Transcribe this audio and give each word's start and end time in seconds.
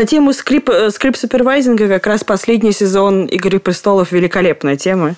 На 0.00 0.06
тему 0.06 0.32
скрип, 0.32 0.70
э, 0.70 0.90
скрип-супервайзинга 0.90 1.86
как 1.86 2.06
раз 2.06 2.24
последний 2.24 2.72
сезон 2.72 3.26
«Игры 3.26 3.58
престолов» 3.60 4.12
великолепная 4.12 4.78
тема. 4.78 5.14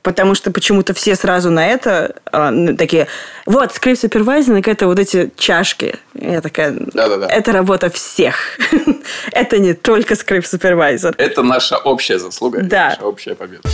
Потому 0.00 0.34
что 0.34 0.50
почему-то 0.50 0.94
все 0.94 1.14
сразу 1.14 1.50
на 1.50 1.66
это 1.66 2.16
э, 2.32 2.74
такие, 2.78 3.06
вот, 3.44 3.74
скрип-супервайзинг– 3.74 4.66
это 4.66 4.86
вот 4.86 4.98
эти 4.98 5.30
чашки. 5.36 5.96
Я 6.14 6.40
такая, 6.40 6.72
Да-да-да. 6.72 7.26
это 7.26 7.52
работа 7.52 7.90
всех. 7.90 8.58
это 9.32 9.58
не 9.58 9.74
только 9.74 10.14
скрип-супервайзер. 10.14 11.16
Это 11.18 11.42
наша 11.42 11.76
общая 11.76 12.18
заслуга, 12.18 12.62
Да. 12.62 12.96
наша 12.96 13.04
общая 13.04 13.34
победа. 13.34 13.68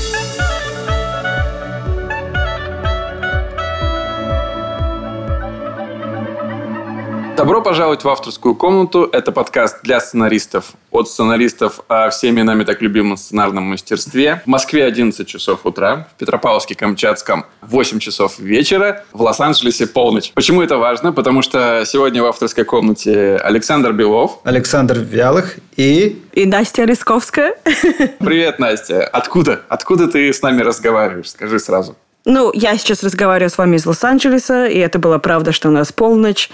Добро 7.40 7.62
пожаловать 7.62 8.04
в 8.04 8.08
авторскую 8.10 8.54
комнату. 8.54 9.08
Это 9.10 9.32
подкаст 9.32 9.78
для 9.82 9.98
сценаристов. 9.98 10.72
От 10.90 11.08
сценаристов 11.08 11.80
о 11.88 12.10
всеми 12.10 12.42
нами 12.42 12.64
так 12.64 12.82
любимом 12.82 13.16
сценарном 13.16 13.64
мастерстве. 13.64 14.42
В 14.44 14.46
Москве 14.46 14.84
11 14.84 15.26
часов 15.26 15.64
утра, 15.64 16.06
в 16.14 16.22
Петропавловске-Камчатском 16.22 17.44
8 17.62 17.98
часов 17.98 18.38
вечера, 18.38 19.04
в 19.12 19.22
Лос-Анджелесе 19.22 19.86
полночь. 19.86 20.32
Почему 20.34 20.60
это 20.60 20.76
важно? 20.76 21.14
Потому 21.14 21.40
что 21.40 21.82
сегодня 21.86 22.22
в 22.22 22.26
авторской 22.26 22.64
комнате 22.64 23.36
Александр 23.36 23.94
Белов. 23.94 24.40
Александр 24.44 24.98
Вялых 24.98 25.56
и 25.76 26.22
И 26.34 26.44
Настя 26.44 26.84
Рисковская. 26.84 27.54
Привет, 28.18 28.58
Настя. 28.58 29.06
Откуда? 29.06 29.62
Откуда 29.70 30.08
ты 30.08 30.30
с 30.30 30.42
нами 30.42 30.60
разговариваешь? 30.60 31.30
Скажи 31.30 31.58
сразу. 31.58 31.96
Ну, 32.26 32.52
я 32.52 32.76
сейчас 32.76 33.02
разговариваю 33.02 33.48
с 33.48 33.56
вами 33.56 33.76
из 33.76 33.86
Лос-Анджелеса, 33.86 34.66
и 34.66 34.76
это 34.76 34.98
была 34.98 35.18
правда, 35.18 35.52
что 35.52 35.70
у 35.70 35.72
нас 35.72 35.90
полночь. 35.90 36.50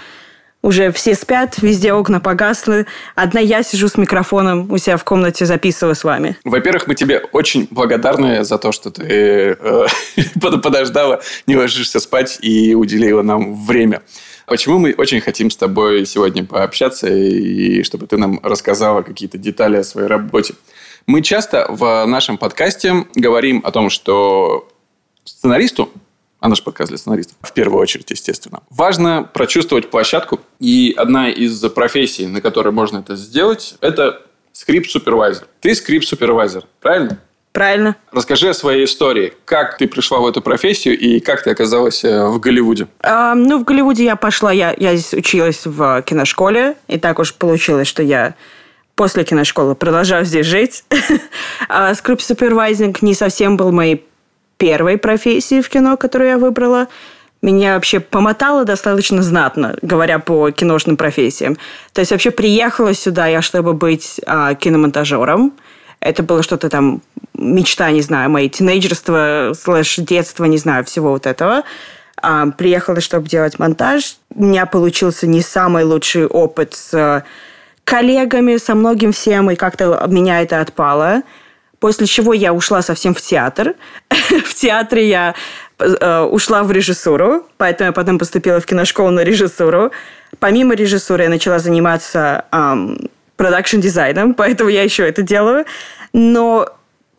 Уже 0.63 0.91
все 0.91 1.13
спят, 1.13 1.59
везде 1.61 1.93
окна 1.93 2.19
погасли. 2.19 2.87
Одна 3.15 3.39
я 3.39 3.63
сижу 3.63 3.87
с 3.87 3.97
микрофоном 3.97 4.71
у 4.71 4.77
себя 4.77 4.97
в 4.97 5.03
комнате, 5.03 5.45
записываю 5.45 5.95
с 5.95 6.03
вами. 6.03 6.35
Во-первых, 6.43 6.87
мы 6.87 6.95
тебе 6.95 7.19
очень 7.31 7.67
благодарны 7.69 8.43
за 8.43 8.57
то, 8.57 8.71
что 8.71 8.89
ты 8.89 9.03
э, 9.05 9.85
под- 10.41 10.61
подождала, 10.63 11.21
не 11.45 11.55
ложишься 11.55 11.99
спать 11.99 12.39
и 12.41 12.73
уделила 12.73 13.21
нам 13.21 13.65
время. 13.65 14.01
Почему 14.47 14.79
мы 14.79 14.93
очень 14.97 15.21
хотим 15.21 15.51
с 15.51 15.57
тобой 15.57 16.05
сегодня 16.05 16.43
пообщаться 16.43 17.07
и 17.07 17.83
чтобы 17.83 18.07
ты 18.07 18.17
нам 18.17 18.39
рассказала 18.41 19.01
какие-то 19.01 19.37
детали 19.37 19.77
о 19.77 19.83
своей 19.83 20.07
работе. 20.07 20.55
Мы 21.05 21.21
часто 21.21 21.65
в 21.69 22.05
нашем 22.05 22.37
подкасте 22.37 23.05
говорим 23.15 23.61
о 23.63 23.71
том, 23.71 23.89
что 23.89 24.67
сценаристу, 25.23 25.91
а 26.39 26.49
наш 26.49 26.63
подкаст 26.63 26.89
для 26.89 26.97
сценаристов, 26.97 27.37
в 27.41 27.53
первую 27.53 27.81
очередь, 27.81 28.09
естественно, 28.11 28.61
важно 28.69 29.23
прочувствовать 29.23 29.89
площадку. 29.89 30.39
И 30.59 30.93
одна 30.95 31.29
из 31.29 31.59
профессий, 31.69 32.27
на 32.27 32.41
которой 32.41 32.69
можно 32.69 32.99
это 32.99 33.15
сделать, 33.15 33.75
это 33.81 34.21
скрипт-супервайзер. 34.53 35.47
Ты 35.61 35.73
скрипт-супервайзер, 35.73 36.63
правильно? 36.81 37.19
Правильно? 37.51 37.95
Расскажи 38.11 38.49
о 38.49 38.53
своей 38.53 38.85
истории. 38.85 39.33
Как 39.45 39.79
ты 39.79 39.87
пришла 39.87 40.19
в 40.19 40.27
эту 40.27 40.43
профессию 40.43 40.97
и 40.97 41.19
как 41.19 41.43
ты 41.43 41.49
оказалась 41.49 42.03
э, 42.03 42.27
в 42.27 42.39
Голливуде? 42.39 42.87
А, 43.01 43.33
ну, 43.33 43.57
в 43.57 43.63
Голливуде 43.63 44.03
я 44.03 44.15
пошла, 44.15 44.51
я, 44.51 44.75
я 44.77 44.95
здесь 44.95 45.15
училась 45.15 45.65
в 45.65 46.03
киношколе, 46.03 46.75
и 46.87 46.99
так 46.99 47.17
уж 47.17 47.33
получилось, 47.33 47.87
что 47.87 48.03
я 48.03 48.35
после 48.93 49.23
киношколы 49.23 49.73
продолжаю 49.73 50.25
здесь 50.25 50.45
жить. 50.45 50.83
А 51.67 51.93
Script 51.95 52.32
supervising 52.32 53.01
не 53.01 53.15
совсем 53.15 53.57
был 53.57 53.71
моей 53.71 54.05
первой 54.57 54.97
профессией 54.97 55.61
в 55.61 55.69
кино, 55.69 55.97
которую 55.97 56.29
я 56.29 56.37
выбрала. 56.37 56.87
Меня 57.41 57.75
вообще 57.75 57.99
помотало 57.99 58.65
достаточно 58.65 59.21
знатно, 59.21 59.75
говоря 59.81 60.19
по 60.19 60.49
киношным 60.51 60.97
профессиям. 60.97 61.57
То 61.93 62.01
есть 62.01 62.11
вообще 62.11 62.31
приехала 62.31 62.93
сюда 62.93 63.27
я, 63.27 63.41
чтобы 63.41 63.73
быть 63.73 64.19
а, 64.25 64.55
киномонтажером. 64.55 65.53
Это 65.99 66.23
было 66.23 66.41
что-то 66.41 66.69
там, 66.69 67.01
мечта, 67.35 67.91
не 67.91 68.01
знаю, 68.01 68.29
моей 68.29 68.49
тинейджерства, 68.49 69.53
слэш 69.59 69.97
детства, 69.97 70.45
не 70.45 70.57
знаю, 70.57 70.83
всего 70.85 71.11
вот 71.11 71.27
этого. 71.27 71.63
А, 72.19 72.47
приехала, 72.47 72.99
чтобы 73.01 73.27
делать 73.27 73.59
монтаж. 73.59 74.17
У 74.33 74.43
меня 74.43 74.65
получился 74.65 75.27
не 75.27 75.41
самый 75.41 75.83
лучший 75.83 76.25
опыт 76.25 76.73
с 76.73 76.93
э, 76.93 77.23
коллегами, 77.83 78.57
со 78.57 78.73
многим 78.73 79.11
всем, 79.11 79.51
и 79.51 79.55
как-то 79.55 80.03
меня 80.07 80.41
это 80.41 80.61
отпало. 80.61 81.21
После 81.79 82.07
чего 82.07 82.33
я 82.33 82.53
ушла 82.53 82.81
совсем 82.81 83.13
в 83.13 83.21
театр. 83.21 83.75
в 84.09 84.53
театре 84.53 85.07
я 85.07 85.35
э, 85.79 86.21
ушла 86.21 86.63
в 86.63 86.71
режиссуру, 86.71 87.45
поэтому 87.57 87.89
я 87.89 87.91
потом 87.93 88.17
поступила 88.17 88.59
в 88.59 88.65
киношколу 88.65 89.11
на 89.11 89.23
режиссуру. 89.23 89.91
Помимо 90.39 90.75
режиссуры 90.75 91.23
я 91.23 91.29
начала 91.29 91.59
заниматься 91.59 92.45
продакшн-дизайном, 93.37 94.33
поэтому 94.33 94.69
я 94.69 94.83
еще 94.83 95.07
это 95.07 95.21
делаю. 95.21 95.65
Но 96.13 96.67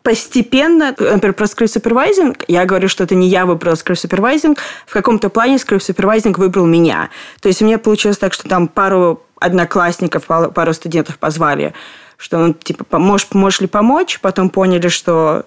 постепенно, 0.03 0.95
например, 0.97 1.33
про 1.33 1.45
script 1.45 1.78
supervising, 1.78 2.43
я 2.47 2.65
говорю, 2.65 2.87
что 2.87 3.03
это 3.03 3.15
не 3.15 3.27
я 3.27 3.45
выбрала 3.45 3.75
script 3.75 4.02
supervising, 4.02 4.57
в 4.85 4.93
каком-то 4.93 5.29
плане 5.29 5.57
script 5.57 5.85
supervising 5.85 6.37
выбрал 6.37 6.65
меня. 6.65 7.09
То 7.41 7.47
есть 7.47 7.61
у 7.61 7.65
меня 7.65 7.79
получилось 7.79 8.17
так, 8.17 8.33
что 8.33 8.47
там 8.47 8.67
пару 8.67 9.23
одноклассников, 9.39 10.25
пару 10.25 10.73
студентов 10.73 11.17
позвали, 11.17 11.73
что, 12.19 12.37
ну, 12.37 12.53
типа, 12.53 12.99
можешь, 12.99 13.27
можешь 13.31 13.61
ли 13.61 13.67
помочь? 13.67 14.19
Потом 14.19 14.49
поняли, 14.49 14.89
что 14.89 15.45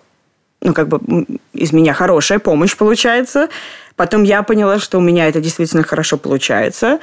ну, 0.62 0.72
как 0.72 0.88
бы 0.88 1.26
из 1.52 1.72
меня 1.72 1.92
хорошая 1.92 2.38
помощь 2.38 2.76
получается. 2.76 3.48
Потом 3.94 4.22
я 4.22 4.42
поняла, 4.42 4.78
что 4.78 4.96
у 4.96 5.02
меня 5.02 5.28
это 5.28 5.40
действительно 5.40 5.82
хорошо 5.82 6.16
получается. 6.16 6.98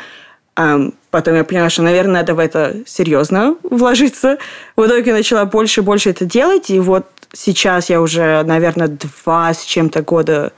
Потом 0.55 1.35
я 1.35 1.43
поняла, 1.43 1.69
что, 1.69 1.83
наверное, 1.83 2.21
надо 2.21 2.33
в 2.33 2.39
это 2.39 2.77
серьезно 2.87 3.57
вложиться. 3.61 4.39
В 4.75 4.85
итоге 4.87 5.13
начала 5.13 5.45
больше 5.45 5.81
и 5.81 5.83
больше 5.83 6.09
это 6.09 6.25
делать. 6.25 6.71
И 6.71 6.79
вот 6.79 7.05
сейчас 7.31 7.91
я 7.91 8.01
уже, 8.01 8.41
наверное, 8.43 8.87
два 8.87 9.53
с 9.53 9.63
чем-то 9.63 10.01
года 10.01 10.51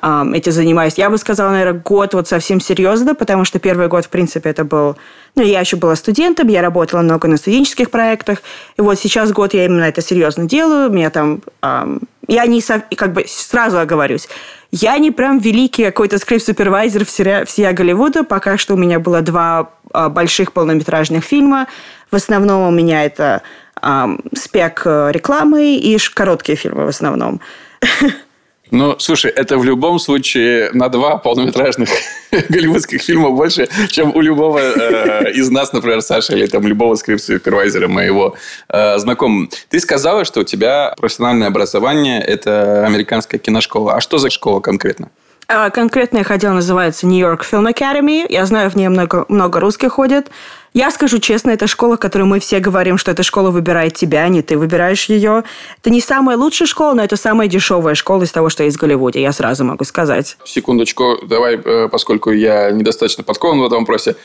этим 0.00 0.52
занимаюсь. 0.52 0.94
Я 0.96 1.10
бы 1.10 1.18
сказала, 1.18 1.50
наверное, 1.50 1.80
год 1.80 2.14
вот 2.14 2.26
совсем 2.26 2.60
серьезно, 2.60 3.14
потому 3.14 3.44
что 3.44 3.58
первый 3.58 3.88
год, 3.88 4.06
в 4.06 4.08
принципе, 4.08 4.50
это 4.50 4.64
был... 4.64 4.96
Ну, 5.36 5.42
я 5.42 5.60
еще 5.60 5.76
была 5.76 5.94
студентом, 5.96 6.48
я 6.48 6.60
работала 6.60 7.02
много 7.02 7.28
на 7.28 7.36
студенческих 7.36 7.90
проектах. 7.90 8.38
И 8.76 8.82
вот 8.82 8.98
сейчас 8.98 9.32
год 9.32 9.54
я 9.54 9.64
именно 9.64 9.84
это 9.84 10.02
серьезно 10.02 10.46
делаю. 10.46 10.90
Меня 10.90 11.10
там... 11.10 11.42
ам, 11.60 12.00
я 12.26 12.46
не... 12.46 12.60
со- 12.60 12.82
Как 12.96 13.12
бы 13.12 13.24
сразу 13.28 13.78
оговорюсь. 13.78 14.28
Я 14.72 14.98
не 14.98 15.10
прям 15.10 15.38
великий 15.38 15.84
какой-то 15.84 16.18
скрипт-супервайзер 16.18 17.04
всея, 17.04 17.44
всея 17.44 17.72
Голливуда. 17.72 18.24
Пока 18.24 18.58
что 18.58 18.74
у 18.74 18.78
меня 18.78 18.98
было 18.98 19.20
два 19.20 19.70
а, 19.92 20.08
больших 20.08 20.52
полнометражных 20.52 21.22
фильма. 21.24 21.68
В 22.10 22.16
основном 22.16 22.66
у 22.66 22.70
меня 22.70 23.04
это 23.04 23.42
ам, 23.80 24.20
спек 24.34 24.82
э, 24.84 25.10
рекламы 25.12 25.76
и 25.76 25.98
короткие 26.12 26.56
фильмы 26.56 26.86
в 26.86 26.88
основном. 26.88 27.40
Ну, 28.72 28.96
слушай, 28.98 29.30
это 29.30 29.58
в 29.58 29.64
любом 29.64 29.98
случае 29.98 30.70
на 30.72 30.88
два 30.88 31.18
полнометражных 31.18 31.90
голливудских 32.48 33.02
фильма 33.02 33.30
больше, 33.30 33.68
чем 33.88 34.16
у 34.16 34.22
любого 34.22 34.60
э, 34.60 35.30
из 35.32 35.50
нас, 35.50 35.74
например, 35.74 36.00
Саши, 36.00 36.32
или 36.32 36.46
там 36.46 36.66
любого 36.66 36.94
скрипт-супервайзера 36.94 37.86
моего 37.86 38.34
э. 38.68 39.50
Ты 39.68 39.78
сказала, 39.78 40.24
что 40.24 40.40
у 40.40 40.44
тебя 40.44 40.94
профессиональное 40.96 41.48
образование– 41.48 42.22
это 42.26 42.86
американская 42.86 43.38
киношкола. 43.38 43.96
А 43.96 44.00
что 44.00 44.16
за 44.16 44.30
школа 44.30 44.60
конкретно? 44.60 45.10
А, 45.48 45.68
Конкретно 45.68 46.18
я 46.18 46.24
ходила, 46.24 46.52
называется 46.52 47.06
York 47.20 47.44
Film 47.44 47.70
Academy. 47.70 48.24
Я 48.30 48.46
знаю, 48.46 48.70
в 48.70 48.74
ней 48.74 48.88
много, 48.88 49.26
много 49.28 49.60
русских 49.60 49.92
ходит. 49.92 50.30
Я 50.74 50.90
скажу 50.90 51.18
честно, 51.18 51.50
это 51.50 51.66
школа, 51.66 51.96
которую 51.96 52.28
мы 52.28 52.40
все 52.40 52.58
говорим, 52.58 52.96
что 52.96 53.10
эта 53.10 53.22
школа 53.22 53.50
выбирает 53.50 53.94
тебя, 53.94 54.24
а 54.24 54.28
не 54.28 54.40
ты 54.40 54.56
выбираешь 54.56 55.04
ее. 55.04 55.44
Это 55.78 55.90
не 55.90 56.00
самая 56.00 56.38
лучшая 56.38 56.66
школа, 56.66 56.94
но 56.94 57.04
это 57.04 57.16
самая 57.16 57.46
дешевая 57.46 57.94
школа 57.94 58.22
из 58.22 58.32
того, 58.32 58.48
что 58.48 58.64
есть 58.64 58.78
в 58.78 58.80
Голливуде, 58.80 59.20
я 59.20 59.32
сразу 59.32 59.64
могу 59.64 59.84
сказать. 59.84 60.38
Секундочку, 60.44 61.18
давай, 61.26 61.56
э, 61.56 61.88
поскольку 61.88 62.30
я 62.30 62.70
недостаточно 62.70 63.22
подкован 63.22 63.60
в 63.60 63.66
этом 63.66 63.80
вопросе. 63.80 64.16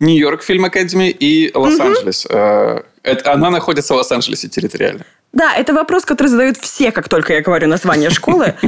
Нью-Йорк 0.00 0.42
фильм 0.42 0.64
Академии 0.64 1.10
и 1.10 1.50
Лос-Анджелес. 1.54 2.26
Э, 2.30 2.80
это- 3.02 3.32
она 3.32 3.50
находится 3.50 3.94
в 3.94 3.96
Лос-Анджелесе 3.98 4.48
территориально. 4.48 5.04
Да, 5.32 5.54
это 5.54 5.72
вопрос, 5.74 6.04
который 6.04 6.28
задают 6.28 6.56
все, 6.56 6.90
как 6.90 7.08
только 7.08 7.34
я 7.34 7.40
говорю 7.40 7.68
название 7.68 8.10
школы. 8.10 8.54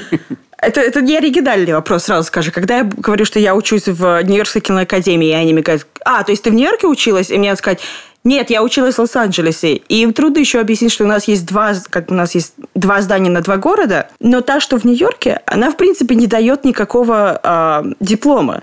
Это, 0.64 0.80
это 0.80 1.00
не 1.00 1.16
оригинальный 1.16 1.72
вопрос, 1.72 2.04
сразу 2.04 2.24
скажу. 2.28 2.52
Когда 2.52 2.76
я 2.76 2.84
говорю, 2.84 3.24
что 3.24 3.40
я 3.40 3.56
учусь 3.56 3.88
в 3.88 4.22
Нью-Йоркской 4.22 4.60
киноакадемии, 4.60 5.30
и 5.30 5.32
они 5.32 5.52
мне 5.52 5.62
говорят, 5.62 5.84
а, 6.04 6.22
то 6.22 6.30
есть 6.30 6.44
ты 6.44 6.50
в 6.50 6.54
Нью-Йорке 6.54 6.86
училась? 6.86 7.30
И 7.30 7.36
мне 7.36 7.48
надо 7.48 7.58
сказать, 7.58 7.80
нет, 8.22 8.48
я 8.48 8.62
училась 8.62 8.94
в 8.94 9.00
Лос-Анджелесе. 9.00 9.74
И 9.74 10.02
им 10.02 10.12
трудно 10.12 10.38
еще 10.38 10.60
объяснить, 10.60 10.92
что 10.92 11.02
у 11.02 11.08
нас 11.08 11.26
есть 11.26 11.46
два, 11.46 11.72
как 11.90 12.12
у 12.12 12.14
нас 12.14 12.36
есть 12.36 12.54
два 12.76 13.00
здания 13.02 13.28
на 13.28 13.40
два 13.40 13.56
города, 13.56 14.08
но 14.20 14.40
та, 14.40 14.60
что 14.60 14.78
в 14.78 14.84
Нью-Йорке, 14.84 15.40
она, 15.46 15.68
в 15.72 15.76
принципе, 15.76 16.14
не 16.14 16.28
дает 16.28 16.64
никакого 16.64 17.40
а, 17.42 17.84
диплома. 17.98 18.62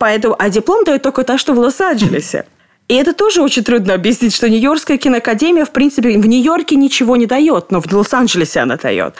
Поэтому, 0.00 0.34
а 0.38 0.48
диплом 0.48 0.82
дает 0.84 1.02
только 1.02 1.24
та, 1.24 1.36
что 1.36 1.52
в 1.52 1.58
Лос-Анджелесе. 1.58 2.46
И 2.88 2.94
это 2.94 3.12
тоже 3.12 3.42
очень 3.42 3.62
трудно 3.62 3.92
объяснить, 3.92 4.34
что 4.34 4.48
Нью-Йоркская 4.48 4.96
киноакадемия, 4.96 5.66
в 5.66 5.72
принципе, 5.72 6.18
в 6.18 6.26
Нью-Йорке 6.26 6.74
ничего 6.76 7.16
не 7.16 7.26
дает, 7.26 7.70
но 7.70 7.82
в 7.82 7.92
Лос-Анджелесе 7.92 8.60
она 8.60 8.78
дает. 8.78 9.14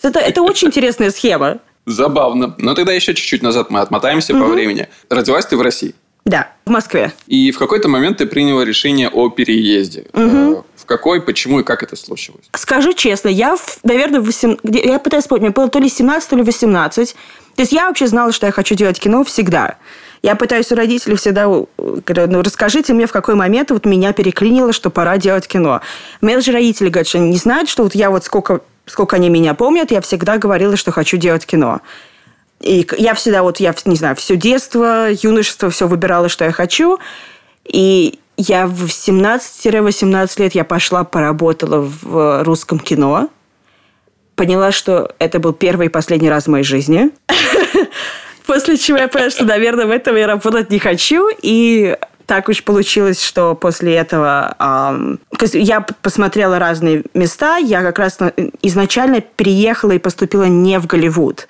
Это, 0.00 0.18
это 0.18 0.40
очень 0.40 0.68
интересная 0.68 1.10
схема. 1.10 1.58
Забавно. 1.84 2.54
Но 2.56 2.74
тогда 2.74 2.94
еще 2.94 3.12
чуть-чуть 3.12 3.42
назад 3.42 3.68
мы 3.68 3.80
отмотаемся 3.80 4.32
по 4.32 4.46
времени. 4.46 4.88
Родилась 5.10 5.44
ты 5.44 5.58
в 5.58 5.60
России? 5.60 5.94
Да, 6.24 6.48
в 6.64 6.70
Москве. 6.70 7.12
И 7.26 7.50
в 7.50 7.58
какой-то 7.58 7.88
момент 7.88 8.16
ты 8.16 8.26
приняла 8.26 8.64
решение 8.64 9.10
о 9.10 9.28
переезде. 9.28 10.06
Угу. 10.14 10.64
В 10.74 10.86
какой, 10.86 11.20
почему 11.20 11.60
и 11.60 11.64
как 11.64 11.82
это 11.82 11.96
случилось? 11.96 12.46
Скажу 12.54 12.94
честно, 12.94 13.28
я, 13.28 13.56
наверное, 13.82 14.20
8... 14.20 14.56
я 14.64 14.98
пытаюсь 14.98 15.24
вспомнить, 15.24 15.42
мне 15.42 15.50
было 15.50 15.68
то 15.68 15.78
ли 15.78 15.90
17, 15.90 16.30
то 16.30 16.36
ли 16.36 16.42
18. 16.42 17.14
То 17.56 17.62
есть 17.62 17.72
я 17.72 17.88
вообще 17.88 18.06
знала, 18.06 18.32
что 18.32 18.46
я 18.46 18.52
хочу 18.52 18.74
делать 18.74 18.98
кино 18.98 19.22
всегда. 19.22 19.76
Я 20.24 20.36
пытаюсь 20.36 20.72
у 20.72 20.74
родителей 20.74 21.16
всегда, 21.16 21.44
ну, 21.46 22.42
расскажите 22.42 22.94
мне, 22.94 23.06
в 23.06 23.12
какой 23.12 23.34
момент 23.34 23.70
вот 23.70 23.84
меня 23.84 24.14
переклинило, 24.14 24.72
что 24.72 24.88
пора 24.88 25.18
делать 25.18 25.46
кино. 25.46 25.82
Мне 26.22 26.36
даже 26.36 26.50
родители 26.50 26.88
говорят, 26.88 27.06
что 27.06 27.18
они 27.18 27.28
не 27.28 27.36
знают, 27.36 27.68
что 27.68 27.82
вот 27.82 27.94
я 27.94 28.08
вот 28.08 28.24
сколько, 28.24 28.62
сколько 28.86 29.16
они 29.16 29.28
меня 29.28 29.52
помнят, 29.52 29.90
я 29.90 30.00
всегда 30.00 30.38
говорила, 30.38 30.78
что 30.78 30.92
хочу 30.92 31.18
делать 31.18 31.44
кино. 31.44 31.82
И 32.62 32.88
я 32.96 33.12
всегда 33.12 33.42
вот, 33.42 33.60
я 33.60 33.74
не 33.84 33.96
знаю, 33.96 34.16
все 34.16 34.36
детство, 34.36 35.10
юношество, 35.10 35.68
все 35.68 35.86
выбирала, 35.86 36.30
что 36.30 36.46
я 36.46 36.52
хочу. 36.52 36.98
И 37.66 38.18
я 38.38 38.66
в 38.66 38.84
17-18 38.86 40.40
лет 40.42 40.54
я 40.54 40.64
пошла, 40.64 41.04
поработала 41.04 41.80
в 41.80 42.44
русском 42.44 42.78
кино. 42.78 43.28
Поняла, 44.36 44.72
что 44.72 45.14
это 45.18 45.38
был 45.38 45.52
первый 45.52 45.88
и 45.88 45.90
последний 45.90 46.30
раз 46.30 46.44
в 46.44 46.48
моей 46.48 46.64
жизни. 46.64 47.10
После 48.46 48.76
чего 48.76 48.98
я 48.98 49.08
поняла, 49.08 49.30
что, 49.30 49.44
наверное, 49.44 49.86
в 49.86 49.90
этом 49.90 50.16
я 50.16 50.26
работать 50.26 50.70
не 50.70 50.78
хочу. 50.78 51.28
И 51.40 51.96
так 52.26 52.48
уж 52.48 52.62
получилось, 52.62 53.22
что 53.22 53.54
после 53.54 53.94
этого 53.94 54.54
эм, 54.58 55.20
я 55.52 55.80
посмотрела 55.80 56.58
разные 56.58 57.04
места. 57.14 57.56
Я 57.56 57.82
как 57.82 57.98
раз 57.98 58.18
изначально 58.62 59.20
переехала 59.20 59.92
и 59.92 59.98
поступила 59.98 60.44
не 60.44 60.78
в 60.78 60.86
Голливуд. 60.86 61.48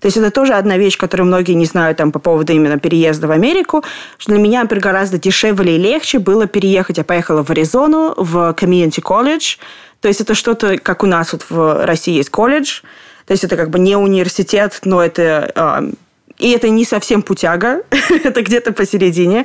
То 0.00 0.06
есть 0.06 0.16
это 0.18 0.30
тоже 0.30 0.52
одна 0.52 0.76
вещь, 0.76 0.98
которую 0.98 1.26
многие 1.26 1.52
не 1.52 1.64
знают 1.64 1.98
там, 1.98 2.12
по 2.12 2.18
поводу 2.18 2.52
именно 2.52 2.78
переезда 2.78 3.26
в 3.26 3.30
Америку, 3.30 3.82
что 4.18 4.32
для 4.32 4.40
меня, 4.40 4.62
например, 4.62 4.84
гораздо 4.84 5.18
дешевле 5.18 5.76
и 5.76 5.78
легче 5.78 6.18
было 6.18 6.46
переехать. 6.46 6.98
Я 6.98 7.04
поехала 7.04 7.42
в 7.42 7.50
Аризону, 7.50 8.14
в 8.16 8.52
комьюнити 8.52 9.00
колледж. 9.00 9.56
То 10.00 10.08
есть 10.08 10.20
это 10.20 10.34
что-то, 10.34 10.78
как 10.78 11.02
у 11.02 11.06
нас 11.06 11.32
вот 11.32 11.46
в 11.48 11.86
России 11.86 12.14
есть 12.14 12.30
колледж. 12.30 12.82
То 13.26 13.32
есть 13.32 13.42
это 13.42 13.56
как 13.56 13.70
бы 13.70 13.78
не 13.78 13.96
университет, 13.96 14.80
но 14.84 15.02
это 15.02 15.50
э, 15.54 15.90
и 16.38 16.50
это 16.50 16.68
не 16.68 16.84
совсем 16.84 17.22
путяга, 17.22 17.82
это 18.24 18.42
где-то 18.42 18.72
посередине. 18.72 19.44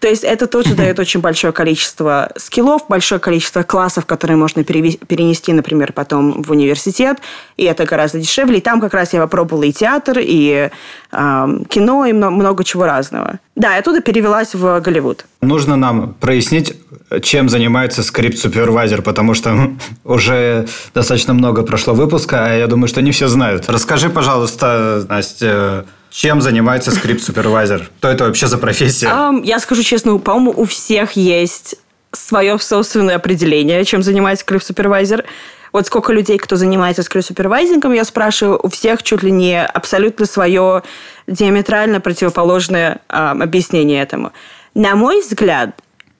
То 0.00 0.08
есть 0.08 0.24
это 0.24 0.46
тоже 0.46 0.74
дает 0.76 0.98
очень 0.98 1.20
большое 1.20 1.52
количество 1.52 2.32
скиллов, 2.36 2.82
большое 2.88 3.20
количество 3.20 3.62
классов, 3.62 4.06
которые 4.06 4.36
можно 4.36 4.64
перенести, 4.64 5.52
например, 5.52 5.92
потом 5.92 6.42
в 6.42 6.50
университет. 6.50 7.18
И 7.56 7.64
это 7.64 7.84
гораздо 7.84 8.18
дешевле. 8.18 8.58
И 8.58 8.60
там 8.60 8.80
как 8.80 8.94
раз 8.94 9.12
я 9.12 9.20
попробовала 9.20 9.64
и 9.64 9.72
театр, 9.72 10.18
и 10.20 10.70
э, 11.12 11.58
кино, 11.68 12.06
и 12.06 12.12
много, 12.12 12.34
много 12.34 12.64
чего 12.64 12.84
разного. 12.84 13.38
Да, 13.54 13.72
я 13.72 13.78
оттуда 13.78 14.02
перевелась 14.02 14.54
в 14.54 14.80
Голливуд. 14.80 15.24
Нужно 15.40 15.76
нам 15.76 16.14
прояснить, 16.14 16.74
чем 17.22 17.48
занимается 17.48 18.02
скрипт-супервайзер, 18.02 19.02
потому 19.02 19.34
что 19.34 19.70
уже 20.04 20.66
достаточно 20.94 21.34
много 21.34 21.62
прошло 21.62 21.94
выпуска, 21.94 22.46
а 22.46 22.54
я 22.54 22.66
думаю, 22.66 22.88
что 22.88 23.02
не 23.02 23.12
все 23.12 23.28
знают. 23.28 23.68
Расскажи, 23.68 24.10
пожалуйста, 24.10 25.04
Настя, 25.08 25.86
чем 26.10 26.40
занимается 26.40 26.90
скрипт-супервайзер? 26.90 27.88
Что 27.98 28.08
это 28.08 28.24
вообще 28.24 28.46
за 28.46 28.58
профессия? 28.58 29.06
Um, 29.06 29.44
я 29.44 29.58
скажу 29.60 29.82
честно, 29.82 30.18
по-моему, 30.18 30.52
у 30.56 30.64
всех 30.64 31.12
есть 31.12 31.76
свое 32.12 32.58
собственное 32.58 33.16
определение, 33.16 33.84
чем 33.84 34.02
занимается 34.02 34.44
скрипт-супервайзер. 34.44 35.24
Вот 35.72 35.86
сколько 35.86 36.12
людей, 36.12 36.38
кто 36.38 36.56
занимается 36.56 37.02
скрипт-супервайзингом, 37.02 37.92
я 37.92 38.04
спрашиваю, 38.04 38.58
у 38.62 38.68
всех 38.68 39.02
чуть 39.02 39.22
ли 39.22 39.30
не 39.30 39.62
абсолютно 39.62 40.24
свое 40.24 40.82
диаметрально 41.26 42.00
противоположное 42.00 43.00
э, 43.08 43.16
объяснение 43.16 44.02
этому. 44.02 44.32
На 44.74 44.96
мой 44.96 45.20
взгляд, 45.20 45.70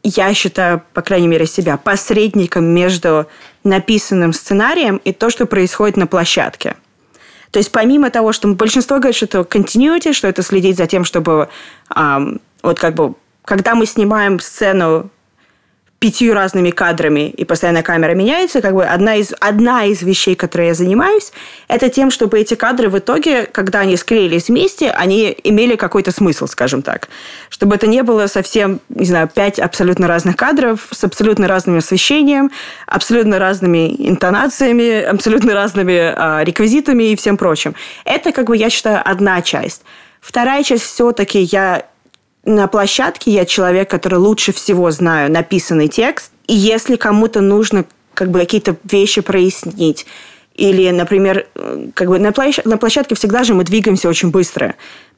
я 0.09 0.33
считаю, 0.35 0.83
по 0.93 1.03
крайней 1.03 1.29
мере, 1.29 1.47
себя 1.47 1.77
посредником 1.77 2.65
между 2.65 3.27
написанным 3.65 4.33
сценарием 4.33 5.01
и 5.05 5.13
то, 5.13 5.31
что 5.31 5.47
происходит 5.47 5.97
на 5.97 6.07
площадке. 6.07 6.77
То 7.51 7.59
есть 7.59 7.73
помимо 7.73 8.11
того, 8.11 8.33
что 8.33 8.49
большинство 8.49 8.99
говорит, 8.99 9.17
что 9.17 9.27
это 9.27 9.39
continuity, 9.41 10.13
что 10.13 10.29
это 10.29 10.43
следить 10.43 10.77
за 10.77 10.87
тем, 10.87 11.05
чтобы 11.05 11.49
эм, 11.95 12.41
вот 12.63 12.79
как 12.79 12.95
бы 12.95 13.15
когда 13.45 13.75
мы 13.75 13.87
снимаем 13.87 14.41
сцену 14.41 15.11
пятью 15.99 16.35
разными 16.35 16.71
кадрами, 16.71 17.31
и 17.31 17.45
постоянно 17.45 17.83
камера 17.83 18.15
меняется, 18.15 18.61
как 18.61 18.75
бы 18.75 18.85
одна 18.85 19.17
из, 19.17 19.33
одна 19.41 19.85
из 19.87 20.03
вещей, 20.03 20.35
которой 20.35 20.69
я 20.69 20.75
занимаюсь, 20.75 21.33
это 21.69 21.89
тем, 21.89 22.11
чтобы 22.11 22.39
эти 22.39 22.55
кадры 22.55 22.91
в 22.91 22.99
итоге, 22.99 23.45
когда 23.47 23.81
они 23.81 23.97
склеились 23.97 24.49
вместе, 24.49 24.91
они 24.91 25.37
имели 25.43 25.77
какой-то 25.77 26.13
смысл, 26.13 26.47
скажем 26.47 26.83
так. 26.83 27.09
Чтобы 27.49 27.77
это 27.77 27.87
не 27.87 28.03
было 28.03 28.27
совсем, 28.27 28.81
не 28.91 29.07
знаю, 29.07 29.31
пять 29.33 29.59
абсолютно 29.59 30.07
разных 30.07 30.37
кадров 30.37 30.87
с 30.91 31.03
абсолютно 31.03 31.49
разным 31.49 31.79
освещением, 31.79 32.51
абсолютно 32.87 33.39
разными 33.39 33.95
интонациями, 33.99 35.03
абсолютно 35.03 35.55
разными 35.55 36.13
а, 36.15 36.43
реквизитами 36.45 37.05
и 37.05 37.17
всем 37.17 37.39
прочим. 37.39 37.75
Это, 38.05 38.33
как 38.33 38.47
бы, 38.47 38.57
я 38.57 38.69
считаю, 38.69 39.01
одна 39.03 39.41
часть. 39.41 39.83
Вторая 40.21 40.63
часть 40.63 40.83
все-таки 40.83 41.41
я 41.41 41.85
на 42.47 42.69
площадке 42.69 43.33
я 43.33 43.45
человек, 43.45 43.91
который 43.91 44.19
лучше 44.19 44.53
всего 44.53 44.91
знаю 44.93 45.31
написанный 45.31 45.89
текст. 45.89 46.31
И 46.47 46.55
если 46.55 46.97
кому-то 46.97 47.41
нужно 47.41 47.85
как 48.15 48.31
бы 48.31 48.39
какие-то 48.39 48.77
вещи 48.85 49.21
прояснить, 49.21 50.07
или, 50.55 50.89
например, 50.91 51.47
как 51.93 52.09
бы 52.09 52.19
на, 52.19 52.33
площадке, 52.33 52.67
на 52.67 52.79
площадке 52.79 53.15
всегда 53.15 53.45
же 53.45 53.53
мы 53.53 53.65
двигаемся 53.65 54.09
очень 54.09 54.31
быстро. 54.31 54.75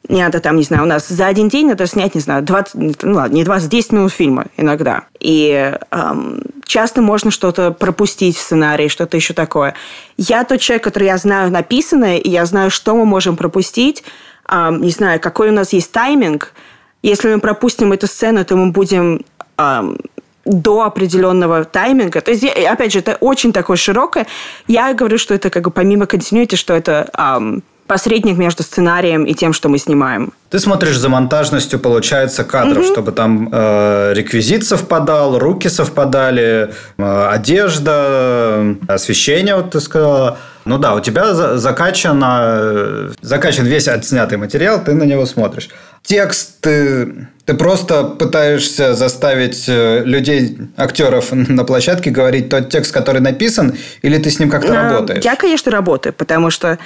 Не 0.08 0.22
надо 0.22 0.40
там, 0.40 0.56
не 0.56 0.64
знаю, 0.64 0.82
у 0.82 0.86
нас 0.86 1.06
за 1.06 1.26
один 1.26 1.48
день 1.48 1.68
надо 1.68 1.86
снять, 1.86 2.16
не 2.16 2.20
знаю, 2.20 2.42
20, 2.42 3.02
ну 3.02 3.14
ладно, 3.14 3.34
не 3.34 3.44
20, 3.44 3.68
10 3.68 3.92
минут 3.92 4.12
фильма 4.12 4.46
иногда. 4.56 5.04
И 5.20 5.76
эм, 5.90 6.42
часто 6.66 7.02
можно 7.02 7.30
что-то 7.30 7.70
пропустить 7.70 8.36
в 8.36 8.40
сценарии, 8.40 8.88
что-то 8.88 9.16
еще 9.16 9.32
такое. 9.32 9.74
Я 10.16 10.42
тот 10.42 10.60
человек, 10.60 10.82
который 10.82 11.06
я 11.06 11.18
знаю 11.18 11.52
написанное, 11.52 12.16
и 12.16 12.30
я 12.30 12.44
знаю, 12.46 12.70
что 12.70 12.96
мы 12.96 13.04
можем 13.04 13.36
пропустить, 13.36 14.02
эм, 14.48 14.80
не 14.80 14.90
знаю, 14.90 15.20
какой 15.20 15.50
у 15.50 15.52
нас 15.52 15.72
есть 15.72 15.92
тайминг– 15.92 16.52
если 17.02 17.34
мы 17.34 17.40
пропустим 17.40 17.92
эту 17.92 18.06
сцену, 18.06 18.44
то 18.44 18.56
мы 18.56 18.72
будем 18.72 19.24
эм, 19.56 19.98
до 20.44 20.82
определенного 20.82 21.64
тайминга. 21.64 22.20
То 22.20 22.30
есть, 22.30 22.44
опять 22.44 22.92
же, 22.92 23.00
это 23.00 23.16
очень 23.20 23.52
такое 23.52 23.76
широкое. 23.76 24.26
Я 24.66 24.94
говорю, 24.94 25.18
что 25.18 25.34
это 25.34 25.50
как 25.50 25.64
бы 25.64 25.70
помимо 25.70 26.04
continuity, 26.04 26.56
что 26.56 26.74
это 26.74 27.08
эм, 27.16 27.62
посредник 27.88 28.36
между 28.36 28.62
сценарием 28.62 29.24
и 29.24 29.34
тем, 29.34 29.52
что 29.52 29.68
мы 29.68 29.78
снимаем. 29.78 30.32
Ты 30.50 30.58
смотришь 30.58 30.96
за 30.98 31.08
монтажностью, 31.08 31.80
получается, 31.80 32.44
кадров, 32.44 32.84
угу. 32.84 32.92
чтобы 32.92 33.12
там 33.12 33.48
э, 33.52 34.12
реквизит 34.14 34.64
совпадал, 34.64 35.38
руки 35.38 35.68
совпадали, 35.68 36.70
э, 36.98 37.28
одежда, 37.30 38.76
освещение, 38.88 39.56
вот 39.56 39.70
ты 39.70 39.80
сказала. 39.80 40.38
Ну 40.64 40.76
да, 40.76 40.94
у 40.94 41.00
тебя 41.00 41.32
закачан, 41.56 43.14
закачан 43.22 43.64
весь 43.64 43.88
отснятый 43.88 44.36
материал, 44.36 44.84
ты 44.84 44.92
на 44.92 45.04
него 45.04 45.24
смотришь. 45.24 45.70
Текст 46.08 46.62
ты, 46.62 47.28
ты 47.44 47.52
просто 47.52 48.02
пытаешься 48.02 48.94
заставить 48.94 49.68
э, 49.68 50.04
людей, 50.06 50.56
актеров 50.78 51.28
на 51.32 51.64
площадке 51.64 52.08
говорить 52.08 52.48
тот 52.48 52.70
текст, 52.70 52.94
который 52.94 53.20
написан, 53.20 53.76
или 54.00 54.16
ты 54.16 54.30
с 54.30 54.38
ним 54.38 54.48
как-то 54.48 54.72
а, 54.72 54.90
работаешь? 54.90 55.22
Я, 55.22 55.36
конечно, 55.36 55.70
работаю, 55.70 56.14
потому 56.14 56.48
что, 56.48 56.78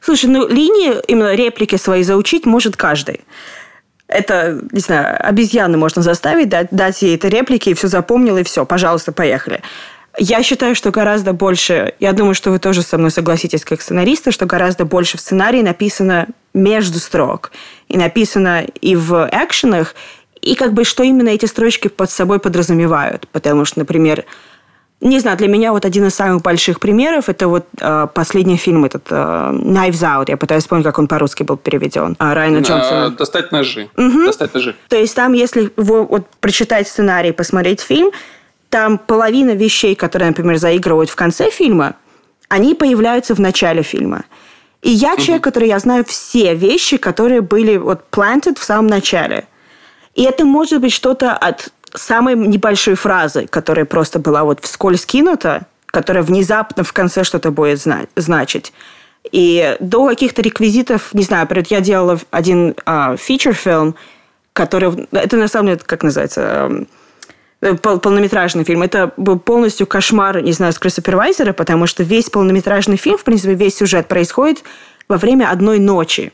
слушай, 0.00 0.24
ну 0.24 0.48
линии, 0.48 0.94
именно 1.06 1.34
реплики 1.34 1.76
свои 1.76 2.02
заучить 2.02 2.46
может 2.46 2.78
каждый 2.78 3.20
это, 4.08 4.60
не 4.72 4.80
знаю, 4.80 5.16
обезьяны 5.26 5.78
можно 5.78 6.02
заставить, 6.02 6.48
дать, 6.48 6.68
дать 6.70 7.00
ей 7.02 7.16
это 7.16 7.28
реплики, 7.28 7.70
и 7.70 7.74
все 7.74 7.88
запомнил, 7.88 8.36
и 8.36 8.42
все, 8.42 8.66
пожалуйста, 8.66 9.12
поехали. 9.12 9.62
Я 10.18 10.42
считаю, 10.42 10.74
что 10.74 10.90
гораздо 10.90 11.32
больше, 11.32 11.94
я 11.98 12.12
думаю, 12.12 12.34
что 12.34 12.50
вы 12.50 12.58
тоже 12.58 12.82
со 12.82 12.98
мной 12.98 13.10
согласитесь 13.10 13.64
как 13.64 13.80
сценаристы, 13.80 14.30
что 14.30 14.44
гораздо 14.44 14.84
больше 14.84 15.16
в 15.16 15.20
сценарии 15.22 15.62
написано 15.62 16.28
между 16.52 16.98
строк. 16.98 17.50
И 17.92 17.98
написано 17.98 18.64
и 18.80 18.96
в 18.96 19.28
экшенах, 19.30 19.94
и 20.40 20.54
как 20.54 20.72
бы 20.72 20.84
что 20.84 21.02
именно 21.02 21.28
эти 21.28 21.44
строчки 21.44 21.88
под 21.88 22.10
собой 22.10 22.38
подразумевают. 22.38 23.28
Потому 23.32 23.66
что, 23.66 23.80
например, 23.80 24.24
не 25.02 25.20
знаю, 25.20 25.36
для 25.36 25.48
меня 25.48 25.72
вот 25.72 25.84
один 25.84 26.06
из 26.06 26.14
самых 26.14 26.40
больших 26.40 26.80
примеров 26.80 27.28
это 27.28 27.48
вот 27.48 27.66
э, 27.78 28.06
последний 28.14 28.56
фильм 28.56 28.86
этот 28.86 29.04
э, 29.10 29.14
Knives 29.14 30.00
Out. 30.00 30.24
Я 30.28 30.38
пытаюсь 30.38 30.62
вспомнить, 30.62 30.86
как 30.86 30.98
он 30.98 31.06
по-русски 31.06 31.42
был 31.42 31.58
переведен. 31.58 32.16
А, 32.18 32.34
Райана 32.34 32.60
Джонсона. 32.60 33.10
Достать 33.10 33.52
ножи. 33.52 33.90
Угу. 33.94 34.24
Достать 34.24 34.54
ножи. 34.54 34.74
То 34.88 34.96
есть 34.96 35.14
там, 35.14 35.34
если 35.34 35.70
вы, 35.76 36.04
вот, 36.04 36.26
прочитать 36.40 36.88
сценарий, 36.88 37.32
посмотреть 37.32 37.80
фильм, 37.80 38.10
там 38.70 38.96
половина 38.96 39.50
вещей, 39.50 39.94
которые, 39.94 40.28
например, 40.28 40.56
заигрывают 40.56 41.10
в 41.10 41.14
конце 41.16 41.50
фильма, 41.50 41.96
они 42.48 42.74
появляются 42.74 43.34
в 43.34 43.40
начале 43.40 43.82
фильма. 43.82 44.22
И 44.82 44.90
я 44.90 45.16
человек, 45.16 45.44
который 45.44 45.68
я 45.68 45.78
знаю 45.78 46.04
все 46.04 46.54
вещи, 46.54 46.96
которые 46.96 47.40
были 47.40 47.76
вот 47.76 48.04
planted 48.10 48.58
в 48.58 48.64
самом 48.64 48.88
начале. 48.88 49.46
И 50.14 50.24
это 50.24 50.44
может 50.44 50.80
быть 50.80 50.92
что-то 50.92 51.32
от 51.32 51.72
самой 51.94 52.34
небольшой 52.36 52.94
фразы, 52.94 53.46
которая 53.46 53.84
просто 53.84 54.18
была 54.18 54.44
вот 54.44 54.60
вскользь 54.62 55.06
кинута, 55.06 55.66
которая 55.86 56.24
внезапно 56.24 56.82
в 56.84 56.92
конце 56.92 57.22
что-то 57.22 57.50
будет 57.50 57.80
знать, 57.80 58.08
значить. 58.16 58.72
И 59.30 59.76
до 59.78 60.08
каких-то 60.08 60.42
реквизитов, 60.42 61.14
не 61.14 61.22
знаю, 61.22 61.42
например, 61.42 61.66
я 61.70 61.80
делала 61.80 62.18
один 62.30 62.74
фичер-фильм, 63.18 63.94
который... 64.52 65.06
Это 65.12 65.36
на 65.36 65.48
самом 65.48 65.68
деле, 65.68 65.80
как 65.84 66.02
называется 66.02 66.40
эм, 66.40 66.88
пол 67.80 67.98
полнометражный 67.98 68.64
фильм. 68.64 68.82
Это 68.82 69.12
был 69.16 69.38
полностью 69.38 69.86
кошмар, 69.86 70.42
не 70.42 70.52
знаю, 70.52 70.72
скрипт-супервайзера, 70.72 71.52
потому 71.52 71.86
что 71.86 72.02
весь 72.02 72.28
полнометражный 72.28 72.96
фильм, 72.96 73.18
в 73.18 73.24
принципе, 73.24 73.54
весь 73.54 73.76
сюжет 73.76 74.08
происходит 74.08 74.64
во 75.08 75.16
время 75.16 75.50
одной 75.50 75.78
ночи. 75.78 76.32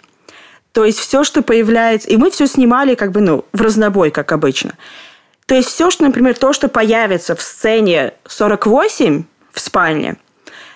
То 0.73 0.85
есть 0.85 0.99
все, 0.99 1.25
что 1.25 1.42
появляется... 1.42 2.08
И 2.08 2.16
мы 2.16 2.30
все 2.30 2.47
снимали 2.47 2.94
как 2.94 3.12
бы, 3.12 3.20
ну, 3.20 3.44
в 3.52 3.61
разнобой, 3.61 4.11
как 4.11 4.32
обычно. 4.32 4.75
То 5.47 5.54
есть 5.54 5.68
все, 5.68 5.90
что, 5.90 6.04
например, 6.04 6.37
то, 6.37 6.52
что 6.52 6.68
появится 6.68 7.35
в 7.35 7.42
сцене 7.42 8.12
48 8.26 9.25
в 9.52 9.61
спальне, 9.61 10.16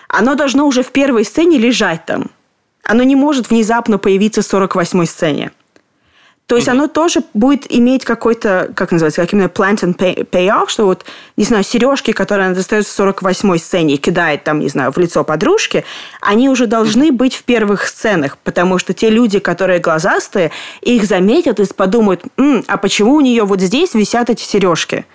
оно 0.07 0.35
должно 0.35 0.67
уже 0.67 0.83
в 0.83 0.91
первой 0.91 1.25
сцене 1.25 1.57
лежать 1.57 2.05
там. 2.05 2.31
Оно 2.83 3.03
не 3.03 3.15
может 3.15 3.49
внезапно 3.49 3.97
появиться 3.97 4.41
в 4.41 4.45
48 4.45 5.05
сцене. 5.05 5.51
То 6.45 6.57
есть 6.57 6.67
оно 6.67 6.87
тоже 6.87 7.21
будет 7.33 7.65
иметь 7.71 8.03
какой-то, 8.03 8.71
как 8.75 8.91
называется, 8.91 9.21
как 9.21 9.31
именно 9.33 9.47
plant 9.47 9.79
and 9.83 9.95
pay, 9.95 10.29
payoff, 10.29 10.67
что 10.67 10.85
вот, 10.85 11.05
не 11.37 11.45
знаю, 11.45 11.63
сережки, 11.63 12.11
которые 12.11 12.47
она 12.47 12.55
достает 12.55 12.85
в 12.85 12.99
48-й 12.99 13.59
сцене 13.59 13.93
и 13.95 13.97
кидает 13.97 14.43
там, 14.43 14.59
не 14.59 14.67
знаю, 14.67 14.91
в 14.91 14.97
лицо 14.97 15.23
подружки, 15.23 15.85
они 16.21 16.49
уже 16.49 16.67
должны 16.67 17.11
быть 17.11 17.33
в 17.33 17.43
первых 17.43 17.87
сценах, 17.87 18.37
потому 18.43 18.77
что 18.77 18.93
те 18.93 19.09
люди, 19.09 19.39
которые 19.39 19.79
глазастые, 19.79 20.51
их 20.81 21.05
заметят 21.05 21.59
и 21.59 21.73
подумают, 21.73 22.21
М, 22.37 22.63
а 22.67 22.77
почему 22.77 23.15
у 23.15 23.21
нее 23.21 23.43
вот 23.43 23.61
здесь 23.61 23.93
висят 23.93 24.29
эти 24.29 24.43
сережки? 24.43 25.05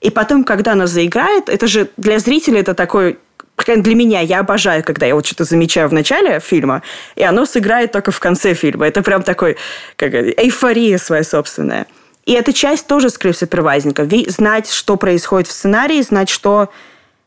И 0.00 0.10
потом, 0.10 0.44
когда 0.44 0.72
она 0.72 0.86
заиграет, 0.86 1.50
это 1.50 1.66
же 1.66 1.90
для 1.98 2.18
зрителя 2.18 2.60
это 2.60 2.74
такой 2.74 3.18
для 3.66 3.94
меня, 3.94 4.20
я 4.20 4.40
обожаю, 4.40 4.82
когда 4.84 5.06
я 5.06 5.14
вот 5.14 5.26
что-то 5.26 5.44
замечаю 5.44 5.88
в 5.88 5.92
начале 5.92 6.40
фильма, 6.40 6.82
и 7.16 7.22
оно 7.22 7.46
сыграет 7.46 7.92
только 7.92 8.10
в 8.10 8.20
конце 8.20 8.54
фильма. 8.54 8.86
Это 8.86 9.02
прям 9.02 9.22
такой, 9.22 9.56
как 9.96 10.14
эйфория 10.14 10.98
своя 10.98 11.24
собственная. 11.24 11.86
И 12.26 12.32
эта 12.32 12.52
часть 12.52 12.86
тоже 12.86 13.10
скрипт-супервайзинга. 13.10 14.08
Знать, 14.28 14.70
что 14.70 14.96
происходит 14.96 15.48
в 15.48 15.52
сценарии, 15.52 16.00
знать, 16.02 16.28
что 16.28 16.70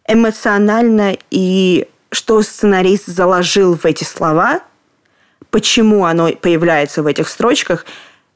эмоционально 0.07 1.17
и 1.31 1.87
что 2.11 2.41
сценарист 2.41 3.07
заложил 3.07 3.75
в 3.75 3.85
эти 3.85 4.03
слова, 4.03 4.61
почему 5.49 6.05
оно 6.05 6.29
появляется 6.31 7.03
в 7.03 7.07
этих 7.07 7.27
строчках, 7.27 7.85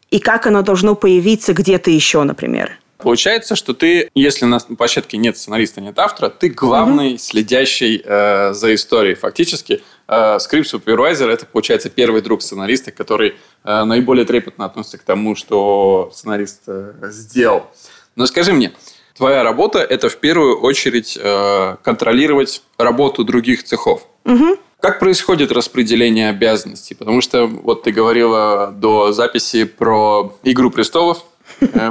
и 0.09 0.19
как 0.19 0.47
оно 0.47 0.61
должно 0.61 0.95
появиться 0.95 1.53
где-то 1.53 1.91
еще, 1.91 2.23
например. 2.23 2.71
Получается, 2.97 3.55
что 3.55 3.73
ты, 3.73 4.09
если 4.15 4.45
на 4.45 4.59
площадке 4.59 5.17
нет 5.17 5.37
сценариста, 5.37 5.81
нет 5.81 5.99
автора, 5.99 6.29
ты 6.29 6.49
главный, 6.49 7.11
угу. 7.11 7.17
следящий 7.19 8.01
э, 8.03 8.53
за 8.53 8.73
историей. 8.73 9.13
Фактически, 9.13 9.83
э, 10.07 10.39
скрипт-супервайзер– 10.39 11.29
это, 11.29 11.45
получается, 11.45 11.89
первый 11.89 12.21
друг 12.21 12.41
сценариста, 12.41 12.91
который 12.91 13.35
э, 13.63 13.83
наиболее 13.83 14.25
трепетно 14.25 14.65
относится 14.65 14.97
к 14.97 15.03
тому, 15.03 15.35
что 15.35 16.09
сценарист 16.11 16.63
э, 16.67 16.93
сделал. 17.03 17.67
Но 18.15 18.25
скажи 18.25 18.51
мне, 18.51 18.73
твоя 19.15 19.43
работа– 19.43 19.79
это 19.79 20.09
в 20.09 20.17
первую 20.17 20.59
очередь 20.59 21.19
э, 21.21 21.75
контролировать 21.83 22.63
работу 22.79 23.23
других 23.23 23.63
цехов. 23.63 24.07
Угу. 24.25 24.57
Как 24.79 24.99
происходит 24.99 25.51
распределение 25.51 26.29
обязанностей? 26.29 26.95
Потому 26.95 27.21
что 27.21 27.45
вот 27.45 27.83
ты 27.83 27.91
говорила 27.91 28.71
до 28.75 29.11
записи 29.11 29.65
про 29.65 30.35
«Игру 30.43 30.71
престолов», 30.71 31.23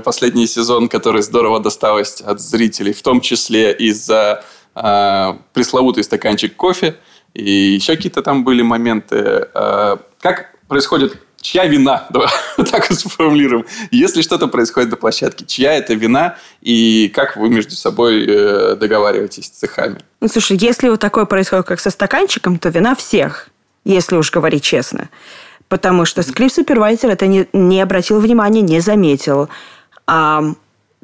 последний 0.05 0.47
сезон, 0.47 0.89
который 0.89 1.23
здорово 1.23 1.61
досталось 1.61 2.21
от 2.21 2.41
зрителей, 2.41 2.93
в 2.93 3.03
том 3.03 3.21
числе 3.21 3.73
из-за 3.73 4.45
э, 4.75 5.35
пресловутый 5.53 6.05
стаканчик 6.05 6.57
кофе. 6.57 6.97
И 7.35 7.51
еще 7.51 7.97
какие-то 7.97 8.23
там 8.23 8.45
были 8.45 8.63
моменты. 8.63 9.49
Э, 9.55 9.97
как 10.21 10.57
происходит 10.69 11.19
чья 11.41 11.67
вина, 11.67 12.07
давай 12.11 12.29
так 12.71 12.93
сформулируем. 12.93 13.65
Если 13.91 14.23
что-то 14.23 14.49
происходит 14.49 14.91
на 14.91 14.97
площадке, 14.97 15.45
чья 15.45 15.75
это 15.75 15.95
вина 15.95 16.37
и 16.61 17.11
как 17.15 17.37
вы 17.37 17.49
между 17.49 17.75
собой 17.75 18.25
э, 18.27 18.77
договариваетесь 18.77 19.47
с 19.47 19.51
цехами? 19.51 20.01
Ну, 20.21 20.29
слушай, 20.29 20.57
если 20.57 20.89
вот 20.89 21.01
такое 21.01 21.25
происходит, 21.25 21.67
как 21.67 21.81
со 21.81 21.91
стаканчиком, 21.91 22.59
то 22.59 22.69
вина 22.69 22.95
всех, 22.95 23.49
если 23.85 24.17
уж 24.17 24.31
говорить 24.31 24.65
честно 24.65 25.09
потому 25.69 26.05
что 26.05 26.23
скрипт-супервайзер 26.23 27.11
это 27.11 27.27
не, 27.27 27.47
не 27.53 27.81
обратил 27.81 28.21
внимания, 28.21 28.61
не 28.61 28.81
заметил. 28.81 29.49
А 30.07 30.43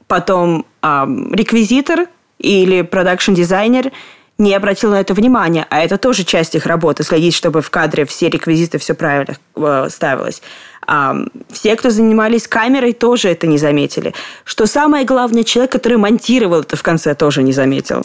потом 0.06 0.66
а, 0.80 1.08
реквизитор 1.32 2.06
или 2.38 2.82
продакшн-дизайнер 2.82 3.92
не 4.38 4.54
обратил 4.54 4.90
на 4.90 5.00
это 5.00 5.14
внимания, 5.14 5.66
а 5.70 5.80
это 5.80 5.98
тоже 5.98 6.24
часть 6.24 6.54
их 6.54 6.66
работы, 6.66 7.04
следить, 7.04 7.34
чтобы 7.34 7.62
в 7.62 7.70
кадре 7.70 8.04
все 8.04 8.28
реквизиты, 8.28 8.78
все 8.78 8.94
правильно 8.94 9.36
э, 9.54 9.88
ставилось. 9.90 10.42
А, 10.86 11.16
все, 11.50 11.76
кто 11.76 11.90
занимались 11.90 12.48
камерой, 12.48 12.92
тоже 12.92 13.28
это 13.28 13.46
не 13.46 13.58
заметили. 13.58 14.14
Что 14.44 14.66
самое 14.66 15.04
главное, 15.04 15.44
человек, 15.44 15.72
который 15.72 15.98
монтировал 15.98 16.60
это 16.60 16.76
в 16.76 16.82
конце, 16.82 17.14
тоже 17.14 17.42
не 17.42 17.52
заметил. 17.52 18.04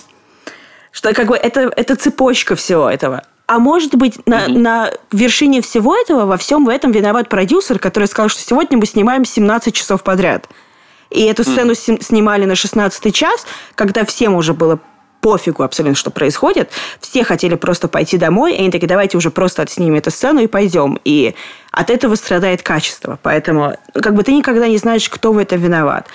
Что 0.91 1.13
как 1.13 1.27
бы 1.27 1.35
это, 1.35 1.71
это 1.75 1.95
цепочка 1.95 2.55
всего 2.55 2.89
этого. 2.89 3.23
А 3.47 3.59
может 3.59 3.95
быть, 3.95 4.19
на, 4.27 4.45
угу. 4.45 4.59
на 4.59 4.91
вершине 5.13 5.61
всего 5.61 5.95
этого, 5.95 6.25
во 6.25 6.35
всем 6.35 6.65
в 6.65 6.69
этом 6.69 6.91
виноват 6.91 7.29
продюсер, 7.29 7.79
который 7.79 8.09
сказал, 8.09 8.27
что 8.27 8.41
сегодня 8.41 8.77
мы 8.77 8.85
снимаем 8.85 9.23
17 9.23 9.73
часов 9.73 10.03
подряд. 10.03 10.49
И 11.09 11.23
эту 11.23 11.45
сцену 11.45 11.71
mm. 11.71 12.03
снимали 12.03 12.43
на 12.43 12.55
16 12.55 13.15
час, 13.15 13.47
когда 13.75 14.03
всем 14.03 14.35
уже 14.35 14.53
было 14.53 14.79
пофигу 15.21 15.63
абсолютно, 15.63 15.95
что 15.95 16.11
происходит. 16.11 16.71
Все 16.99 17.23
хотели 17.23 17.55
просто 17.55 17.87
пойти 17.87 18.17
домой, 18.17 18.53
и 18.53 18.59
они 18.59 18.69
такие, 18.69 18.87
давайте 18.87 19.17
уже 19.17 19.31
просто 19.31 19.61
отснимем 19.61 19.95
эту 19.95 20.11
сцену 20.11 20.41
и 20.41 20.47
пойдем. 20.47 20.99
И 21.05 21.33
от 21.71 21.89
этого 21.89 22.15
страдает 22.15 22.61
качество. 22.61 23.17
Поэтому 23.23 23.77
как 23.93 24.13
бы 24.13 24.23
ты 24.23 24.33
никогда 24.33 24.67
не 24.67 24.77
знаешь, 24.77 25.09
кто 25.09 25.31
в 25.31 25.37
этом 25.37 25.61
виноват. 25.61 26.07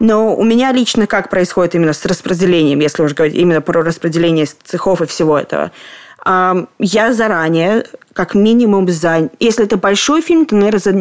Но 0.00 0.34
у 0.34 0.42
меня 0.42 0.72
лично 0.72 1.06
как 1.06 1.30
происходит 1.30 1.76
именно 1.76 1.92
с 1.92 2.04
распределением, 2.04 2.80
если 2.80 3.02
уж 3.02 3.14
говорить 3.14 3.36
именно 3.36 3.60
про 3.60 3.82
распределение 3.82 4.46
цехов 4.64 5.02
и 5.02 5.06
всего 5.06 5.38
этого– 5.38 5.70
я 6.24 7.12
заранее, 7.12 7.84
как 8.12 8.34
минимум 8.34 8.88
за... 8.88 9.30
Если 9.38 9.64
это 9.64 9.76
большой 9.76 10.20
фильм, 10.20 10.44
то, 10.44 10.54
наверное, 10.56 10.80
за, 10.80 10.92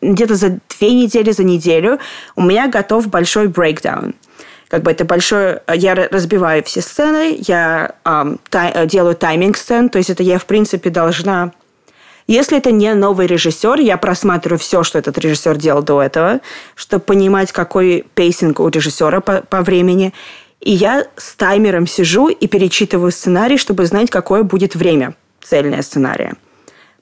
где-то 0.00 0.34
за 0.34 0.60
две 0.78 0.92
недели, 0.94 1.32
за 1.32 1.44
неделю 1.44 1.98
у 2.36 2.42
меня 2.42 2.68
готов 2.68 3.08
большой 3.08 3.48
breakdown. 3.48 4.14
Как 4.68 4.82
бы 4.84 4.92
это 4.92 5.04
большое... 5.04 5.62
Я 5.74 5.94
разбиваю 5.94 6.62
все 6.62 6.80
сцены, 6.80 7.36
я 7.40 7.96
эм, 8.04 8.38
тай, 8.50 8.86
делаю 8.86 9.16
тайминг 9.16 9.56
сцен, 9.56 9.88
то 9.88 9.98
есть 9.98 10.10
это 10.10 10.22
я, 10.22 10.38
в 10.38 10.46
принципе, 10.46 10.90
должна... 10.90 11.50
Если 12.28 12.56
это 12.56 12.70
не 12.70 12.94
новый 12.94 13.26
режиссер, 13.26 13.80
я 13.80 13.96
просматриваю 13.96 14.60
все, 14.60 14.84
что 14.84 15.00
этот 15.00 15.18
режиссер 15.18 15.56
делал 15.56 15.82
до 15.82 16.00
этого, 16.00 16.38
чтобы 16.76 17.02
понимать, 17.02 17.50
какой 17.50 18.06
pacing 18.14 18.60
у 18.60 18.68
режиссера 18.68 19.20
по, 19.20 19.40
по 19.40 19.62
времени. 19.62 20.14
И 20.60 20.72
я 20.72 21.06
с 21.16 21.34
таймером 21.34 21.86
сижу 21.86 22.28
и 22.28 22.46
перечитываю 22.46 23.12
сценарий, 23.12 23.56
чтобы 23.56 23.86
знать, 23.86 24.10
какое 24.10 24.42
будет 24.42 24.74
время 24.74 25.14
цельное 25.42 25.82
сценария. 25.82 26.34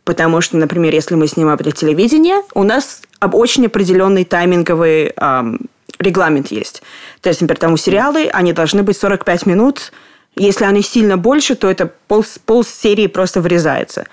Потому 0.05 0.41
что, 0.41 0.57
например, 0.57 0.95
если 0.95 1.17
мы 1.17 1.27
снимаем 1.27 1.59
для 1.59 1.73
телевидения, 1.73 2.43
у 2.55 2.63
нас 2.63 3.03
очень 3.21 3.67
определенный 3.67 4.25
тайминговый 4.25 5.13
эм, 5.17 5.61
регламент 5.99 6.51
есть. 6.51 6.83
То 7.21 7.29
есть, 7.29 7.41
например, 7.41 7.59
там 7.59 7.73
у 7.73 7.77
сериалы, 7.77 8.29
они 8.33 8.53
должны 8.53 8.83
быть 8.83 8.97
45 8.97 9.47
минут. 9.47 9.93
Если 10.37 10.65
они 10.65 10.83
сильно 10.83 11.17
больше, 11.17 11.57
то 11.57 11.69
это 11.69 11.93
пол, 12.07 12.25
пол 12.47 12.65
серии 12.65 13.09
просто 13.09 13.41
вырезается. 13.41 14.07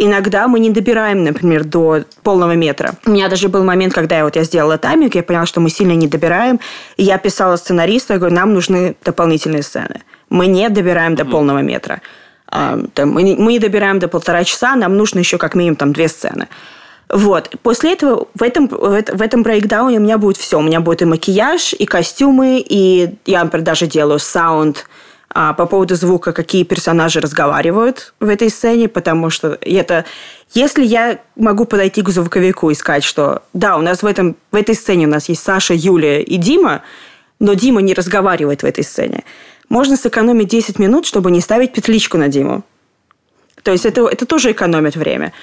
Иногда 0.00 0.46
мы 0.46 0.60
не 0.60 0.70
добираем, 0.70 1.24
например, 1.24 1.64
до 1.64 2.04
полного 2.22 2.54
метра. 2.54 2.94
У 3.04 3.10
меня 3.10 3.28
даже 3.28 3.48
был 3.48 3.64
момент, 3.64 3.92
когда 3.92 4.18
я, 4.18 4.24
вот 4.24 4.36
я 4.36 4.44
сделала 4.44 4.78
тайминг, 4.78 5.16
я 5.16 5.24
поняла, 5.24 5.44
что 5.44 5.60
мы 5.60 5.70
сильно 5.70 5.92
не 5.92 6.06
добираем. 6.06 6.60
И 6.96 7.02
я 7.02 7.18
писала 7.18 7.56
сценаристу, 7.56 8.12
я 8.12 8.20
говорю, 8.20 8.36
нам 8.36 8.54
нужны 8.54 8.94
дополнительные 9.04 9.64
сцены. 9.64 10.02
Мы 10.30 10.46
не 10.46 10.68
добираем 10.68 11.16
до 11.16 11.24
полного 11.24 11.58
метра. 11.58 12.00
А, 12.46 12.78
там, 12.94 13.10
мы, 13.10 13.24
не, 13.24 13.34
мы 13.34 13.52
не 13.52 13.58
добираем 13.58 13.98
до 13.98 14.06
полтора 14.06 14.44
часа, 14.44 14.76
нам 14.76 14.96
нужно 14.96 15.18
еще 15.18 15.36
как 15.36 15.56
минимум 15.56 15.76
там 15.76 15.92
две 15.92 16.06
сцены. 16.06 16.46
Вот. 17.08 17.50
После 17.62 17.94
этого 17.94 18.28
в 18.34 18.42
этом, 18.42 18.68
в 18.68 19.22
этом 19.22 19.42
брейкдауне 19.42 19.98
у 19.98 20.02
меня 20.02 20.16
будет 20.18 20.36
все. 20.36 20.58
У 20.58 20.62
меня 20.62 20.80
будет 20.80 21.02
и 21.02 21.06
макияж, 21.06 21.72
и 21.72 21.86
костюмы, 21.86 22.64
и 22.64 23.16
я, 23.26 23.42
например, 23.42 23.64
даже 23.64 23.88
делаю 23.88 24.20
саунд, 24.20 24.86
а, 25.30 25.52
по 25.52 25.66
поводу 25.66 25.94
звука, 25.94 26.32
какие 26.32 26.64
персонажи 26.64 27.20
разговаривают 27.20 28.14
в 28.18 28.28
этой 28.28 28.50
сцене, 28.50 28.88
потому 28.88 29.30
что 29.30 29.58
это... 29.60 30.04
Если 30.54 30.84
я 30.84 31.18
могу 31.36 31.66
подойти 31.66 32.00
к 32.00 32.08
звуковику 32.08 32.70
и 32.70 32.74
сказать, 32.74 33.04
что 33.04 33.42
да, 33.52 33.76
у 33.76 33.82
нас 33.82 34.02
в, 34.02 34.06
этом, 34.06 34.36
в 34.50 34.56
этой 34.56 34.74
сцене 34.74 35.06
у 35.06 35.10
нас 35.10 35.28
есть 35.28 35.42
Саша, 35.42 35.74
Юлия 35.74 36.22
и 36.22 36.38
Дима, 36.38 36.82
но 37.38 37.52
Дима 37.52 37.82
не 37.82 37.92
разговаривает 37.92 38.62
в 38.62 38.66
этой 38.66 38.84
сцене, 38.84 39.24
можно 39.68 39.96
сэкономить 39.96 40.48
10 40.48 40.78
минут, 40.78 41.04
чтобы 41.04 41.30
не 41.30 41.42
ставить 41.42 41.74
петличку 41.74 42.16
на 42.16 42.28
Диму. 42.28 42.64
То 43.62 43.72
есть 43.72 43.84
это, 43.84 44.08
это 44.08 44.24
тоже 44.24 44.52
экономит 44.52 44.96
время. 44.96 45.34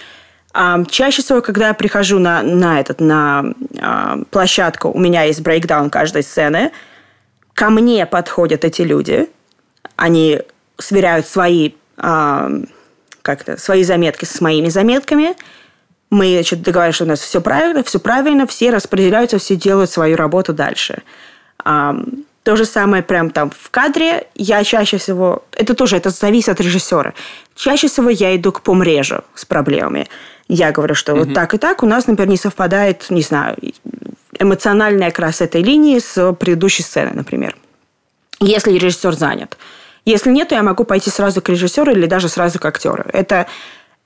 А, 0.51 0.84
чаще 0.86 1.22
всего, 1.22 1.42
когда 1.42 1.68
я 1.68 1.74
прихожу 1.75 2.18
на, 2.18 2.42
на, 2.42 2.80
этот, 2.80 3.00
на 3.00 3.54
а, 3.80 4.18
площадку, 4.32 4.89
у 4.89 4.98
меня 4.98 5.24
есть 5.24 5.42
брейкдаун 5.42 5.92
каждой 5.92 6.24
сцены, 6.24 6.72
ко 7.54 7.70
мне 7.70 8.08
подходят 8.08 8.65
эти 8.65 8.82
люди– 8.82 9.30
они 9.96 10.42
сверяют 10.78 11.28
свои, 11.28 11.72
э, 11.98 12.64
как 13.22 13.42
это, 13.42 13.58
свои 13.58 13.84
заметки 13.84 14.25
с 14.25 14.42
моими 14.42 14.70
заметками. 14.70 15.36
Мы 16.10 16.34
значит, 16.34 16.62
договариваемся, 16.62 16.96
что 16.96 17.06
у 17.06 17.08
нас 17.08 17.20
все 17.20 17.42
правильно, 17.42 17.84
все 17.84 18.00
правильно, 18.00 18.46
все 18.48 18.70
распределяются, 18.70 19.38
все 19.38 19.56
делают 19.56 19.90
свою 19.90 20.16
работу 20.16 20.54
дальше. 20.54 21.02
А, 21.64 21.96
то 22.44 22.56
же 22.56 22.66
самое 22.66 23.02
прям 23.02 23.32
там 23.32 23.50
в 23.50 23.72
кадре. 23.72 24.28
Я 24.36 24.64
чаще 24.64 24.98
всего... 24.98 25.44
Это 25.54 25.74
тоже, 25.74 25.98
это 25.98 26.12
зависит 26.12 26.50
от 26.50 26.62
режиссера. 26.62 27.14
Чаще 27.56 27.88
всего 27.88 28.10
я 28.10 28.36
иду 28.36 28.52
к 28.52 28.62
помрежу 28.62 29.24
с 29.34 29.46
проблемами. 29.46 30.08
Я 30.48 30.72
говорю, 30.72 30.94
что 30.94 31.14
mm-hmm. 31.14 31.25
вот 31.25 31.34
так 31.34 31.56
и 31.56 31.58
так 31.58 31.82
у 31.82 31.88
нас, 31.88 32.06
например, 32.06 32.30
не 32.30 32.38
совпадает, 32.38 33.10
не 33.10 33.24
знаю, 33.24 33.58
эмоциональная 34.38 35.08
окрас 35.08 35.42
этой 35.42 35.64
линии 35.64 35.98
с 35.98 36.34
предыдущей 36.34 36.84
сцены, 36.84 37.12
например. 37.16 37.56
Если 38.40 38.74
режиссер 38.74 39.14
занят. 39.14 39.58
Если 40.06 40.30
нет, 40.30 40.50
то 40.50 40.56
я 40.56 40.64
могу 40.64 40.84
пойти 40.84 41.10
сразу 41.10 41.42
к 41.42 41.50
режиссеру 41.50 41.92
или 41.92 42.06
даже 42.06 42.30
сразу 42.30 42.60
к 42.60 42.66
актеру. 42.66 43.04
Это 43.12 43.48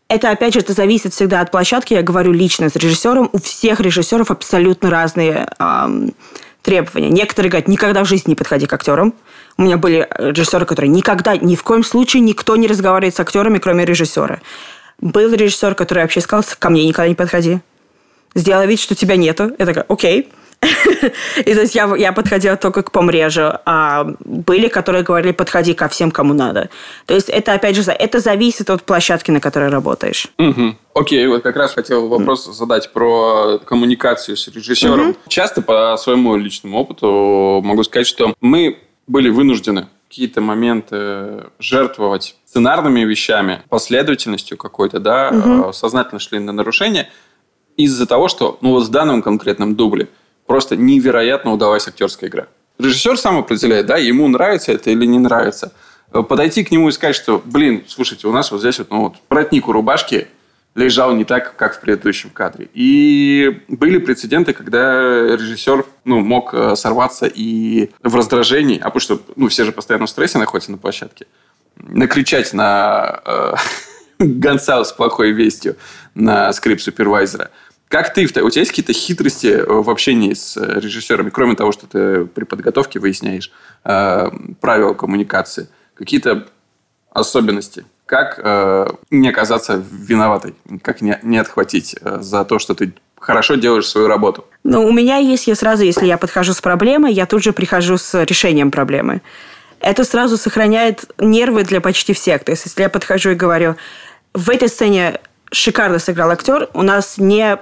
это, 0.09 0.31
опять 0.31 0.55
же, 0.55 0.61
это 0.61 0.73
зависит 0.73 1.13
всегда 1.13 1.39
от 1.39 1.51
площадки. 1.51 1.93
Я 1.93 2.01
говорю 2.01 2.31
лично 2.31 2.67
с 2.67 2.75
режиссером. 2.75 3.29
У 3.31 3.37
всех 3.37 3.79
режиссеров 3.79 4.31
абсолютно 4.31 4.89
разные 4.89 5.47
эм, 5.59 6.15
требования. 6.63 7.09
Некоторые 7.09 7.51
говорят, 7.51 7.67
никогда 7.67 8.03
в 8.03 8.07
жизни 8.07 8.31
не 8.31 8.35
подходи 8.35 8.65
к 8.65 8.73
актерам. 8.73 9.13
У 9.57 9.61
меня 9.61 9.77
были 9.77 10.07
режиссеры, 10.17 10.65
которые 10.65 10.89
никогда, 10.89 11.37
ни 11.37 11.55
в 11.55 11.61
коем 11.61 11.83
случае 11.83 12.21
никто 12.21 12.55
не 12.55 12.65
разговаривает 12.65 13.15
с 13.15 13.19
актерами, 13.19 13.59
кроме 13.59 13.85
режиссера. 13.85 14.39
Был 14.99 15.31
режиссер, 15.31 15.75
который 15.75 16.01
вообще 16.01 16.21
сказал, 16.21 16.43
ко 16.57 16.69
мне 16.71 16.87
никогда 16.87 17.07
не 17.07 17.15
подходи. 17.15 17.59
Сделай 18.33 18.65
вид, 18.65 18.79
что 18.79 18.95
тебя 18.95 19.15
нету. 19.15 19.51
Я 19.59 19.65
такая, 19.67 19.85
окей. 19.87 20.31
И 21.45 21.53
то 21.53 21.61
есть 21.61 21.75
я, 21.75 21.93
я 21.95 22.11
подходила 22.11 22.57
только 22.57 22.83
к 22.83 22.91
помрежу, 22.91 23.53
а 23.65 24.07
были, 24.25 24.67
которые 24.67 25.03
говорили, 25.03 25.31
подходи 25.31 25.73
ко 25.73 25.87
всем, 25.87 26.11
кому 26.11 26.33
надо. 26.33 26.69
То 27.05 27.13
есть 27.13 27.29
это, 27.29 27.53
опять 27.53 27.75
же, 27.75 27.91
это 27.91 28.19
зависит 28.19 28.69
от 28.69 28.83
площадки, 28.83 29.31
на 29.31 29.39
которой 29.39 29.69
работаешь. 29.69 30.27
Угу. 30.37 30.75
Окей, 30.95 31.27
вот 31.27 31.43
как 31.43 31.55
раз 31.55 31.73
хотел 31.73 32.07
вопрос 32.09 32.45
задать 32.45 32.91
про 32.91 33.59
коммуникацию 33.59 34.35
с 34.35 34.47
режиссером. 34.47 35.09
Угу. 35.09 35.15
Часто 35.27 35.61
по 35.61 35.95
своему 35.97 36.35
личному 36.35 36.77
опыту 36.77 37.61
могу 37.63 37.83
сказать, 37.83 38.07
что 38.07 38.33
мы 38.41 38.79
были 39.07 39.29
вынуждены 39.29 39.87
какие-то 40.09 40.41
моменты 40.41 41.45
жертвовать 41.59 42.35
сценарными 42.45 43.01
вещами, 43.01 43.61
последовательностью 43.69 44.57
какой-то, 44.57 44.99
да, 44.99 45.29
угу. 45.29 45.71
сознательно 45.71 46.19
шли 46.19 46.39
на 46.39 46.51
нарушение 46.51 47.09
из-за 47.77 48.05
того, 48.05 48.27
что 48.27 48.57
ну, 48.61 48.71
вот 48.71 48.85
в 48.85 48.89
данном 48.89 49.21
конкретном 49.21 49.75
дубле 49.75 50.09
просто 50.49 50.75
невероятно 50.75 51.53
удалась 51.53 51.87
актерская 51.87 52.27
игра. 52.27 52.47
Режиссер 52.79 53.19
сам 53.19 53.37
определяет, 53.37 53.85
да, 53.85 53.97
ему 53.97 54.27
нравится 54.27 54.71
это 54.71 54.89
или 54.89 55.05
не 55.05 55.19
нравится. 55.19 55.73
Э, 56.11 56.23
подойти 56.23 56.63
к 56.63 56.71
нему 56.71 56.89
и 56.89 56.91
сказать, 56.91 57.15
что, 57.15 57.39
блин, 57.45 57.83
слушайте, 57.87 58.27
у 58.27 58.31
нас 58.31 58.49
вот 58.49 58.61
здесь 58.61 58.79
вот, 58.79 58.89
ну, 58.89 59.01
вот 59.01 59.17
воротник 59.29 59.67
у 59.67 59.71
рубашки 59.71 60.27
лежал 60.73 61.13
не 61.13 61.23
так, 61.23 61.55
как 61.55 61.75
в 61.75 61.81
предыдущем 61.81 62.31
кадре. 62.31 62.67
И 62.73 63.61
были 63.67 63.99
прецеденты, 63.99 64.53
когда 64.53 64.81
режиссер 65.37 65.85
ну, 66.03 66.21
мог 66.21 66.51
э, 66.55 66.75
сорваться 66.75 67.27
и 67.27 67.91
в 68.01 68.15
раздражении, 68.15 68.79
а 68.79 68.85
потому 68.85 69.01
что 69.01 69.21
ну, 69.35 69.49
все 69.49 69.65
же 69.65 69.71
постоянно 69.71 70.07
в 70.07 70.09
стрессе 70.09 70.39
находятся 70.39 70.71
на 70.71 70.79
площадке, 70.79 71.27
накричать 71.75 72.53
на 72.53 73.21
э, 73.23 73.53
гонца 74.19 74.83
с 74.83 74.91
плохой 74.93 75.31
вестью 75.31 75.75
на 76.15 76.51
скрип-супервайзера– 76.53 77.51
как 77.89 78.13
ты, 78.13 78.23
у 78.23 78.27
тебя 78.27 78.61
есть 78.61 78.69
какие-то 78.69 78.93
хитрости 78.93 79.47
э, 79.47 79.65
в 79.65 79.89
общении 79.89 80.33
с 80.33 80.55
э, 80.55 80.79
режиссерами, 80.79 81.31
кроме 81.31 81.55
того, 81.55 81.71
что 81.71 81.87
ты 81.87 82.25
при 82.25 82.43
подготовке 82.43 82.99
выясняешь 82.99 83.51
э, 83.83 84.29
правила 84.61 84.93
коммуникации? 84.93 85.67
Какие-то 85.95 86.47
особенности? 87.09 87.85
Как 88.05 88.39
э, 88.41 88.87
не 89.09 89.29
оказаться 89.29 89.83
виноватой? 89.91 90.53
Как 90.83 91.01
не, 91.01 91.19
не 91.23 91.39
отхватить 91.39 91.95
э, 91.99 92.19
за 92.21 92.45
то, 92.45 92.59
что 92.59 92.75
ты 92.75 92.93
хорошо 93.19 93.55
делаешь 93.55 93.87
свою 93.87 94.07
работу? 94.07 94.45
Ну, 94.63 94.85
у 94.85 94.91
меня 94.91 95.17
есть, 95.17 95.47
я 95.47 95.55
сразу, 95.55 95.83
если 95.83 96.05
я 96.05 96.19
подхожу 96.19 96.53
с 96.53 96.61
проблемой, 96.61 97.11
я 97.11 97.25
тут 97.25 97.41
же 97.41 97.53
прихожу 97.53 97.97
с 97.97 98.23
решением 98.23 98.69
проблемы. 98.69 99.23
Это 99.79 100.03
сразу 100.03 100.37
сохраняет 100.37 101.05
нервы 101.17 101.63
для 101.63 101.81
почти 101.81 102.13
всех. 102.13 102.43
То 102.43 102.51
есть, 102.51 102.65
если 102.65 102.83
я 102.83 102.89
подхожу 102.89 103.31
и 103.31 103.35
говорю, 103.35 103.77
в 104.35 104.49
этой 104.51 104.69
сцене 104.69 105.19
шикарно 105.51 105.99
сыграл 105.99 106.31
актер. 106.31 106.69
У 106.73 106.81
нас 106.81 107.17
не 107.17 107.57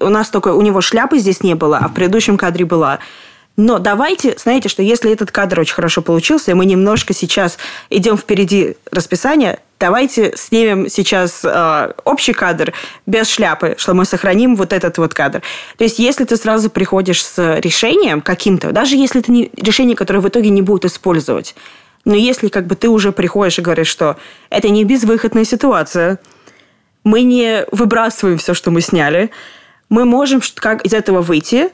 у 0.00 0.08
нас 0.08 0.30
только 0.30 0.48
у 0.48 0.62
него 0.62 0.80
шляпы 0.80 1.18
здесь 1.18 1.42
не 1.42 1.54
было, 1.54 1.78
а 1.78 1.88
в 1.88 1.94
предыдущем 1.94 2.36
кадре 2.36 2.64
была. 2.64 2.98
Но 3.58 3.80
давайте, 3.80 4.36
знаете, 4.38 4.68
что 4.68 4.82
если 4.82 5.10
этот 5.10 5.32
кадр 5.32 5.58
очень 5.58 5.74
хорошо 5.74 6.00
получился, 6.00 6.52
и 6.52 6.54
мы 6.54 6.64
немножко 6.64 7.12
сейчас 7.12 7.58
идем 7.90 8.16
впереди 8.16 8.76
расписания, 8.92 9.58
давайте 9.80 10.32
снимем 10.36 10.88
сейчас 10.88 11.40
э, 11.44 11.92
общий 12.04 12.34
кадр 12.34 12.72
без 13.06 13.28
шляпы, 13.28 13.74
что 13.76 13.94
мы 13.94 14.04
сохраним 14.04 14.54
вот 14.54 14.72
этот 14.72 14.98
вот 14.98 15.12
кадр. 15.12 15.42
То 15.76 15.82
есть, 15.82 15.98
если 15.98 16.24
ты 16.24 16.36
сразу 16.36 16.70
приходишь 16.70 17.24
с 17.24 17.58
решением 17.58 18.20
каким-то, 18.20 18.70
даже 18.70 18.94
если 18.94 19.22
это 19.22 19.32
не 19.32 19.50
решение, 19.56 19.96
которое 19.96 20.20
в 20.20 20.28
итоге 20.28 20.50
не 20.50 20.62
будут 20.62 20.84
использовать, 20.84 21.56
но 22.04 22.14
если 22.14 22.46
как 22.48 22.68
бы 22.68 22.76
ты 22.76 22.88
уже 22.88 23.10
приходишь 23.10 23.58
и 23.58 23.62
говоришь, 23.62 23.88
что 23.88 24.16
это 24.50 24.68
не 24.68 24.84
безвыходная 24.84 25.44
ситуация, 25.44 26.20
мы 27.08 27.22
не 27.22 27.64
выбрасываем 27.72 28.38
все, 28.38 28.54
что 28.54 28.70
мы 28.70 28.80
сняли. 28.80 29.30
Мы 29.88 30.04
можем 30.04 30.40
как 30.56 30.84
из 30.84 30.92
этого 30.92 31.22
выйти, 31.22 31.70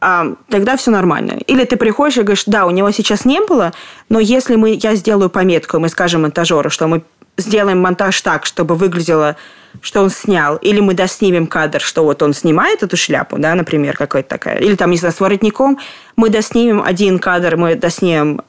а, 0.00 0.34
тогда 0.48 0.76
все 0.76 0.90
нормально. 0.90 1.38
Или 1.46 1.64
ты 1.64 1.76
приходишь 1.76 2.18
и 2.18 2.22
говоришь, 2.22 2.44
да, 2.46 2.66
у 2.66 2.70
него 2.70 2.90
сейчас 2.90 3.24
не 3.24 3.40
было, 3.40 3.72
но 4.08 4.20
если 4.20 4.56
мы, 4.56 4.78
я 4.80 4.94
сделаю 4.94 5.30
пометку, 5.30 5.78
мы 5.78 5.88
скажем 5.88 6.22
монтажеру, 6.22 6.70
что 6.70 6.86
мы 6.86 7.02
сделаем 7.38 7.80
монтаж 7.80 8.20
так, 8.20 8.44
чтобы 8.44 8.74
выглядело, 8.74 9.36
что 9.80 10.02
он 10.02 10.10
снял, 10.10 10.56
или 10.56 10.80
мы 10.80 10.94
доснимем 10.94 11.46
кадр, 11.46 11.80
что 11.80 12.04
вот 12.04 12.22
он 12.22 12.34
снимает 12.34 12.82
эту 12.82 12.96
шляпу, 12.96 13.38
да, 13.38 13.54
например, 13.54 13.96
какой-то 13.96 14.28
такая, 14.28 14.58
или 14.58 14.74
там, 14.74 14.90
не 14.90 14.98
знаю, 14.98 15.14
с 15.14 15.20
воротником, 15.20 15.78
мы 16.16 16.28
доснимем 16.28 16.82
один 16.82 17.18
кадр, 17.18 17.56
мы 17.56 17.74
доснимем 17.74 18.42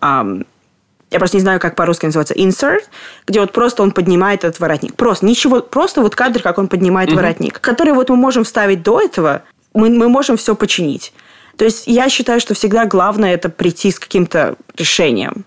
я 1.12 1.20
просто 1.20 1.38
не 1.38 1.42
знаю, 1.42 1.60
как 1.60 1.76
по-русски 1.76 2.06
называется, 2.06 2.36
insert, 2.36 2.84
где 3.28 3.40
вот 3.40 3.52
просто 3.52 3.82
он 3.82 3.92
поднимает 3.92 4.44
этот 4.44 4.60
воротник. 4.60 4.96
Просто 4.96 5.26
ничего, 5.26 5.62
просто 5.62 6.02
вот 6.02 6.16
кадр, 6.16 6.42
как 6.42 6.58
он 6.58 6.68
поднимает 6.68 7.10
mm-hmm. 7.10 7.16
воротник, 7.16 7.60
который 7.62 7.94
вот 7.94 8.10
мы 8.10 8.16
можем 8.16 8.44
вставить 8.44 8.84
до 8.84 9.02
этого, 9.02 9.44
мы, 9.74 9.90
мы 9.90 10.08
можем 10.08 10.38
все 10.38 10.56
починить. 10.56 11.14
То 11.58 11.66
есть 11.66 11.88
я 11.88 12.10
считаю, 12.10 12.40
что 12.40 12.54
всегда 12.54 12.86
главное 12.86 13.34
это 13.34 13.50
прийти 13.50 13.92
с 13.92 14.00
каким-то 14.00 14.56
решением. 14.78 15.46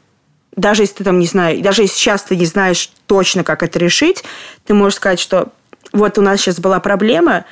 Даже 0.57 0.83
если 0.83 0.97
ты 0.97 1.05
там 1.05 1.19
не 1.19 1.27
знаешь, 1.27 1.61
даже 1.61 1.83
если 1.83 1.95
сейчас 1.95 2.23
ты 2.25 2.37
не 2.37 2.45
знаешь 2.45 2.91
точно, 3.07 3.45
как 3.45 3.63
это 3.63 3.79
решить, 3.79 4.23
ты 4.67 4.75
можешь 4.75 4.97
сказать, 4.97 5.21
что 5.21 5.49
вот 5.93 6.19
у 6.19 6.23
нас 6.23 6.41
сейчас 6.41 6.61
была 6.61 6.81
проблема, 6.81 7.45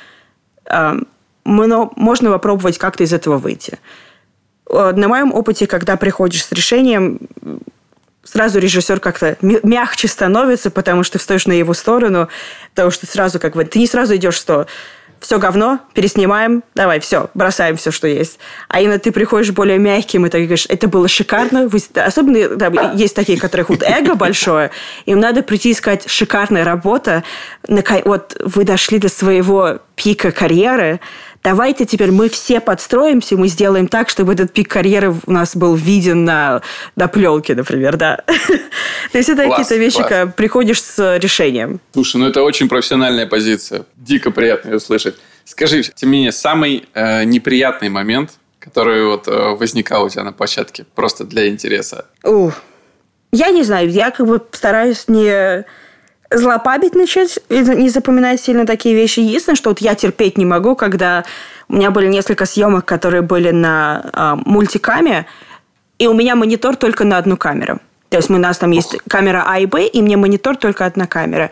э, 0.65 0.93
можно 1.43 2.29
попробовать 2.29 2.77
как-то 2.77 3.03
из 3.03 3.13
этого 3.13 3.37
выйти. 3.37 3.79
Э, 4.69 4.91
на 4.95 5.07
моем 5.07 5.33
опыте, 5.33 5.65
когда 5.65 5.97
приходишь 5.97 6.45
с 6.45 6.51
решением, 6.51 7.19
сразу 8.31 8.59
режиссер 8.59 8.99
как-то 8.99 9.37
мягче 9.41 10.07
становится, 10.07 10.71
потому 10.71 11.03
что 11.03 11.19
встаешь 11.19 11.47
на 11.47 11.53
его 11.53 11.73
сторону, 11.73 12.29
потому 12.73 12.91
что 12.91 13.05
сразу 13.05 13.39
как 13.39 13.55
бы... 13.55 13.65
Ты 13.65 13.79
не 13.79 13.87
сразу 13.87 14.15
идешь, 14.15 14.35
что 14.35 14.67
все 15.19 15.37
говно, 15.37 15.79
переснимаем, 15.93 16.63
давай, 16.73 16.99
все, 16.99 17.29
бросаем 17.35 17.77
все, 17.77 17.91
что 17.91 18.07
есть. 18.07 18.39
А 18.69 18.81
именно 18.81 18.97
ты 18.97 19.11
приходишь 19.11 19.51
более 19.51 19.77
мягким, 19.77 20.25
и 20.25 20.29
ты 20.29 20.39
говоришь, 20.39 20.65
это 20.67 20.87
было 20.87 21.07
шикарно. 21.07 21.67
Вы, 21.67 21.79
особенно 21.95 22.55
да, 22.55 22.91
есть 22.93 23.15
такие, 23.15 23.39
которых 23.39 23.69
вот 23.69 23.83
эго 23.83 24.15
большое, 24.15 24.71
им 25.05 25.19
надо 25.19 25.43
прийти 25.43 25.71
и 25.71 25.73
сказать, 25.75 26.09
шикарная 26.09 26.63
работа, 26.63 27.23
вот 27.67 28.35
вы 28.43 28.63
дошли 28.63 28.97
до 28.97 29.09
своего 29.09 29.79
пика 29.95 30.31
карьеры, 30.31 30.99
давайте 31.43 31.85
теперь 31.85 32.11
мы 32.11 32.29
все 32.29 32.59
подстроимся, 32.59 33.37
мы 33.37 33.47
сделаем 33.47 33.87
так, 33.87 34.09
чтобы 34.09 34.33
этот 34.33 34.53
пик 34.53 34.69
карьеры 34.69 35.15
у 35.25 35.31
нас 35.31 35.55
был 35.55 35.75
виден 35.75 36.25
на, 36.25 36.61
на 36.95 37.07
пленке, 37.07 37.55
например, 37.55 37.97
да. 37.97 38.17
То 39.11 39.17
есть 39.17 39.29
это 39.29 39.47
какие-то 39.47 39.75
вещи, 39.75 39.97
когда 39.97 40.27
приходишь 40.27 40.81
с 40.81 41.17
решением. 41.17 41.79
Слушай, 41.93 42.17
ну 42.17 42.27
это 42.27 42.43
очень 42.43 42.69
профессиональная 42.69 43.25
позиция. 43.25 43.85
Дико 43.95 44.31
приятно 44.31 44.71
ее 44.71 44.79
слышать. 44.79 45.15
Скажи, 45.45 45.83
тем 45.83 46.11
не 46.11 46.17
менее, 46.17 46.31
самый 46.31 46.85
э, 46.93 47.23
неприятный 47.23 47.89
момент, 47.89 48.31
который 48.59 49.05
вот 49.05 49.27
э, 49.27 49.55
возникал 49.55 50.05
у 50.05 50.09
тебя 50.09 50.23
на 50.23 50.31
площадке, 50.31 50.85
просто 50.95 51.23
для 51.23 51.47
интереса? 51.47 52.05
Ух. 52.23 52.53
Я 53.33 53.49
не 53.49 53.63
знаю, 53.63 53.89
я 53.89 54.11
как 54.11 54.27
бы 54.27 54.41
стараюсь 54.51 55.07
не 55.07 55.65
злопамятничать 56.31 57.39
и 57.49 57.59
не 57.59 57.89
запоминать 57.89 58.41
сильно 58.41 58.65
такие 58.65 58.95
вещи. 58.95 59.19
Единственное, 59.19 59.55
что 59.55 59.69
вот 59.69 59.79
я 59.79 59.95
терпеть 59.95 60.37
не 60.37 60.45
могу, 60.45 60.75
когда 60.75 61.23
у 61.67 61.75
меня 61.75 61.91
были 61.91 62.07
несколько 62.07 62.45
съемок, 62.45 62.85
которые 62.85 63.21
были 63.21 63.51
на 63.51 64.03
э, 64.13 64.35
мультикаме, 64.45 65.25
и 65.99 66.07
у 66.07 66.13
меня 66.13 66.35
монитор 66.35 66.75
только 66.75 67.03
на 67.03 67.17
одну 67.17 67.37
камеру. 67.37 67.79
То 68.09 68.17
есть 68.17 68.29
у 68.29 68.37
нас 68.37 68.57
там 68.57 68.71
есть 68.71 68.97
камера 69.07 69.43
А 69.47 69.59
и 69.59 69.65
Б, 69.65 69.85
и 69.85 70.01
мне 70.01 70.17
монитор 70.17 70.57
только 70.57 70.85
одна 70.85 71.07
камера. 71.07 71.49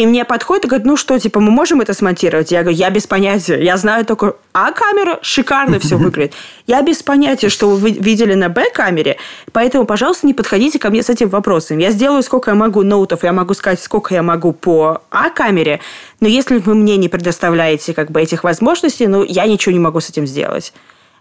И 0.00 0.06
мне 0.06 0.24
подходит 0.24 0.64
и 0.64 0.68
говорит, 0.68 0.86
ну 0.86 0.96
что, 0.96 1.18
типа, 1.18 1.40
мы 1.40 1.50
можем 1.50 1.82
это 1.82 1.92
смонтировать? 1.92 2.50
Я 2.50 2.62
говорю, 2.62 2.78
я 2.78 2.88
без 2.88 3.06
понятия. 3.06 3.62
Я 3.62 3.76
знаю 3.76 4.06
только 4.06 4.36
А 4.54 4.72
камера, 4.72 5.18
шикарно 5.20 5.78
все 5.78 5.96
выглядит. 5.98 6.32
Я 6.66 6.80
без 6.80 7.02
понятия, 7.02 7.50
что 7.50 7.68
вы 7.68 7.90
видели 7.90 8.32
на 8.32 8.48
Б 8.48 8.70
камере, 8.72 9.18
поэтому, 9.52 9.84
пожалуйста, 9.84 10.26
не 10.26 10.32
подходите 10.32 10.78
ко 10.78 10.88
мне 10.88 11.02
с 11.02 11.10
этим 11.10 11.28
вопросом. 11.28 11.76
Я 11.76 11.90
сделаю, 11.90 12.22
сколько 12.22 12.50
я 12.50 12.54
могу 12.54 12.82
ноутов, 12.82 13.24
я 13.24 13.34
могу 13.34 13.52
сказать, 13.52 13.78
сколько 13.78 14.14
я 14.14 14.22
могу 14.22 14.54
по 14.54 15.02
А 15.10 15.28
камере, 15.28 15.80
но 16.20 16.28
если 16.28 16.56
вы 16.56 16.74
мне 16.74 16.96
не 16.96 17.10
предоставляете 17.10 17.92
как 17.92 18.10
бы 18.10 18.22
этих 18.22 18.42
возможностей, 18.42 19.06
ну, 19.06 19.22
я 19.22 19.44
ничего 19.46 19.74
не 19.74 19.80
могу 19.80 20.00
с 20.00 20.08
этим 20.08 20.26
сделать. 20.26 20.72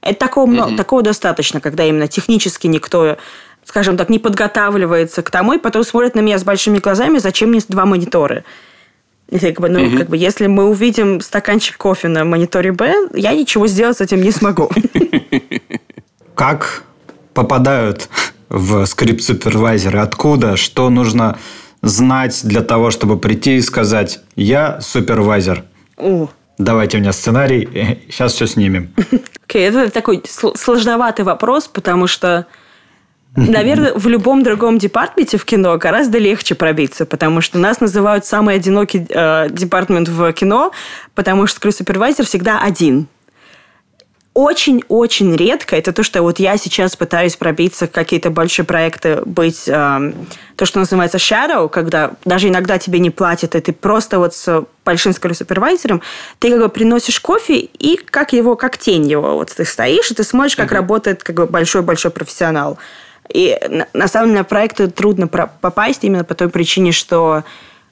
Это 0.01 0.19
такого, 0.19 0.45
много, 0.45 0.77
такого 0.77 1.01
достаточно, 1.01 1.59
когда 1.59 1.83
именно 1.83 2.07
технически 2.07 2.67
никто 2.67 3.17
скажем 3.69 3.97
так, 3.97 4.09
не 4.09 4.17
подготавливается 4.17 5.21
к 5.21 5.29
тому, 5.29 5.53
и 5.53 5.59
потом 5.59 5.83
смотрит 5.83 6.15
на 6.15 6.21
меня 6.21 6.39
с 6.39 6.43
большими 6.43 6.79
глазами, 6.79 7.19
зачем 7.19 7.49
мне 7.49 7.61
два 7.67 7.85
монитора. 7.85 8.43
Как 9.29 9.61
бы, 9.61 9.69
ну, 9.69 9.85
угу. 9.85 9.97
как 9.99 10.09
бы, 10.09 10.17
если 10.17 10.47
мы 10.47 10.65
увидим 10.65 11.21
стаканчик 11.21 11.77
кофе 11.77 12.07
на 12.07 12.25
мониторе 12.25 12.71
Б, 12.71 13.09
я 13.13 13.31
ничего 13.35 13.67
сделать 13.67 13.97
с 13.97 14.01
этим 14.01 14.23
не 14.23 14.31
смогу. 14.31 14.71
Как 16.35 16.83
попадают 17.35 18.09
в 18.49 18.85
скрипт 18.87 19.21
супервайзеры? 19.21 19.99
Откуда? 19.99 20.57
Что 20.57 20.89
нужно 20.89 21.37
знать 21.83 22.41
для 22.43 22.61
того, 22.61 22.89
чтобы 22.89 23.19
прийти 23.19 23.57
и 23.57 23.61
сказать 23.61 24.21
«Я 24.35 24.81
супервайзер»? 24.81 25.63
О. 25.97 26.27
Давайте 26.57 26.97
у 26.97 27.01
меня 27.01 27.13
сценарий, 27.13 28.01
сейчас 28.09 28.33
все 28.33 28.47
снимем. 28.47 28.91
Okay, 29.49 29.61
это 29.61 29.89
такой 29.89 30.21
сложноватый 30.27 31.25
вопрос, 31.25 31.67
потому 31.67 32.05
что 32.05 32.45
Наверное, 33.35 33.93
в 33.93 34.07
любом 34.07 34.43
другом 34.43 34.79
департменте 34.79 35.37
в 35.37 35.45
кино 35.45 35.77
гораздо 35.77 36.17
легче 36.17 36.55
пробиться, 36.55 37.05
потому 37.05 37.41
что 37.41 37.59
нас 37.59 37.79
называют 37.79 38.25
самый 38.25 38.55
одинокий 38.55 39.05
э, 39.07 39.47
департмент 39.51 40.09
в 40.09 40.33
кино, 40.33 40.71
потому 41.13 41.45
что 41.45 41.59
крю-супервайзер 41.59 42.25
всегда 42.25 42.59
один. 42.59 43.07
Очень-очень 44.33 45.35
редко, 45.35 45.75
это 45.75 45.91
то, 45.91 46.01
что 46.01 46.21
вот 46.21 46.39
я 46.39 46.57
сейчас 46.57 46.95
пытаюсь 46.95 47.35
пробиться 47.35 47.87
в 47.87 47.91
какие-то 47.91 48.29
большие 48.29 48.65
проекты, 48.65 49.21
быть 49.25 49.67
э, 49.67 50.13
то, 50.55 50.65
что 50.65 50.79
называется 50.79 51.17
shadow, 51.17 51.69
когда 51.69 52.13
даже 52.25 52.47
иногда 52.47 52.79
тебе 52.79 52.99
не 52.99 53.09
платят, 53.11 53.55
и 53.55 53.59
ты 53.59 53.73
просто 53.73 54.17
вот 54.17 54.33
с 54.33 54.65
большим 54.85 55.13
супервайзером, 55.13 56.01
ты 56.39 56.51
как 56.51 56.59
бы 56.59 56.69
приносишь 56.69 57.19
кофе 57.19 57.59
и 57.59 57.97
как 57.97 58.33
его, 58.33 58.55
как 58.55 58.77
тень 58.77 59.07
его, 59.07 59.35
вот 59.35 59.51
ты 59.55 59.65
стоишь, 59.65 60.09
и 60.09 60.15
ты 60.15 60.23
смотришь, 60.23 60.55
как 60.55 60.71
mm-hmm. 60.71 60.75
работает 60.75 61.23
как 61.23 61.35
бы 61.35 61.45
большой-большой 61.45 62.11
профессионал. 62.11 62.79
И 63.33 63.57
на 63.93 64.07
самом 64.07 64.29
деле 64.29 64.39
на 64.39 64.43
проекты 64.43 64.87
трудно 64.87 65.27
попасть 65.27 66.03
именно 66.03 66.23
по 66.23 66.35
той 66.35 66.49
причине, 66.49 66.91
что 66.91 67.43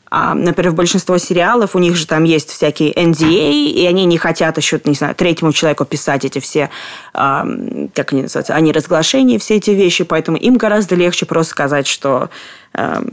а, 0.10 0.34
например, 0.34 0.71
в 0.71 0.76
большинство 0.76 1.17
сериалов 1.17 1.76
у 1.76 1.80
них 1.80 1.95
же 1.95 2.08
там 2.08 2.23
есть 2.23 2.50
всякие 2.50 2.93
NDA, 2.93 3.52
и 3.52 3.86
они 3.86 4.06
не 4.06 4.17
хотят 4.17 4.58
еще, 4.58 4.80
не 4.86 4.93
знаю, 4.93 5.15
третьему 5.15 5.52
человеку 5.52 5.84
писать 5.86 6.23
эти 6.23 6.39
все, 6.39 6.69
как 7.12 8.13
они 8.13 8.21
называются, 8.21 8.56
они 8.56 8.71
разглашения, 8.71 9.38
все 9.38 9.56
эти 9.56 9.71
вещи, 9.71 10.06
поэтому 10.06 10.38
им 10.38 10.56
гораздо 10.56 10.95
легче 10.95 11.26
просто 11.26 11.52
сказать, 11.52 11.88
что 11.88 12.30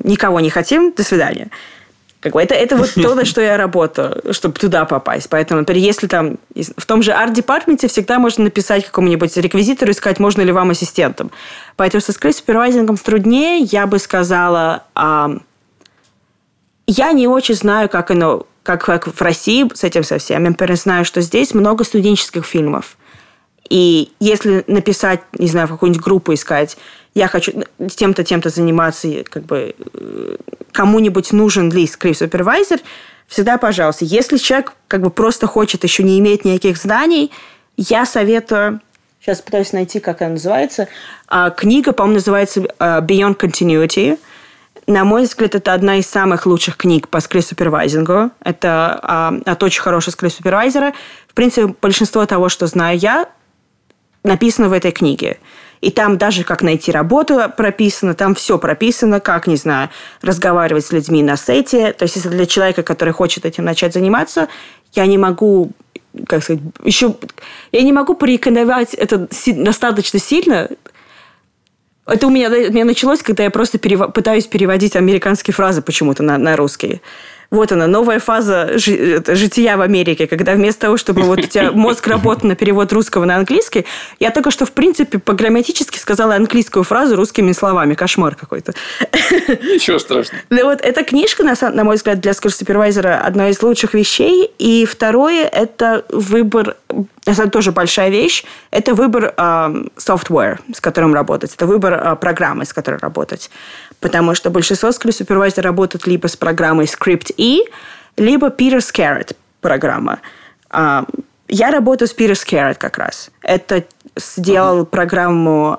никого 0.05 0.39
не 0.41 0.51
хотим, 0.51 0.93
до 0.93 1.03
свидания. 1.03 1.49
Как 2.25 2.33
бы 2.33 2.41
это, 2.41 2.55
это 2.55 2.75
вот 2.77 2.91
то, 2.95 3.15
на 3.15 3.27
что 3.27 3.43
я 3.43 3.59
работаю, 3.59 4.33
чтобы 4.33 4.59
туда 4.59 4.87
попасть. 4.87 5.29
Поэтому, 5.29 5.61
например, 5.61 5.85
если 5.85 6.07
там 6.07 6.39
в 6.55 6.87
том 6.87 7.03
же 7.03 7.13
арт-департменте 7.13 7.87
всегда 7.87 8.19
можно 8.19 8.45
написать 8.45 8.87
какому-нибудь 8.87 9.37
реквизитору 9.37 9.91
и 9.91 9.95
сказать, 9.95 10.19
можно 10.19 10.41
ли 10.41 10.51
вам 10.51 10.71
ассистентом. 10.71 11.31
Поэтому 11.77 12.01
со 12.01 12.13
скрипт-супервайзингом 12.13 12.97
труднее, 12.97 13.59
я 13.59 13.87
бы 13.87 13.99
сказала, 13.99 14.85
а, 14.95 15.33
я 16.87 17.13
не 17.13 17.29
очень 17.29 17.57
знаю, 17.57 17.91
как 17.91 18.11
оно, 18.11 18.47
как, 18.63 18.83
как 18.87 19.07
в 19.09 19.21
России 19.21 19.71
с 19.75 19.85
этим 19.85 20.03
совсем. 20.03 20.45
Я, 20.45 20.49
например, 20.49 20.79
знаю, 20.79 21.05
что 21.05 21.21
здесь 21.21 21.53
много 21.53 21.85
студенческих 21.85 22.47
фильмов. 22.47 22.97
И 23.69 24.13
если 24.19 24.65
написать, 24.67 25.21
не 25.35 25.49
знаю, 25.49 25.69
в 25.69 25.73
какую-нибудь 25.73 26.03
группу 26.03 26.33
искать, 26.33 26.79
я 27.15 27.29
хочу 27.29 27.53
тем-то, 27.95 28.25
тем-то 28.25 28.51
заниматься, 28.51 29.09
как 29.25 29.45
бы 29.45 29.75
э, 29.95 30.37
кому-нибудь 30.73 31.33
нужен 31.33 31.71
ли 31.71 31.87
скрипт-супервайзер, 31.87 32.81
всегда 33.29 33.57
пожалуйста. 33.57 34.05
Если 34.05 34.37
человек 34.37 34.73
как 34.89 35.01
бы 35.01 35.11
просто 35.11 35.47
хочет, 35.47 35.85
еще 35.85 36.03
не 36.03 36.19
иметь 36.19 36.45
никаких 36.45 36.77
знаний, 36.77 37.31
я 37.77 38.05
советую 38.05 38.81
Сейчас 39.25 39.41
пытаюсь 39.41 39.73
найти, 39.73 40.01
как 40.01 40.21
она 40.21 40.33
называется. 40.33 40.87
А, 41.29 41.49
книга, 41.49 41.93
по-моему, 41.93 42.17
называется 42.17 42.63
а, 42.79 43.01
Beyond 43.01 43.39
Continuity. 43.39 44.19
На 44.87 45.05
мой 45.05 45.23
взгляд, 45.23 45.55
это 45.55 45.73
одна 45.73 45.97
из 45.97 46.07
самых 46.07 46.45
лучших 46.45 46.77
книг 46.77 47.09
по 47.09 47.23
скрипт-супервайзингу. 47.23 48.33
Это 48.41 49.01
а, 49.03 49.35
от 49.47 49.63
очень 49.63 49.81
хорошего 49.81 50.13
скрипт-супервайзера. 50.13 50.93
В 51.27 51.33
принципе, 51.33 51.75
большинство 51.81 52.27
того, 52.27 52.51
что 52.51 52.67
знаю 52.67 52.99
я, 52.99 53.27
написано 54.25 54.69
в 54.69 54.75
этой 54.75 54.93
книге. 54.93 55.39
И 55.85 55.91
там 55.91 56.17
даже 56.17 56.45
как 56.45 56.63
найти 56.63 56.91
работу 56.91 57.41
прописано, 57.55 58.15
там 58.15 58.35
все 58.35 58.59
прописано, 58.59 59.21
как, 59.21 59.47
не 59.47 59.57
знаю, 59.57 59.91
разговаривать 60.23 60.87
с 60.87 60.93
людьми 60.93 61.23
на 61.23 61.37
сете. 61.37 61.93
То 61.93 62.05
есть, 62.05 62.17
если 62.17 62.31
для 62.31 62.47
человека, 62.47 62.83
который 62.83 63.13
хочет 63.13 63.45
этим 63.45 63.65
начать 63.65 63.93
заниматься, 63.93 64.49
я 64.95 65.05
не 65.07 65.19
могу 65.19 65.73
как 66.27 66.43
сказать, 66.43 66.63
еще... 66.85 67.17
Я 67.73 67.83
не 67.83 67.93
могу 67.93 68.15
порекомендовать 68.15 68.95
это 68.95 69.29
достаточно 69.47 70.21
сильно, 70.21 70.71
это 72.07 72.27
у 72.27 72.31
меня, 72.31 72.49
у 72.49 72.73
меня 72.73 72.85
началось, 72.85 73.23
когда 73.23 73.45
я 73.45 73.51
просто 73.51 73.79
перев... 73.79 74.13
пытаюсь 74.13 74.47
переводить 74.47 74.95
американские 74.97 75.55
фразы 75.55 75.83
почему-то 75.83 76.23
на, 76.23 76.39
на 76.39 76.57
русский. 76.57 77.01
Вот 77.55 77.71
она, 77.71 77.87
новая 77.87 78.19
фаза 78.19 78.73
жития 78.77 79.77
в 79.77 79.81
Америке, 79.81 80.27
когда 80.27 80.55
вместо 80.55 80.83
того, 80.83 80.97
чтобы 80.97 81.23
вот 81.23 81.39
у 81.39 81.43
тебя 81.43 81.71
мозг 81.71 82.07
работал 82.09 82.49
на 82.49 82.57
перевод 82.57 82.93
русского 82.93 83.25
на 83.25 83.37
английский, 83.37 83.87
я 84.19 84.33
только 84.33 84.51
что, 84.51 84.67
в 84.67 84.73
принципе, 84.73 85.21
по-грамматически 85.21 85.99
сказала 85.99 86.35
английскую 86.35 86.83
фразу 86.83 87.15
русскими 87.15 87.53
словами. 87.53 87.95
Кошмар 87.95 88.35
какой-то. 88.35 88.73
Ничего 89.49 90.01
страшного. 90.01 90.43
Ну 90.51 90.65
вот 90.65 90.81
эта 90.81 91.05
книжка, 91.05 91.45
на, 91.45 91.85
мой 91.85 91.95
взгляд, 91.95 92.21
для 92.21 92.35
скоросупервайзера 92.35 93.21
одна 93.25 93.51
из 93.51 93.63
лучших 93.63 93.95
вещей. 93.95 94.51
И 94.59 94.85
второе– 94.85 95.45
это 95.53 96.05
выбор 96.09 96.77
это 97.27 97.49
тоже 97.49 97.73
большая 97.73 98.11
вещь. 98.11 98.45
Это 98.71 98.95
выбор 98.95 99.35
э, 99.37 99.41
software, 99.97 100.59
с 100.73 100.81
которым 100.81 101.15
работать. 101.15 101.55
Это 101.55 101.67
выбор 101.67 101.95
э, 101.95 102.17
программы, 102.17 102.67
с 102.67 102.73
которой 102.73 102.99
работать 103.01 103.51
потому 104.05 104.35
что 104.35 104.51
большинство 104.51 104.93
скрипт-супервайзеров 104.93 105.65
работают 105.65 106.07
либо 106.07 106.27
с 106.27 106.37
программой 106.37 106.87
Script-E, 107.45 107.65
либо 108.17 108.49
Peter's 108.49 108.93
Carrot 108.93 109.35
программа. 109.61 110.21
А, 110.71 111.05
я 111.49 111.71
работаю 111.71 112.09
с 112.09 112.17
Peter's 112.17 112.47
Carrot 112.47 112.77
как 112.77 112.99
раз. 112.99 113.31
Это 113.43 113.85
сделал 114.17 114.83
uh-huh. 114.83 114.87
программу... 114.87 115.79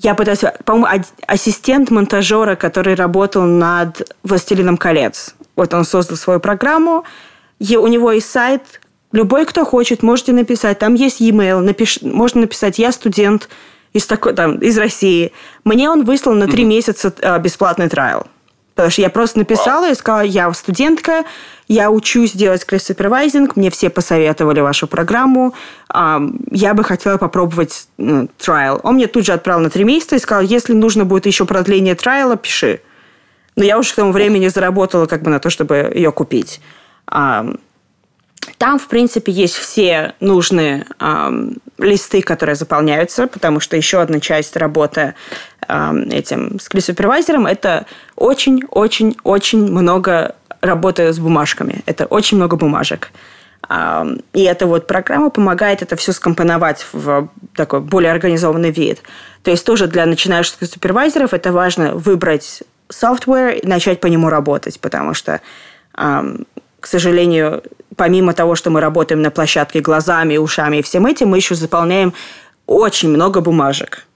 Я 0.00 0.14
пытаюсь... 0.14 0.44
По-моему, 0.64 1.04
ассистент 1.26 1.90
монтажера, 1.90 2.54
который 2.54 2.94
работал 2.94 3.42
над 3.42 4.14
«Властелином 4.22 4.76
колец». 4.76 5.34
Вот 5.56 5.74
он 5.74 5.84
создал 5.84 6.16
свою 6.16 6.38
программу. 6.38 7.02
И 7.58 7.76
у 7.76 7.88
него 7.88 8.12
есть 8.12 8.30
сайт. 8.30 8.80
Любой, 9.10 9.44
кто 9.44 9.64
хочет, 9.64 10.04
можете 10.04 10.32
написать. 10.32 10.78
Там 10.78 10.94
есть 10.94 11.20
e-mail. 11.20 11.62
Напиш... 11.62 12.00
Можно 12.02 12.42
написать 12.42 12.78
«Я 12.78 12.92
студент 12.92 13.48
из, 13.92 14.06
такой, 14.06 14.34
там, 14.34 14.58
из 14.58 14.78
России. 14.78 15.32
Мне 15.64 15.90
он 15.90 16.04
выслал 16.04 16.34
на 16.34 16.46
три 16.46 16.62
mm-hmm. 16.62 16.66
месяца 16.66 17.12
э, 17.20 17.38
бесплатный 17.40 17.88
трайл. 17.88 18.28
Потому 18.78 18.92
что 18.92 19.02
я 19.02 19.10
просто 19.10 19.38
написала 19.40 19.90
и 19.90 19.94
сказала, 19.94 20.20
я 20.20 20.52
студентка, 20.52 21.24
я 21.66 21.90
учусь 21.90 22.30
делать 22.30 22.64
кросс-супервайзинг, 22.64 23.56
мне 23.56 23.70
все 23.70 23.90
посоветовали 23.90 24.60
вашу 24.60 24.86
программу, 24.86 25.52
я 25.92 26.74
бы 26.74 26.84
хотела 26.84 27.16
попробовать 27.16 27.88
ну, 27.96 28.28
трайл. 28.38 28.78
Он 28.84 28.94
мне 28.94 29.08
тут 29.08 29.26
же 29.26 29.32
отправил 29.32 29.62
на 29.62 29.70
три 29.70 29.82
месяца 29.82 30.14
и 30.14 30.20
сказал, 30.20 30.44
если 30.44 30.74
нужно 30.74 31.04
будет 31.04 31.26
еще 31.26 31.44
продление 31.44 31.96
трайла, 31.96 32.36
пиши. 32.36 32.80
Но 33.56 33.64
я 33.64 33.80
уже 33.80 33.90
к 33.90 33.96
тому 33.96 34.12
времени 34.12 34.46
заработала 34.46 35.06
как 35.06 35.22
бы 35.22 35.30
на 35.30 35.40
то, 35.40 35.50
чтобы 35.50 35.90
ее 35.92 36.12
купить. 36.12 36.60
Там, 38.56 38.78
в 38.78 38.88
принципе, 38.88 39.32
есть 39.32 39.54
все 39.54 40.14
нужные 40.20 40.86
э, 40.98 41.50
листы, 41.78 42.22
которые 42.22 42.56
заполняются, 42.56 43.26
потому 43.26 43.60
что 43.60 43.76
еще 43.76 44.00
одна 44.00 44.20
часть 44.20 44.56
работы 44.56 45.14
э, 45.66 46.04
этим 46.10 46.58
скрипт-супервайзером– 46.58 47.46
это 47.48 47.86
очень-очень-очень 48.16 49.70
много 49.70 50.34
работы 50.60 51.12
с 51.12 51.18
бумажками. 51.18 51.82
Это 51.86 52.06
очень 52.06 52.36
много 52.36 52.56
бумажек. 52.56 53.10
Э, 53.68 54.06
и 54.32 54.42
эта 54.42 54.66
вот 54.66 54.86
программа 54.86 55.30
помогает 55.30 55.82
это 55.82 55.96
все 55.96 56.12
скомпоновать 56.12 56.86
в 56.92 57.28
такой 57.54 57.80
более 57.80 58.12
организованный 58.12 58.70
вид. 58.70 59.02
То 59.42 59.50
есть 59.50 59.64
тоже 59.64 59.86
для 59.86 60.06
начинающих 60.06 60.56
супервайзеров 60.60 61.34
это 61.34 61.52
важно 61.52 61.94
выбрать 61.94 62.62
software 62.88 63.58
и 63.58 63.66
начать 63.66 64.00
по 64.00 64.06
нему 64.06 64.30
работать, 64.30 64.80
потому 64.80 65.12
что 65.12 65.40
к 66.80 66.86
сожалению, 66.86 67.62
помимо 67.98 68.32
того, 68.32 68.54
что 68.54 68.70
мы 68.70 68.80
работаем 68.80 69.20
на 69.20 69.30
площадке 69.30 69.80
глазами, 69.80 70.38
ушами 70.38 70.78
и 70.78 70.82
всем 70.82 71.04
этим, 71.04 71.28
мы 71.28 71.36
еще 71.36 71.54
заполняем 71.54 72.14
очень 72.66 73.10
много 73.10 73.42
бумажек. 73.42 74.06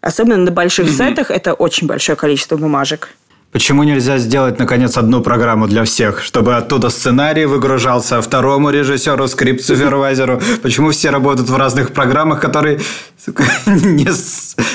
Особенно 0.00 0.38
на 0.38 0.50
больших 0.50 0.88
mm-hmm. 0.88 1.10
сетах 1.10 1.30
это 1.30 1.54
очень 1.54 1.86
большое 1.86 2.16
количество 2.16 2.56
бумажек. 2.56 3.10
Почему 3.56 3.84
нельзя 3.84 4.18
сделать, 4.18 4.58
наконец, 4.58 4.98
одну 4.98 5.22
программу 5.22 5.66
для 5.66 5.84
всех, 5.84 6.22
чтобы 6.22 6.56
оттуда 6.56 6.90
сценарий 6.90 7.46
выгружался 7.46 8.20
второму 8.20 8.68
режиссеру, 8.68 9.26
скрипт-супервайзеру? 9.28 10.42
Почему 10.60 10.90
все 10.90 11.08
работают 11.08 11.48
в 11.48 11.56
разных 11.56 11.94
программах, 11.94 12.38
которые 12.38 12.80
не 13.66 14.08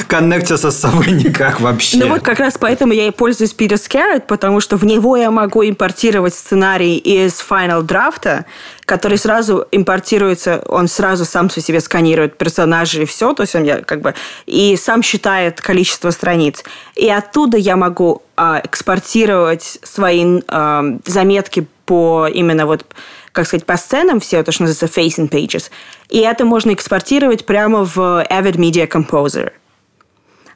коннектятся 0.08 0.72
с 0.72 0.80
собой 0.80 1.12
никак 1.12 1.62
вообще? 1.62 2.00
Ну 2.00 2.08
вот 2.08 2.24
как 2.24 2.39
раз 2.39 2.58
поэтому 2.60 2.91
я 2.94 3.08
и 3.08 3.12
пользуюсь 3.12 3.54
Peter 3.56 3.78
Scarrett, 3.78 4.24
потому 4.28 4.60
что 4.62 4.78
в 4.78 4.84
него 4.84 5.15
я 5.15 5.30
могу 5.30 5.63
импортировать 5.63 6.34
сценарий 6.34 6.98
из 6.98 7.34
Final 7.34 7.84
Draft, 7.84 8.46
который 8.91 9.17
сразу 9.17 9.65
импортируется, 9.71 10.62
он 10.67 10.89
сразу 10.89 11.23
сам 11.23 11.47
по 11.47 11.62
себе 11.62 11.80
сканирует 11.80 12.38
персонажей 12.38 13.04
и 13.04 13.06
все, 13.06 13.32
то 13.32 13.43
есть 13.43 13.56
он 13.56 13.63
я 13.63 13.77
как 13.84 14.01
бы 14.01 14.15
и 14.45 14.75
сам 14.75 15.01
считает 15.01 15.62
количество 15.62 16.10
страниц. 16.10 16.65
И 16.95 17.10
оттуда 17.10 17.56
я 17.56 17.77
могу 17.77 18.21
а, 18.36 18.60
экспортировать 18.62 19.80
свои 19.82 20.41
а, 20.49 20.84
заметки 21.06 21.67
по 21.86 22.27
именно 22.27 22.65
вот 22.65 22.86
как 23.32 23.47
сказать, 23.47 23.65
по 23.65 23.77
сценам 23.77 24.19
все, 24.19 24.43
то, 24.43 24.51
что 24.51 24.63
называется 24.63 24.99
facing 24.99 25.30
pages. 25.30 25.71
И 26.10 26.19
это 26.19 26.43
можно 26.43 26.73
экспортировать 26.73 27.45
прямо 27.45 27.86
в 27.86 27.97
Avid 27.97 28.58
Media 28.58 28.89
Composer. 28.89 29.54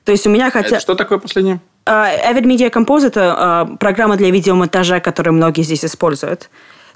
То 0.04 0.12
есть 0.12 0.28
у 0.28 0.30
меня 0.30 0.52
хотя... 0.52 0.68
Это 0.68 0.80
что 0.82 0.96
такое 0.96 1.20
последнее? 1.20 1.62
Uh, 1.86 2.34
Avid 2.34 2.44
Media 2.44 2.70
Composer– 2.70 3.08
это 3.08 3.22
uh, 3.22 3.78
программа 3.78 4.18
для 4.18 4.30
видеомонтажа, 4.30 5.00
которую 5.00 5.36
многие 5.36 5.62
здесь 5.62 5.86
используют. 5.86 6.50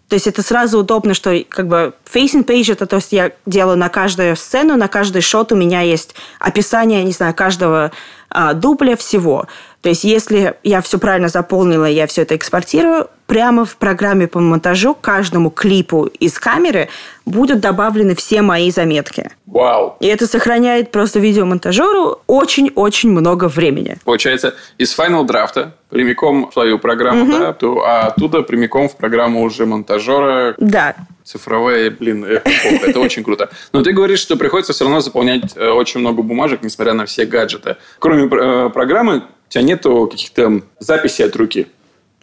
То 0.10 0.16
есть 0.16 0.26
это 0.26 0.42
сразу 0.42 0.80
удобно, 0.80 1.14
что 1.14 1.40
как 1.48 1.68
бы 1.68 1.94
facing 2.12 2.44
page 2.44 2.74
это 2.74 2.88
то 2.88 2.96
есть 2.96 3.12
я 3.12 3.32
делаю 3.46 3.78
на 3.78 3.90
каждую 3.90 4.36
сцену, 4.36 4.76
на 4.76 4.88
каждый 4.88 5.22
шот 5.22 5.52
у 5.52 5.56
меня 5.56 5.82
есть 5.82 6.16
описание, 6.40 7.04
не 7.04 7.12
знаю, 7.12 7.36
каждого 7.36 7.92
а, 8.30 8.54
дубля 8.54 8.98
всего. 8.98 9.46
То 9.82 9.90
есть 9.90 10.04
если 10.04 10.56
я 10.64 10.82
все 10.82 10.98
правильно 10.98 11.30
заполнила, 11.30 11.86
я 11.86 12.08
все 12.08 12.24
это 12.24 12.36
экспортирую, 12.36 13.08
прямо 13.30 13.64
в 13.64 13.78
программе 13.78 14.28
по 14.28 14.40
монтажу 14.40 14.96
каждому 14.96 15.52
клипу 15.52 16.06
из 16.06 16.40
камеры 16.40 16.90
будут 17.26 17.60
добавлены 17.60 18.16
все 18.16 18.42
мои 18.42 18.72
заметки. 18.72 19.30
Вау! 19.46 19.98
И 20.00 20.08
это 20.08 20.26
сохраняет 20.26 20.92
просто 20.92 21.20
видеомонтажеру 21.20 22.22
очень-очень 22.26 23.12
много 23.12 23.48
времени. 23.48 23.98
Получается, 24.04 24.56
из 24.80 24.98
Final 24.98 25.28
Draft 25.28 25.70
прямиком 25.90 26.50
в 26.50 26.54
свою 26.54 26.80
программу, 26.80 27.24
угу. 27.24 27.32
да, 27.38 27.54
то, 27.54 27.84
а 27.86 28.08
оттуда 28.08 28.42
прямиком 28.42 28.90
в 28.90 28.98
программу 28.98 29.44
уже 29.44 29.68
монтажера. 29.68 30.56
Да. 30.58 30.96
Цифровые, 31.24 31.92
блин, 31.92 32.26
это, 32.26 32.50
это 32.50 33.00
очень 33.00 33.24
круто. 33.24 33.52
Но 33.74 33.84
ты 33.84 33.92
говоришь, 33.92 34.22
что 34.22 34.38
приходится 34.38 34.74
все 34.74 34.86
равно 34.86 35.02
заполнять 35.02 35.56
э, 35.56 35.70
очень 35.70 36.00
много 36.00 36.24
бумажек, 36.24 36.64
несмотря 36.64 36.94
на 36.94 37.06
все 37.06 37.26
гаджеты. 37.26 37.78
Кроме 38.00 38.24
э, 38.24 38.70
программы, 38.72 39.18
у 39.18 39.50
тебя 39.50 39.62
нету 39.62 40.08
каких-то 40.12 40.64
записей 40.80 41.26
от 41.26 41.36
руки? 41.36 41.68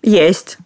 Есть. 0.02 0.58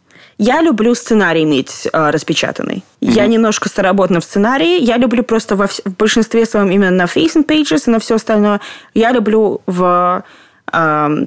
Я 0.42 0.62
люблю 0.62 0.94
сценарий 0.94 1.42
иметь 1.42 1.86
э, 1.92 2.10
распечатанный. 2.10 2.82
Mm-hmm. 3.02 3.10
Я 3.12 3.26
немножко 3.26 3.68
староботна 3.68 4.20
в 4.20 4.24
сценарии. 4.24 4.80
Я 4.80 4.96
люблю 4.96 5.22
просто 5.22 5.54
во 5.54 5.66
в 5.66 5.96
большинстве 5.98 6.46
своем 6.46 6.70
именно 6.70 6.90
на 6.90 7.04
facing 7.04 7.46
pages 7.46 7.82
и 7.86 7.90
на 7.90 7.98
все 7.98 8.14
остальное. 8.14 8.62
Я 8.94 9.12
люблю 9.12 9.60
в 9.66 10.24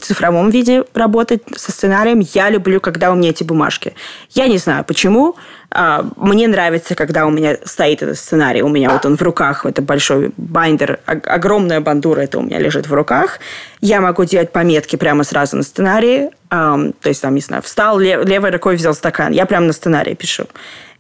цифровом 0.02 0.50
виде 0.50 0.84
работать 0.94 1.44
со 1.56 1.72
сценарием. 1.72 2.20
Я 2.20 2.50
люблю, 2.50 2.80
когда 2.80 3.12
у 3.12 3.16
меня 3.16 3.30
эти 3.30 3.44
бумажки. 3.44 3.94
Я 4.32 4.48
не 4.48 4.58
знаю, 4.58 4.84
почему. 4.84 5.36
Э, 5.72 6.04
мне 6.18 6.48
нравится, 6.48 6.96
когда 6.96 7.26
у 7.26 7.32
меня 7.32 7.58
стоит 7.64 8.04
этот 8.04 8.18
сценарий. 8.18 8.62
У 8.62 8.70
меня 8.70 8.90
вот 8.92 9.06
он 9.06 9.18
в 9.18 9.22
руках. 9.22 9.66
Это 9.66 9.82
большой 9.82 10.32
binder. 10.38 11.00
Огромная 11.06 11.82
бандура 11.82 12.22
это 12.22 12.40
у 12.40 12.42
меня 12.42 12.60
лежит 12.60 12.88
в 12.88 12.94
руках. 12.94 13.40
Я 13.82 14.02
могу 14.02 14.26
делать 14.26 14.52
пометки 14.52 14.96
прямо 14.96 15.24
сразу 15.24 15.58
на 15.58 15.64
сценарии 15.64 16.32
то 16.54 17.10
есть, 17.10 17.22
там, 17.22 17.34
не 17.34 17.42
знаю, 17.42 17.64
встал, 17.64 17.98
лев, 17.98 18.26
левой 18.26 18.52
рукой 18.52 18.76
взял 18.76 18.94
стакан. 18.94 19.32
Я 19.32 19.46
прямо 19.46 19.66
на 19.68 19.74
сценарии 19.74 20.14
пишу. 20.14 20.46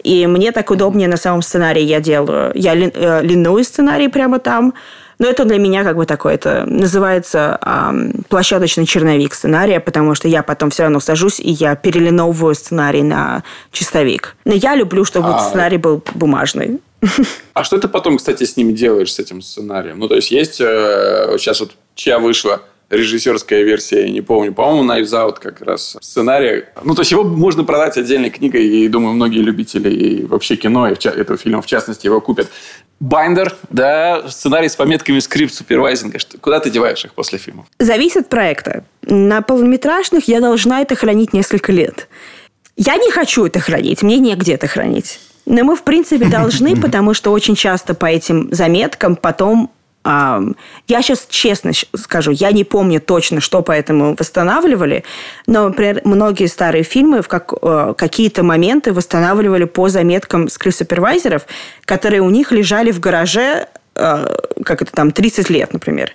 И 0.03 0.25
мне 0.25 0.51
так 0.51 0.71
удобнее 0.71 1.07
на 1.07 1.17
самом 1.17 1.41
сценарии 1.43 1.83
я 1.83 1.99
делаю. 1.99 2.51
Я 2.55 2.73
ли, 2.73 2.91
э, 2.93 3.21
линую 3.21 3.63
сценарий 3.63 4.07
прямо 4.07 4.39
там. 4.39 4.73
Но 5.23 5.29
это 5.29 5.45
для 5.45 5.57
меня 5.57 5.85
как 5.85 5.95
бы 5.95 6.05
такое, 6.05 6.33
это 6.33 6.65
называется 6.67 7.57
эм, 7.65 8.25
площадочный 8.27 8.85
черновик 8.85 9.33
сценария, 9.33 9.79
потому 9.79 10.15
что 10.15 10.27
я 10.27 10.43
потом 10.43 10.69
все 10.69 10.83
равно 10.83 10.99
сажусь, 10.99 11.39
и 11.39 11.49
я 11.49 11.77
перелиновываю 11.77 12.53
сценарий 12.55 13.03
на 13.03 13.43
чистовик. 13.71 14.35
Но 14.43 14.53
я 14.53 14.75
люблю, 14.75 15.05
чтобы 15.05 15.29
а... 15.29 15.39
сценарий 15.39 15.77
был 15.77 16.03
бумажный. 16.13 16.81
А 17.53 17.63
что 17.63 17.77
ты 17.77 17.87
потом, 17.87 18.17
кстати, 18.17 18.43
с 18.43 18.57
ними 18.57 18.73
делаешь, 18.73 19.13
с 19.13 19.19
этим 19.19 19.41
сценарием? 19.41 19.99
Ну, 19.99 20.09
то 20.09 20.15
есть, 20.15 20.29
есть 20.29 20.59
э, 20.59 21.37
сейчас 21.39 21.61
вот 21.61 21.71
чья 21.95 22.19
вышла 22.19 22.61
режиссерская 22.89 23.63
версия, 23.63 24.05
я 24.05 24.09
не 24.09 24.21
помню. 24.21 24.53
По-моему, 24.53 24.91
Knives 24.91 25.11
Out 25.11 25.39
как 25.39 25.61
раз 25.61 25.97
сценарий. 26.01 26.65
Ну, 26.83 26.95
то 26.95 27.01
есть 27.01 27.11
его 27.11 27.23
можно 27.23 27.63
продать 27.63 27.97
отдельной 27.97 28.29
книгой, 28.29 28.65
и, 28.65 28.87
думаю, 28.87 29.13
многие 29.13 29.39
любители 29.39 29.89
и 29.89 30.25
вообще 30.25 30.55
кино, 30.55 30.87
и 30.87 30.93
этого 30.93 31.37
фильма, 31.37 31.61
в 31.61 31.65
частности, 31.65 32.05
его 32.05 32.21
купят. 32.21 32.49
Binder, 32.99 33.55
да, 33.69 34.29
сценарий 34.29 34.69
с 34.69 34.75
пометками 34.75 35.19
скрипт 35.19 35.53
супервайзинга. 35.53 36.19
Куда 36.39 36.59
ты 36.59 36.69
деваешь 36.69 37.03
их 37.03 37.13
после 37.13 37.37
фильмов? 37.37 37.65
Зависит 37.79 38.17
от 38.17 38.29
проекта. 38.29 38.85
На 39.01 39.41
полнометражных 39.41 40.27
я 40.27 40.39
должна 40.39 40.81
это 40.81 40.95
хранить 40.95 41.33
несколько 41.33 41.71
лет. 41.71 42.07
Я 42.77 42.95
не 42.95 43.11
хочу 43.11 43.45
это 43.45 43.59
хранить, 43.59 44.03
мне 44.03 44.17
негде 44.19 44.53
это 44.53 44.67
хранить. 44.67 45.19
Но 45.45 45.63
мы, 45.63 45.75
в 45.75 45.83
принципе, 45.83 46.25
должны, 46.29 46.79
потому 46.79 47.13
что 47.13 47.31
очень 47.31 47.55
часто 47.55 47.93
по 47.93 48.05
этим 48.05 48.53
заметкам 48.53 49.15
потом 49.15 49.71
я 50.05 51.01
сейчас 51.01 51.27
честно 51.29 51.71
скажу, 51.95 52.31
я 52.31 52.51
не 52.51 52.63
помню 52.63 52.99
точно, 52.99 53.39
что 53.39 53.61
поэтому 53.61 54.15
восстанавливали, 54.19 55.03
но, 55.47 55.69
например, 55.69 56.01
многие 56.03 56.47
старые 56.47 56.83
фильмы 56.83 57.21
в 57.21 57.27
как, 57.27 57.53
э, 57.61 57.93
какие-то 57.97 58.43
моменты 58.43 58.91
восстанавливали 58.91 59.63
по 59.63 59.87
заметкам 59.87 60.49
скрипт-супервайзеров, 60.49 61.45
которые 61.85 62.21
у 62.21 62.29
них 62.29 62.51
лежали 62.51 62.91
в 62.91 62.99
гараже, 62.99 63.67
э, 63.95 64.37
как 64.65 64.81
это 64.81 64.91
там, 64.91 65.11
30 65.11 65.49
лет, 65.49 65.71
например 65.71 66.13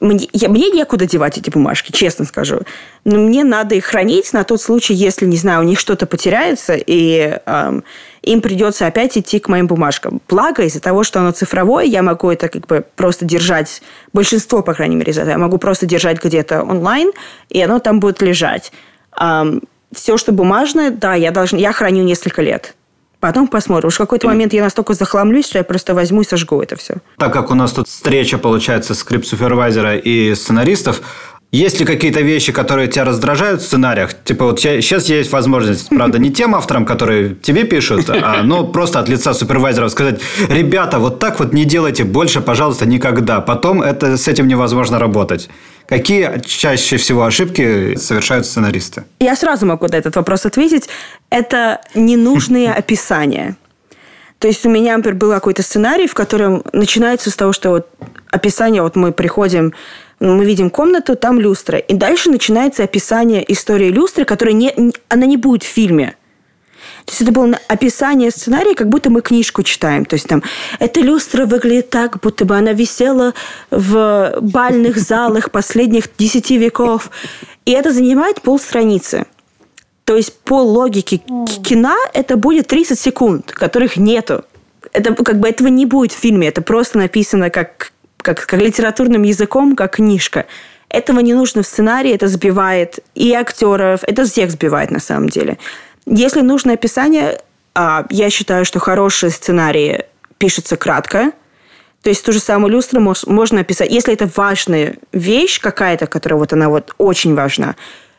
мне, 0.00 0.28
я, 0.32 0.48
мне 0.48 0.70
некуда 0.70 1.06
девать 1.06 1.38
эти 1.38 1.48
бумажки, 1.48 1.90
честно 1.90 2.24
скажу. 2.24 2.60
Но 3.04 3.18
мне 3.18 3.44
надо 3.44 3.74
их 3.74 3.86
хранить 3.86 4.32
на 4.32 4.44
тот 4.44 4.60
случай, 4.60 4.94
если, 4.94 5.26
не 5.26 5.36
знаю, 5.36 5.60
у 5.60 5.64
них 5.64 5.78
что-то 5.78 6.06
потеряется, 6.06 6.74
и 6.74 7.38
эм, 7.46 7.84
им 8.22 8.40
придется 8.42 8.86
опять 8.86 9.16
идти 9.16 9.38
к 9.38 9.48
моим 9.48 9.66
бумажкам. 9.66 10.20
Благо, 10.28 10.64
из-за 10.64 10.80
того, 10.80 11.02
что 11.02 11.20
оно 11.20 11.30
цифровое, 11.30 11.84
я 11.84 12.02
могу 12.02 12.30
это 12.30 12.48
как 12.48 12.66
бы 12.66 12.84
просто 12.94 13.24
держать, 13.24 13.82
большинство, 14.12 14.62
по 14.62 14.74
крайней 14.74 14.96
мере, 14.96 15.12
из 15.12 15.18
этого, 15.18 15.30
я 15.30 15.38
могу 15.38 15.56
просто 15.58 15.86
держать 15.86 16.22
где-то 16.22 16.62
онлайн, 16.62 17.12
и 17.48 17.60
оно 17.62 17.78
там 17.78 18.00
будет 18.00 18.20
лежать. 18.20 18.72
Эм, 19.18 19.62
все, 19.94 20.18
что 20.18 20.32
бумажное, 20.32 20.90
да, 20.90 21.14
я, 21.14 21.30
должна, 21.30 21.58
я 21.58 21.72
храню 21.72 22.02
несколько 22.02 22.42
лет. 22.42 22.74
Потом 23.20 23.48
посмотрим. 23.48 23.88
Уж 23.88 23.94
в 23.94 23.98
какой-то 23.98 24.26
момент 24.26 24.52
я 24.52 24.62
настолько 24.62 24.94
захламлюсь, 24.94 25.46
что 25.46 25.58
я 25.58 25.64
просто 25.64 25.94
возьму 25.94 26.20
и 26.20 26.24
сожгу 26.24 26.60
это 26.60 26.76
все. 26.76 26.96
Так 27.18 27.32
как 27.32 27.50
у 27.50 27.54
нас 27.54 27.72
тут 27.72 27.88
встреча, 27.88 28.38
получается, 28.38 28.94
скрипт-супервайзера 28.94 29.96
и 29.96 30.34
сценаристов, 30.34 31.00
есть 31.56 31.80
ли 31.80 31.86
какие-то 31.86 32.20
вещи, 32.20 32.52
которые 32.52 32.88
тебя 32.88 33.04
раздражают 33.04 33.62
в 33.62 33.64
сценариях? 33.64 34.10
Типа 34.24 34.44
вот 34.44 34.60
сейчас 34.60 35.06
есть 35.06 35.32
возможность, 35.32 35.88
правда, 35.88 36.18
не 36.18 36.30
тем 36.30 36.54
авторам, 36.54 36.84
которые 36.84 37.34
тебе 37.34 37.64
пишут, 37.64 38.10
а 38.10 38.42
ну 38.42 38.66
просто 38.66 39.00
от 39.00 39.08
лица 39.08 39.32
супервайзеров 39.34 39.90
сказать, 39.90 40.20
ребята, 40.48 40.98
вот 40.98 41.18
так 41.18 41.38
вот 41.38 41.54
не 41.54 41.64
делайте 41.64 42.04
больше, 42.04 42.40
пожалуйста, 42.40 42.86
никогда. 42.86 43.40
Потом 43.40 43.82
это, 43.82 44.16
с 44.16 44.28
этим 44.28 44.48
невозможно 44.48 44.98
работать. 44.98 45.48
Какие 45.86 46.42
чаще 46.44 46.96
всего 46.96 47.24
ошибки 47.24 47.96
совершают 47.96 48.44
сценаристы? 48.44 49.04
Я 49.20 49.36
сразу 49.36 49.66
могу 49.66 49.86
на 49.86 49.96
этот 49.96 50.16
вопрос 50.16 50.44
ответить. 50.44 50.88
Это 51.30 51.80
ненужные 51.94 52.72
описания. 52.78 53.56
То 54.38 54.48
есть 54.48 54.66
у 54.66 54.68
меня, 54.68 54.96
например, 54.96 55.16
был 55.18 55.30
какой-то 55.30 55.62
сценарий, 55.62 56.06
в 56.06 56.14
котором 56.14 56.62
начинается 56.72 57.30
с 57.30 57.36
того, 57.36 57.52
что 57.52 57.70
вот 57.70 57.88
описание, 58.30 58.82
вот 58.82 58.96
мы 58.96 59.12
приходим, 59.12 59.72
мы 60.20 60.44
видим 60.44 60.70
комнату, 60.70 61.16
там 61.16 61.40
люстра. 61.40 61.78
И 61.78 61.94
дальше 61.94 62.30
начинается 62.30 62.84
описание 62.84 63.44
истории 63.52 63.90
люстры, 63.90 64.24
которая 64.24 64.54
не, 64.54 64.74
она 65.08 65.26
не 65.26 65.36
будет 65.36 65.62
в 65.62 65.66
фильме. 65.66 66.16
То 67.04 67.12
есть 67.12 67.22
это 67.22 67.32
было 67.32 67.58
описание 67.68 68.30
сценария, 68.30 68.74
как 68.74 68.88
будто 68.88 69.10
мы 69.10 69.20
книжку 69.20 69.62
читаем. 69.62 70.04
То 70.04 70.14
есть 70.14 70.26
там 70.26 70.42
эта 70.80 71.00
люстра 71.00 71.46
выглядит 71.46 71.90
так, 71.90 72.18
будто 72.20 72.44
бы 72.44 72.56
она 72.56 72.72
висела 72.72 73.32
в 73.70 74.36
бальных 74.40 74.98
залах 74.98 75.52
последних 75.52 76.08
десяти 76.18 76.58
веков. 76.58 77.10
И 77.64 77.70
это 77.70 77.92
занимает 77.92 78.40
полстраницы. 78.40 79.26
То 80.04 80.16
есть 80.16 80.38
по 80.40 80.62
логике 80.62 81.18
кино 81.64 81.94
это 82.12 82.36
будет 82.36 82.66
30 82.68 82.98
секунд, 82.98 83.52
которых 83.52 83.96
нету. 83.96 84.44
Это 84.92 85.14
как 85.14 85.38
бы 85.38 85.48
этого 85.48 85.68
не 85.68 85.86
будет 85.86 86.12
в 86.12 86.16
фильме. 86.18 86.48
Это 86.48 86.62
просто 86.62 86.98
написано 86.98 87.50
как, 87.50 87.92
как, 88.26 88.44
как 88.44 88.60
литературным 88.60 89.22
языком, 89.22 89.76
как 89.76 89.96
книжка. 89.96 90.46
Этого 90.88 91.20
не 91.20 91.32
нужно 91.32 91.62
в 91.62 91.66
сценарии, 91.66 92.12
это 92.12 92.26
сбивает 92.26 92.98
и 93.14 93.32
актеров, 93.32 94.00
это 94.02 94.24
всех 94.24 94.50
сбивает 94.50 94.90
на 94.90 94.98
самом 94.98 95.28
деле. 95.28 95.58
Если 96.06 96.40
нужно 96.40 96.72
описание, 96.72 97.40
а, 97.74 98.04
я 98.10 98.28
считаю, 98.30 98.64
что 98.64 98.80
хорошие 98.80 99.30
сценарии 99.30 100.06
пишутся 100.38 100.76
кратко. 100.76 101.30
То 102.02 102.10
есть 102.10 102.24
ту 102.24 102.32
же 102.32 102.40
самую 102.40 102.72
люстру 102.72 103.00
можно 103.00 103.60
описать. 103.60 103.90
Если 103.90 104.12
это 104.12 104.28
важная 104.34 104.96
вещь 105.12 105.60
какая-то, 105.60 106.06
которая 106.06 106.38
вот 106.38 106.52
она 106.52 106.68
вот 106.68 106.94
очень 106.98 107.34
важна, 107.34 107.76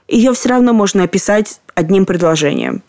ее 0.07 0.33
все 0.33 0.49
равно 0.49 0.71
можно 0.71 1.03
описать 1.03 1.59
одним 1.75 2.05
предложением. 2.05 2.81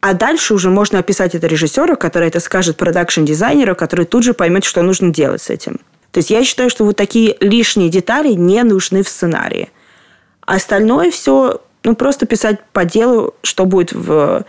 А 0.00 0.14
дальше 0.14 0.52
уже 0.54 0.68
можно 0.68 0.98
описать 0.98 1.34
это 1.34 1.46
режиссеру, 1.46 1.96
который 1.96 2.28
это 2.28 2.40
скажет 2.40 2.76
продакшн-дизайнеру, 2.76 3.74
который 3.74 4.04
тут 4.04 4.24
же 4.24 4.34
поймет, 4.34 4.64
что 4.64 4.82
нужно 4.82 5.10
делать 5.10 5.42
с 5.42 5.50
этим. 5.50 5.80
То 6.14 6.18
есть 6.18 6.30
я 6.30 6.44
считаю, 6.44 6.70
что 6.70 6.84
вот 6.84 6.94
такие 6.94 7.36
лишние 7.40 7.88
детали 7.88 8.34
не 8.34 8.62
нужны 8.62 9.02
в 9.02 9.08
сценарии. 9.08 9.70
Остальное 10.42 11.10
все, 11.10 11.60
ну, 11.82 11.96
просто 11.96 12.24
писать 12.24 12.60
по 12.72 12.84
делу, 12.84 13.34
что 13.42 13.64
будет 13.64 13.92
в, 13.92 14.44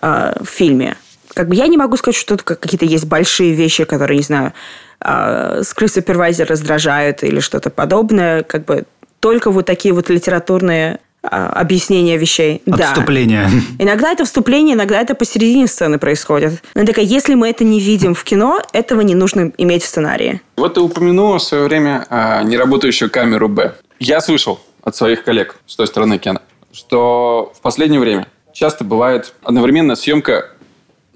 э, 0.00 0.32
в 0.38 0.46
фильме. 0.46 0.96
Как 1.34 1.48
бы 1.48 1.56
я 1.56 1.66
не 1.66 1.76
могу 1.76 1.96
сказать, 1.96 2.14
что 2.14 2.36
тут 2.36 2.44
какие-то 2.44 2.84
есть 2.84 3.06
большие 3.06 3.52
вещи, 3.52 3.82
которые, 3.82 4.18
не 4.18 4.22
знаю, 4.22 4.52
э, 5.00 5.62
скрипт-супервайзер 5.64 6.46
раздражают 6.46 7.24
или 7.24 7.40
что-то 7.40 7.70
подобное. 7.70 8.44
Как 8.44 8.64
бы 8.64 8.84
только 9.18 9.50
вот 9.50 9.66
такие 9.66 9.92
вот 9.92 10.10
литературные 10.10 11.00
а, 11.30 11.48
объяснения 11.50 12.16
вещей. 12.16 12.62
Отступление. 12.70 13.48
Да. 13.78 13.84
Иногда 13.84 14.12
это 14.12 14.24
вступление, 14.24 14.74
иногда 14.74 15.00
это 15.00 15.14
посередине 15.14 15.66
сцены 15.66 15.98
происходит. 15.98 16.62
Но 16.74 16.84
такая, 16.84 17.04
если 17.04 17.34
мы 17.34 17.48
это 17.48 17.64
не 17.64 17.80
видим 17.80 18.14
в 18.14 18.24
кино, 18.24 18.60
этого 18.72 19.02
не 19.02 19.14
нужно 19.14 19.52
иметь 19.58 19.82
в 19.82 19.86
сценарии. 19.86 20.40
Вот 20.56 20.74
ты 20.74 20.80
упомянула 20.80 21.38
в 21.38 21.42
свое 21.42 21.64
время 21.64 22.06
а, 22.10 22.42
неработающую 22.42 23.10
камеру 23.10 23.48
Б. 23.48 23.74
Я 23.98 24.20
слышал 24.20 24.60
от 24.82 24.96
своих 24.96 25.24
коллег 25.24 25.56
с 25.66 25.76
той 25.76 25.86
стороны 25.86 26.18
Кена, 26.18 26.42
что 26.72 27.52
в 27.56 27.60
последнее 27.60 28.00
время 28.00 28.26
часто 28.52 28.84
бывает 28.84 29.34
одновременная 29.42 29.96
съемка 29.96 30.50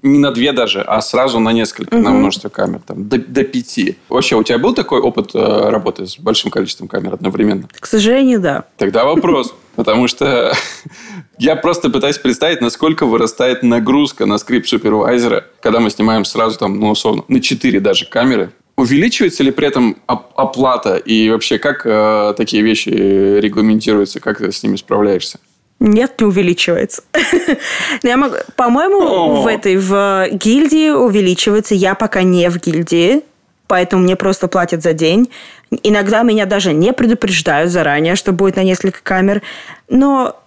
не 0.03 0.19
на 0.19 0.31
две 0.31 0.51
даже, 0.51 0.81
а 0.81 1.01
сразу 1.01 1.39
на 1.39 1.51
несколько, 1.53 1.95
угу. 1.95 2.03
на 2.03 2.11
множество 2.11 2.49
камер, 2.49 2.81
там, 2.85 3.07
до, 3.07 3.17
до 3.17 3.43
пяти. 3.43 3.97
Вообще, 4.09 4.35
у 4.35 4.43
тебя 4.43 4.59
был 4.59 4.73
такой 4.73 4.99
опыт 4.99 5.31
э, 5.33 5.69
работы 5.69 6.05
с 6.05 6.19
большим 6.19 6.51
количеством 6.51 6.87
камер 6.87 7.13
одновременно? 7.13 7.67
К 7.71 7.85
сожалению, 7.85 8.39
да. 8.39 8.65
Тогда 8.77 9.05
вопрос. 9.05 9.55
Потому 9.75 10.07
что 10.07 10.53
я 11.39 11.55
просто 11.55 11.89
пытаюсь 11.89 12.17
представить, 12.17 12.61
насколько 12.61 13.05
вырастает 13.05 13.63
нагрузка 13.63 14.25
на 14.25 14.37
скрипт 14.37 14.67
супервайзера, 14.67 15.45
когда 15.61 15.79
мы 15.79 15.89
снимаем 15.89 16.25
сразу 16.25 16.59
там, 16.59 16.79
ну, 16.79 16.91
условно, 16.91 17.23
на 17.27 17.41
4 17.41 17.79
даже 17.79 18.05
камеры. 18.05 18.51
Увеличивается 18.75 19.43
ли 19.43 19.51
при 19.51 19.67
этом 19.67 19.97
оплата? 20.07 20.97
И 20.97 21.29
вообще, 21.29 21.59
как 21.59 21.85
э, 21.85 22.33
такие 22.35 22.61
вещи 22.61 22.89
регламентируются? 22.89 24.19
Как 24.19 24.39
ты 24.39 24.51
с 24.51 24.61
ними 24.63 24.75
справляешься? 24.75 25.39
Нет, 25.79 26.19
не 26.19 26.25
увеличивается. 26.25 27.03
Я 28.03 28.17
могу, 28.17 28.35
по-моему, 28.55 29.41
в 29.41 29.47
этой 29.47 29.77
в 29.77 30.27
гильдии 30.31 30.89
увеличивается. 30.89 31.75
Я 31.75 31.95
пока 31.95 32.23
не 32.23 32.49
в 32.49 32.57
гильдии, 32.57 33.21
поэтому 33.67 34.03
мне 34.03 34.15
просто 34.15 34.47
платят 34.47 34.81
за 34.81 34.93
день. 34.93 35.29
Иногда 35.83 36.23
меня 36.23 36.45
даже 36.45 36.73
не 36.73 36.93
предупреждают 36.93 37.71
заранее, 37.71 38.15
что 38.15 38.31
будет 38.31 38.55
на 38.55 38.63
несколько 38.63 38.99
камер. 39.03 39.41
Но 39.89 40.39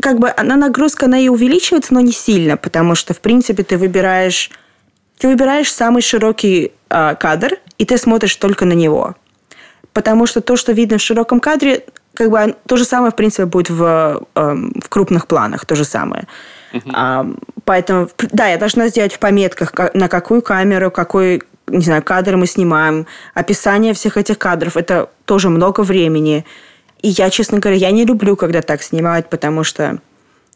как 0.00 0.18
бы 0.18 0.32
она 0.36 0.56
нагрузка, 0.56 1.06
она 1.06 1.18
и 1.18 1.28
увеличивается, 1.28 1.94
но 1.94 2.00
не 2.00 2.12
сильно, 2.12 2.56
потому 2.56 2.94
что, 2.94 3.14
в 3.14 3.20
принципе, 3.20 3.62
ты 3.62 3.76
выбираешь, 3.76 4.50
ты 5.18 5.28
выбираешь 5.28 5.72
самый 5.72 6.02
широкий 6.02 6.72
э, 6.88 7.14
кадр, 7.18 7.58
и 7.78 7.84
ты 7.84 7.98
смотришь 7.98 8.36
только 8.36 8.64
на 8.64 8.72
него. 8.72 9.14
Потому 9.92 10.26
что 10.26 10.40
то, 10.40 10.56
что 10.56 10.72
видно 10.72 10.98
в 10.98 11.02
широком 11.02 11.40
кадре, 11.40 11.84
как 12.20 12.30
бы 12.30 12.54
то 12.66 12.76
же 12.76 12.84
самое, 12.84 13.10
в 13.10 13.14
принципе, 13.14 13.46
будет 13.46 13.70
в, 13.70 14.26
эм, 14.34 14.74
в 14.84 14.90
крупных 14.90 15.26
планах, 15.26 15.64
то 15.64 15.74
же 15.74 15.84
самое. 15.84 16.26
Uh-huh. 16.74 17.38
Поэтому, 17.64 18.08
да, 18.30 18.48
я 18.48 18.58
должна 18.58 18.88
сделать 18.88 19.14
в 19.14 19.18
пометках, 19.18 19.72
на 19.94 20.08
какую 20.08 20.42
камеру, 20.42 20.90
какой, 20.90 21.42
не 21.66 21.82
знаю, 21.82 22.02
кадр 22.02 22.36
мы 22.36 22.46
снимаем, 22.46 23.06
описание 23.32 23.94
всех 23.94 24.18
этих 24.18 24.38
кадров. 24.38 24.76
Это 24.76 25.08
тоже 25.24 25.48
много 25.48 25.80
времени. 25.80 26.44
И 27.00 27.08
я, 27.08 27.30
честно 27.30 27.58
говоря, 27.58 27.78
я 27.78 27.90
не 27.90 28.04
люблю, 28.04 28.36
когда 28.36 28.60
так 28.60 28.82
снимают, 28.82 29.30
потому 29.30 29.64
что 29.64 29.98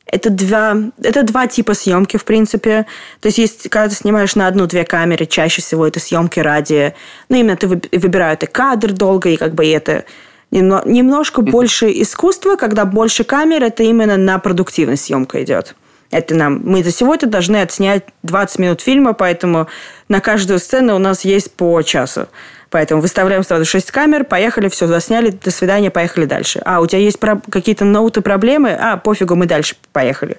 это 0.06 0.28
два, 0.28 0.76
это 1.02 1.22
два 1.22 1.46
типа 1.46 1.72
съемки, 1.72 2.18
в 2.18 2.26
принципе. 2.26 2.84
То 3.20 3.28
есть, 3.28 3.38
есть, 3.38 3.70
когда 3.70 3.88
ты 3.88 3.94
снимаешь 3.94 4.34
на 4.34 4.48
одну-две 4.48 4.84
камеры, 4.84 5.24
чаще 5.24 5.62
всего 5.62 5.86
это 5.86 5.98
съемки 5.98 6.40
ради... 6.40 6.94
Ну, 7.30 7.36
именно 7.36 7.56
ты 7.56 7.66
выбираешь 7.66 8.42
и 8.42 8.46
кадр 8.46 8.92
долго, 8.92 9.30
и 9.30 9.38
как 9.38 9.54
бы 9.54 9.66
это 9.66 10.04
немножко 10.50 11.42
больше 11.42 11.90
искусства, 11.90 12.56
когда 12.56 12.84
больше 12.84 13.24
камер, 13.24 13.64
это 13.64 13.82
именно 13.82 14.16
на 14.16 14.38
продуктивность 14.38 15.04
съемка 15.04 15.42
идет. 15.42 15.74
Это 16.10 16.36
нам, 16.36 16.60
мы 16.64 16.84
за 16.84 16.92
сегодня 16.92 17.28
должны 17.28 17.56
отснять 17.56 18.04
20 18.22 18.58
минут 18.60 18.80
фильма, 18.80 19.14
поэтому 19.14 19.66
на 20.08 20.20
каждую 20.20 20.60
сцену 20.60 20.94
у 20.94 20.98
нас 20.98 21.24
есть 21.24 21.50
по 21.52 21.82
часу. 21.82 22.28
Поэтому 22.70 23.00
выставляем 23.00 23.44
сразу 23.44 23.64
6 23.64 23.90
камер, 23.90 24.24
поехали, 24.24 24.68
все, 24.68 24.86
засняли, 24.86 25.30
до 25.30 25.50
свидания, 25.50 25.90
поехали 25.90 26.24
дальше. 26.24 26.60
А, 26.64 26.80
у 26.80 26.86
тебя 26.86 27.00
есть 27.00 27.18
какие-то 27.50 27.84
ноуты, 27.84 28.20
проблемы? 28.20 28.70
А, 28.72 28.96
пофигу, 28.96 29.36
мы 29.36 29.46
дальше 29.46 29.76
поехали. 29.92 30.38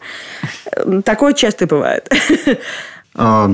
Такое 1.03 1.33
часто 1.33 1.65
бывает. 1.65 2.09
20 3.13 3.15
а, 3.15 3.47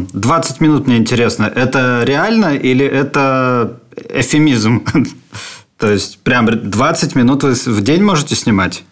минут 0.63 0.87
мне 0.87 0.97
интересно. 0.97 1.51
Это 1.55 2.01
реально 2.03 2.55
или 2.55 2.85
это 2.85 3.79
эфемизм? 4.09 4.83
То 5.81 5.89
есть, 5.89 6.19
прям 6.19 6.45
20 6.45 7.15
минут 7.15 7.41
вы 7.41 7.53
в 7.53 7.81
день 7.81 8.03
можете 8.03 8.35
снимать? 8.35 8.83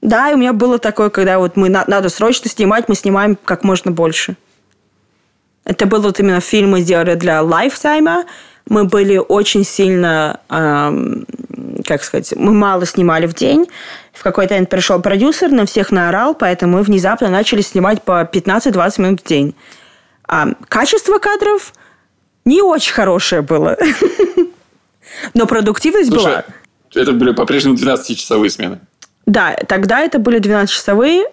Да, 0.00 0.30
и 0.30 0.34
у 0.34 0.38
меня 0.38 0.54
было 0.54 0.78
такое, 0.78 1.10
когда 1.10 1.38
вот 1.38 1.56
мы 1.56 1.68
надо 1.68 2.08
срочно 2.08 2.48
снимать, 2.48 2.88
мы 2.88 2.94
снимаем 2.94 3.36
как 3.36 3.64
можно 3.64 3.90
больше. 3.90 4.36
Это 5.66 5.84
было 5.84 6.04
вот 6.04 6.18
именно 6.20 6.40
фильм 6.40 6.70
мы 6.70 6.80
сделали 6.80 7.16
для 7.16 7.40
Lifetime. 7.40 8.24
Мы 8.66 8.84
были 8.84 9.18
очень 9.18 9.62
сильно, 9.62 10.40
эм, 10.48 11.26
как 11.86 12.02
сказать, 12.02 12.32
мы 12.34 12.54
мало 12.54 12.86
снимали 12.86 13.26
в 13.26 13.34
день. 13.34 13.66
В 14.14 14.22
какой-то 14.22 14.54
момент 14.54 14.70
пришел 14.70 15.02
продюсер, 15.02 15.50
на 15.50 15.66
всех 15.66 15.90
наорал, 15.90 16.34
поэтому 16.34 16.78
мы 16.78 16.82
внезапно 16.82 17.28
начали 17.28 17.60
снимать 17.60 18.00
по 18.02 18.24
15-20 18.24 19.02
минут 19.02 19.20
в 19.20 19.26
день. 19.26 19.54
А 20.26 20.48
качество 20.68 21.18
кадров 21.18 21.74
не 22.46 22.62
очень 22.62 22.94
хорошее 22.94 23.42
было. 23.42 23.76
Но 25.34 25.46
продуктивность 25.46 26.10
Слушай, 26.10 26.24
была. 26.24 26.44
Это 26.94 27.12
были 27.12 27.32
по-прежнему 27.32 27.76
12-часовые 27.76 28.50
смены. 28.50 28.80
Да, 29.26 29.56
тогда 29.68 30.00
это 30.00 30.18
были 30.18 30.40
12-часовые, 30.40 31.24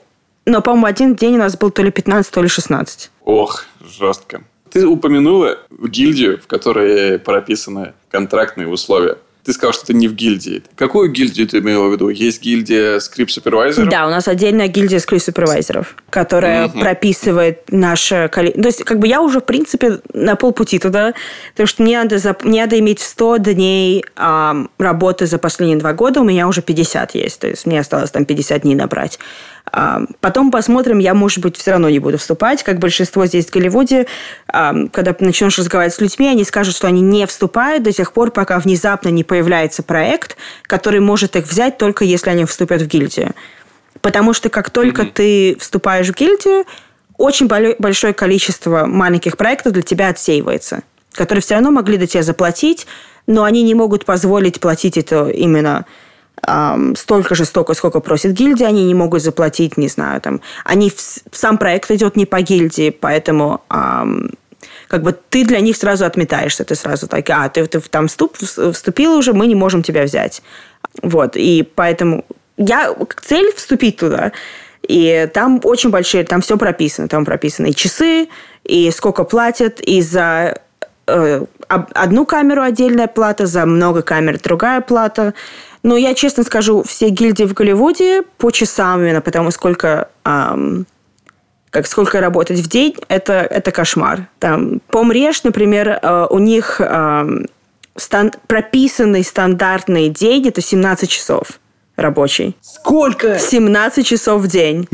но, 0.45 0.61
по-моему, 0.61 0.85
один 0.85 1.15
день 1.15 1.35
у 1.35 1.39
нас 1.39 1.57
был 1.57 1.71
то 1.71 1.83
ли 1.83 1.91
15, 1.91 2.33
то 2.33 2.41
ли 2.41 2.47
16. 2.47 3.11
Ох, 3.25 3.65
жестко. 3.81 4.43
Ты 4.71 4.87
упомянула 4.87 5.59
гильдию, 5.69 6.39
в 6.39 6.47
которой 6.47 7.19
прописаны 7.19 7.93
контрактные 8.09 8.67
условия. 8.67 9.17
Ты 9.43 9.53
сказал, 9.53 9.73
что 9.73 9.87
ты 9.87 9.93
не 9.93 10.07
в 10.07 10.13
гильдии. 10.13 10.63
Какую 10.75 11.11
гильдию 11.11 11.47
ты 11.47 11.59
имела 11.59 11.87
в 11.87 11.91
виду? 11.91 12.09
Есть 12.09 12.43
гильдия 12.43 12.99
скрипт-супервайзеров? 12.99 13.89
Да, 13.89 14.05
у 14.05 14.09
нас 14.09 14.27
отдельная 14.27 14.67
гильдия 14.67 14.99
скрипт-супервайзеров, 14.99 15.95
которая 16.09 16.67
угу. 16.67 16.79
прописывает 16.79 17.71
наше 17.71 18.29
количество. 18.31 18.63
То 18.63 18.69
есть, 18.69 18.83
как 18.83 18.99
бы 18.99 19.07
я 19.07 19.21
уже, 19.21 19.39
в 19.39 19.45
принципе, 19.45 19.99
на 20.13 20.35
полпути 20.35 20.77
туда, 20.77 21.13
потому 21.53 21.67
что 21.67 21.81
мне 21.81 21.97
надо, 21.97 22.19
за... 22.19 22.37
мне 22.43 22.61
надо 22.61 22.77
иметь 22.79 22.99
100 22.99 23.37
дней 23.37 24.05
а, 24.15 24.67
работы 24.77 25.25
за 25.25 25.39
последние 25.39 25.79
два 25.79 25.93
года, 25.93 26.21
у 26.21 26.23
меня 26.23 26.47
уже 26.47 26.61
50 26.61 27.15
есть, 27.15 27.39
то 27.39 27.47
есть 27.47 27.65
мне 27.65 27.79
осталось 27.79 28.11
там 28.11 28.25
50 28.25 28.61
дней 28.61 28.75
набрать. 28.75 29.17
Потом 30.19 30.51
посмотрим, 30.51 30.99
я, 30.99 31.13
может 31.13 31.39
быть, 31.39 31.55
все 31.55 31.71
равно 31.71 31.89
не 31.89 31.99
буду 31.99 32.17
вступать, 32.17 32.63
как 32.63 32.79
большинство 32.79 33.25
здесь 33.25 33.45
в 33.45 33.51
Голливуде. 33.51 34.05
Когда 34.47 35.15
начнешь 35.19 35.57
разговаривать 35.57 35.95
с 35.95 36.01
людьми, 36.01 36.27
они 36.27 36.43
скажут, 36.43 36.75
что 36.75 36.87
они 36.87 37.01
не 37.01 37.25
вступают 37.25 37.83
до 37.83 37.93
тех 37.93 38.11
пор, 38.11 38.31
пока 38.31 38.59
внезапно 38.59 39.09
не 39.09 39.23
появляется 39.23 39.81
проект, 39.83 40.35
который 40.63 40.99
может 40.99 41.35
их 41.35 41.47
взять 41.47 41.77
только 41.77 42.03
если 42.03 42.31
они 42.31 42.45
вступят 42.45 42.81
в 42.81 42.87
гильдию. 42.87 43.33
Потому 44.01 44.33
что 44.33 44.49
как 44.49 44.71
только 44.71 45.03
mm-hmm. 45.03 45.11
ты 45.13 45.57
вступаешь 45.59 46.07
в 46.07 46.15
гильдию, 46.15 46.65
очень 47.17 47.47
большое 47.47 48.13
количество 48.13 48.85
маленьких 48.87 49.37
проектов 49.37 49.73
для 49.73 49.83
тебя 49.83 50.09
отсеивается, 50.09 50.81
которые 51.13 51.43
все 51.43 51.53
равно 51.53 51.71
могли 51.71 51.97
до 51.97 52.07
тебя 52.07 52.23
заплатить, 52.23 52.87
но 53.27 53.43
они 53.43 53.61
не 53.61 53.75
могут 53.75 54.05
позволить 54.05 54.59
платить 54.59 54.97
это 54.97 55.29
именно 55.29 55.85
эм, 56.47 56.95
столько 56.95 57.35
же, 57.35 57.45
столько, 57.45 57.73
сколько 57.73 57.99
просит 57.99 58.33
гильдия, 58.33 58.67
они 58.67 58.85
не 58.85 58.93
могут 58.93 59.21
заплатить, 59.21 59.77
не 59.77 59.87
знаю, 59.87 60.21
там, 60.21 60.41
они, 60.65 60.89
в, 60.89 60.95
сам 61.31 61.57
проект 61.57 61.91
идет 61.91 62.15
не 62.15 62.25
по 62.25 62.41
гильдии, 62.41 62.89
поэтому 62.89 63.61
эм, 63.69 64.31
как 64.87 65.03
бы 65.03 65.17
ты 65.29 65.45
для 65.45 65.59
них 65.59 65.77
сразу 65.77 66.05
отметаешься, 66.05 66.63
ты 66.65 66.75
сразу 66.75 67.07
так, 67.07 67.29
а, 67.29 67.49
ты, 67.49 67.65
ты 67.65 67.79
там 67.79 68.07
вступ, 68.07 68.37
вступил 68.37 69.13
уже, 69.13 69.33
мы 69.33 69.47
не 69.47 69.55
можем 69.55 69.83
тебя 69.83 70.03
взять. 70.03 70.41
Вот, 71.01 71.35
и 71.35 71.67
поэтому 71.75 72.25
я, 72.57 72.93
цель 73.23 73.53
вступить 73.55 73.97
туда, 73.97 74.31
и 74.87 75.29
там 75.33 75.61
очень 75.63 75.89
большие, 75.89 76.23
там 76.23 76.41
все 76.41 76.57
прописано, 76.57 77.07
там 77.07 77.23
прописаны 77.25 77.69
и 77.69 77.75
часы, 77.75 78.27
и 78.63 78.91
сколько 78.91 79.23
платят, 79.23 79.79
и 79.79 80.01
за 80.01 80.59
э, 81.07 81.45
одну 81.67 82.25
камеру 82.25 82.61
отдельная 82.61 83.07
плата, 83.07 83.45
за 83.45 83.65
много 83.65 84.01
камер 84.01 84.39
другая 84.39 84.81
плата, 84.81 85.33
но 85.83 85.97
я 85.97 86.13
честно 86.13 86.43
скажу, 86.43 86.83
все 86.83 87.09
гильдии 87.09 87.43
в 87.43 87.53
Голливуде 87.53 88.23
по 88.37 88.51
часам 88.51 89.01
именно, 89.01 89.21
потому 89.21 89.51
сколько 89.51 90.09
эм, 90.25 90.85
как 91.71 91.87
сколько 91.87 92.19
работать 92.19 92.59
в 92.59 92.67
день, 92.67 92.95
это, 93.07 93.33
это 93.33 93.71
кошмар. 93.71 94.27
Там, 94.39 94.81
Помреж, 94.87 95.43
например, 95.43 95.99
э, 96.01 96.27
у 96.29 96.37
них 96.37 96.81
э, 96.81 97.45
стан, 97.95 98.31
прописанный 98.47 99.23
стандартный 99.23 100.09
день– 100.09 100.47
это 100.49 100.61
17 100.61 101.09
часов 101.09 101.59
рабочий. 101.95 102.57
Сколько? 102.61 103.39
17 103.39 104.05
часов 104.05 104.41
в 104.41 104.47
день. 104.47 104.87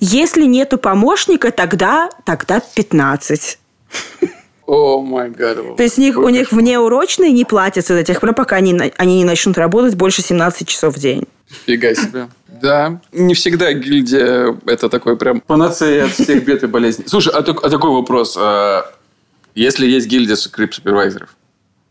Если 0.00 0.44
нету 0.44 0.76
помощника, 0.76 1.52
тогда, 1.52 2.10
тогда 2.24 2.60
15. 2.60 3.58
О 4.66 5.00
май 5.02 5.30
гад. 5.30 5.76
То 5.76 5.82
есть 5.82 5.98
у 5.98 6.00
них, 6.00 6.16
у 6.16 6.28
них 6.28 6.52
внеурочные 6.52 7.32
не 7.32 7.44
платятся 7.44 7.94
до 7.94 8.02
тех 8.02 8.20
пор, 8.20 8.34
пока 8.34 8.56
они, 8.56 8.92
они 8.96 9.16
не 9.18 9.24
начнут 9.24 9.58
работать 9.58 9.94
больше 9.94 10.22
17 10.22 10.66
часов 10.66 10.96
в 10.96 10.98
день. 10.98 11.24
Фига 11.66 11.94
себе. 11.94 12.28
Да, 12.62 13.00
не 13.12 13.34
всегда 13.34 13.72
гильдия 13.74 14.56
это 14.66 14.88
такой 14.88 15.16
прям 15.18 15.40
панацея 15.40 16.04
от 16.06 16.12
всех 16.12 16.44
бед 16.44 16.62
и 16.62 16.66
болезней. 16.66 17.04
Слушай, 17.08 17.32
а, 17.34 17.42
так- 17.42 17.62
а 17.64 17.68
такой 17.68 17.90
вопрос. 17.90 18.36
а, 18.40 18.90
Если 19.54 19.86
есть 19.86 20.06
гильдия 20.08 20.34
скрипт-супервайзеров, 20.36 21.28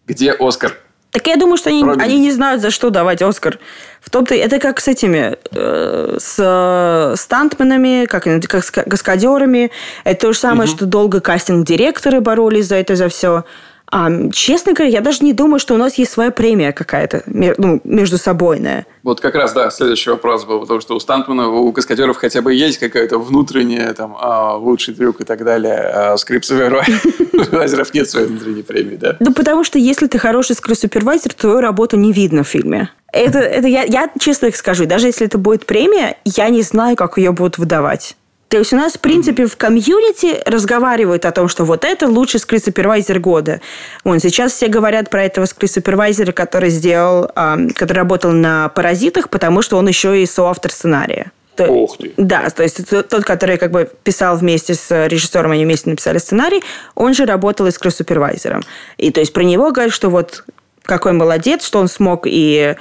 где 0.07 0.31
Оскар? 0.31 0.77
Так 1.13 1.27
я 1.27 1.37
думаю, 1.37 1.57
что 1.57 1.69
они, 1.69 1.83
Робин. 1.83 2.01
они 2.01 2.19
не 2.19 2.31
знают, 2.31 2.59
за 2.61 2.71
что 2.71 2.89
давать 2.89 3.21
Оскар. 3.21 3.59
В 4.01 4.09
том-то 4.09 4.33
это 4.33 4.59
как 4.59 4.79
с 4.79 4.87
этими, 4.87 5.37
э, 5.51 6.17
с 6.19 6.35
э, 6.39 7.15
стантменами, 7.15 8.05
как, 8.05 8.23
как 8.23 8.63
с 8.63 8.71
ка- 8.71 8.81
каскадерами. 8.83 9.69
Это 10.05 10.21
то 10.21 10.33
же 10.33 10.39
самое, 10.39 10.67
что 10.67 10.87
долго 10.87 11.21
кастинг-директоры 11.21 12.19
боролись 12.19 12.65
за 12.65 12.77
это, 12.77 12.95
за 12.95 13.09
все. 13.09 13.43
А, 13.91 14.09
честно 14.31 14.73
говоря, 14.73 14.91
я 14.91 15.01
даже 15.01 15.23
не 15.23 15.33
думаю, 15.33 15.59
что 15.59 15.75
у 15.75 15.77
нас 15.77 15.99
есть 15.99 16.11
своя 16.11 16.31
премия 16.31 16.71
какая-то, 16.71 17.21
ну, 17.27 17.79
между 17.83 18.17
собойная. 18.17 18.87
Вот 19.03 19.19
как 19.19 19.35
раз, 19.35 19.51
да, 19.51 19.69
следующий 19.69 20.09
вопрос 20.11 20.45
был, 20.45 20.61
потому 20.61 20.79
что 20.79 20.95
у 20.95 20.99
стантмана, 20.99 21.49
у 21.49 21.73
каскадеров 21.73 22.15
хотя 22.15 22.41
бы 22.41 22.53
есть 22.53 22.77
какая-то 22.77 23.19
внутренняя, 23.19 23.93
там, 23.93 24.15
а, 24.17 24.55
лучший 24.55 24.93
трюк 24.93 25.19
и 25.19 25.25
так 25.25 25.43
далее, 25.43 25.75
а 25.75 26.15
скрипт-супервайзеров 26.17 27.93
нет 27.93 28.09
своей 28.09 28.27
внутренней 28.27 28.63
премии, 28.63 28.95
да? 28.95 29.17
Ну, 29.19 29.33
потому 29.33 29.65
что 29.65 29.77
если 29.77 30.07
ты 30.07 30.17
хороший 30.19 30.55
скрипт-супервайзер, 30.55 31.33
твою 31.33 31.59
работу 31.59 31.97
не 31.97 32.13
видно 32.13 32.43
в 32.43 32.47
фильме. 32.47 32.91
Это, 33.11 33.39
это 33.39 33.67
я, 33.67 33.83
я 33.83 34.09
честно 34.19 34.49
скажу, 34.51 34.85
даже 34.85 35.07
если 35.07 35.27
это 35.27 35.37
будет 35.37 35.65
премия, 35.65 36.17
я 36.23 36.47
не 36.47 36.61
знаю, 36.61 36.95
как 36.95 37.17
ее 37.17 37.33
будут 37.33 37.57
выдавать. 37.57 38.15
То 38.53 38.59
есть 38.59 38.71
у 38.71 38.75
нас, 38.75 38.93
в 38.93 38.99
принципе, 38.99 39.47
в 39.47 39.57
комьюнити 39.57 40.39
разговаривают 40.45 41.25
о 41.25 41.31
том, 41.31 41.47
что 41.47 41.65
вот 41.65 41.83
это 41.83 42.07
лучший 42.07 42.39
скрипт-супервайзер 42.39 43.17
года. 43.17 43.61
Вон, 44.03 44.19
сейчас 44.19 44.53
все 44.53 44.67
говорят 44.67 45.09
про 45.09 45.23
этого 45.23 45.45
скрипт-супервайзера, 45.45 46.33
который 46.33 46.69
сделал, 46.69 47.31
ам, 47.33 47.71
который 47.71 47.97
работал 47.97 48.31
на 48.31 48.69
«Паразитах», 48.69 49.31
потому 49.31 49.63
что 49.63 49.77
он 49.77 49.87
еще 49.87 50.21
и 50.21 50.27
соавтор 50.27 50.71
сценария. 50.71 51.31
То- 51.55 51.65
Ух 51.65 51.97
ты. 51.97 52.13
да, 52.17 52.47
то 52.51 52.61
есть 52.61 52.87
тот, 52.87 53.23
который 53.25 53.57
как 53.57 53.71
бы 53.71 53.89
писал 54.03 54.37
вместе 54.37 54.75
с 54.75 55.07
режиссером, 55.07 55.49
они 55.49 55.65
вместе 55.65 55.89
написали 55.89 56.19
сценарий, 56.19 56.61
он 56.93 57.15
же 57.15 57.25
работал 57.25 57.65
и 57.65 57.71
с 57.71 57.79
супервайзером. 57.79 58.61
И 58.99 59.09
то 59.09 59.19
есть 59.19 59.33
про 59.33 59.41
него 59.41 59.71
говорят, 59.71 59.91
что 59.91 60.09
вот 60.11 60.45
какой 60.83 61.13
молодец, 61.13 61.65
что 61.65 61.79
он 61.79 61.87
смог 61.87 62.27
и 62.27 62.75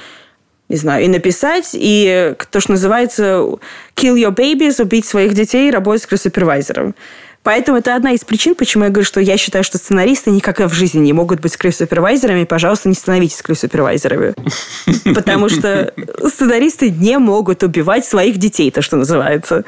не 0.72 0.78
знаю, 0.78 1.04
и 1.04 1.08
написать, 1.08 1.70
и 1.74 2.34
то, 2.50 2.60
что 2.60 2.72
называется 2.72 3.44
kill 3.94 4.16
your 4.16 4.34
babies, 4.34 4.82
убить 4.82 5.04
своих 5.04 5.34
детей, 5.34 5.70
работать 5.70 6.08
с 6.10 6.22
супервайзером. 6.22 6.94
Поэтому 7.42 7.78
это 7.78 7.94
одна 7.94 8.12
из 8.12 8.24
причин, 8.24 8.54
почему 8.54 8.84
я 8.84 8.90
говорю, 8.90 9.04
что 9.04 9.20
я 9.20 9.36
считаю, 9.36 9.64
что 9.64 9.76
сценаристы 9.76 10.30
никогда 10.30 10.68
в 10.68 10.72
жизни 10.72 11.00
не 11.00 11.12
могут 11.12 11.40
быть 11.40 11.52
скрипт-супервайзерами. 11.52 12.44
Пожалуйста, 12.44 12.88
не 12.88 12.94
становитесь 12.94 13.36
скрипт-супервайзерами. 13.38 14.34
Потому 15.14 15.48
что 15.48 15.92
сценаристы 16.26 16.90
не 16.90 17.18
могут 17.18 17.62
убивать 17.64 18.06
своих 18.06 18.38
детей, 18.38 18.70
то, 18.70 18.80
что 18.80 18.96
называется. 18.96 19.64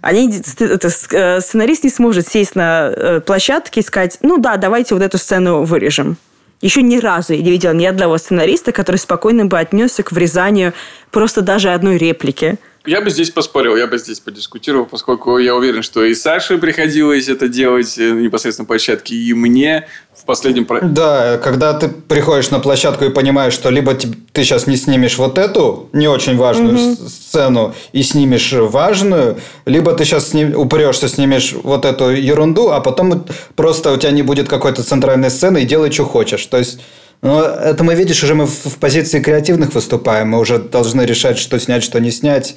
Они, 0.00 0.32
это, 0.60 0.88
э, 1.10 1.40
сценарист 1.40 1.84
не 1.84 1.90
сможет 1.90 2.28
сесть 2.28 2.54
на 2.54 2.92
э, 2.96 3.20
площадке 3.20 3.80
и 3.80 3.82
сказать, 3.82 4.18
ну 4.22 4.38
да, 4.38 4.56
давайте 4.56 4.94
вот 4.94 5.02
эту 5.02 5.18
сцену 5.18 5.64
вырежем. 5.64 6.16
Еще 6.60 6.82
ни 6.82 6.98
разу 6.98 7.32
я 7.32 7.42
не 7.42 7.50
видела 7.50 7.72
ни 7.72 7.86
одного 7.86 8.18
сценариста, 8.18 8.72
который 8.72 8.96
спокойно 8.96 9.46
бы 9.46 9.58
отнесся 9.58 10.02
к 10.02 10.12
врезанию 10.12 10.74
просто 11.10 11.40
даже 11.40 11.70
одной 11.70 11.96
реплики. 11.96 12.58
Я 12.86 13.02
бы 13.02 13.10
здесь 13.10 13.28
поспорил, 13.28 13.76
я 13.76 13.86
бы 13.86 13.98
здесь 13.98 14.20
подискутировал, 14.20 14.86
поскольку 14.86 15.36
я 15.36 15.54
уверен, 15.54 15.82
что 15.82 16.02
и 16.02 16.14
Саше 16.14 16.56
приходилось 16.56 17.28
это 17.28 17.46
делать 17.46 17.98
э, 17.98 18.10
непосредственно 18.12 18.64
на 18.64 18.68
площадке, 18.68 19.14
и 19.14 19.34
мне 19.34 19.86
в 20.16 20.24
последнем... 20.24 20.66
Да, 20.82 21.36
когда 21.38 21.74
ты 21.74 21.88
приходишь 21.88 22.50
на 22.50 22.58
площадку 22.58 23.04
и 23.04 23.10
понимаешь, 23.10 23.52
что 23.52 23.68
либо 23.68 23.94
ты, 23.94 24.08
сейчас 24.42 24.66
не 24.66 24.76
снимешь 24.78 25.18
вот 25.18 25.36
эту 25.36 25.90
не 25.92 26.08
очень 26.08 26.38
важную 26.38 26.78
с- 26.78 27.12
сцену 27.12 27.74
и 27.92 28.02
снимешь 28.02 28.50
важную, 28.52 29.36
либо 29.66 29.92
ты 29.92 30.06
сейчас 30.06 30.30
сним, 30.30 30.56
упрешься, 30.58 31.08
снимешь 31.08 31.52
вот 31.52 31.84
эту 31.84 32.08
ерунду, 32.08 32.70
а 32.70 32.80
потом 32.80 33.26
просто 33.56 33.92
у 33.92 33.98
тебя 33.98 34.10
не 34.12 34.22
будет 34.22 34.48
какой-то 34.48 34.82
центральной 34.82 35.28
сцены 35.30 35.62
и 35.62 35.66
делай, 35.66 35.92
что 35.92 36.06
хочешь. 36.06 36.46
То 36.46 36.56
есть 36.56 36.80
ну, 37.22 37.40
это 37.40 37.84
мы, 37.84 37.94
видишь, 37.94 38.22
уже 38.22 38.34
мы 38.34 38.46
в, 38.46 38.78
позиции 38.78 39.20
креативных 39.20 39.74
выступаем. 39.74 40.28
Мы 40.28 40.38
уже 40.38 40.58
должны 40.58 41.02
решать, 41.02 41.38
что 41.38 41.58
снять, 41.58 41.82
что 41.82 42.00
не 42.00 42.10
снять. 42.10 42.56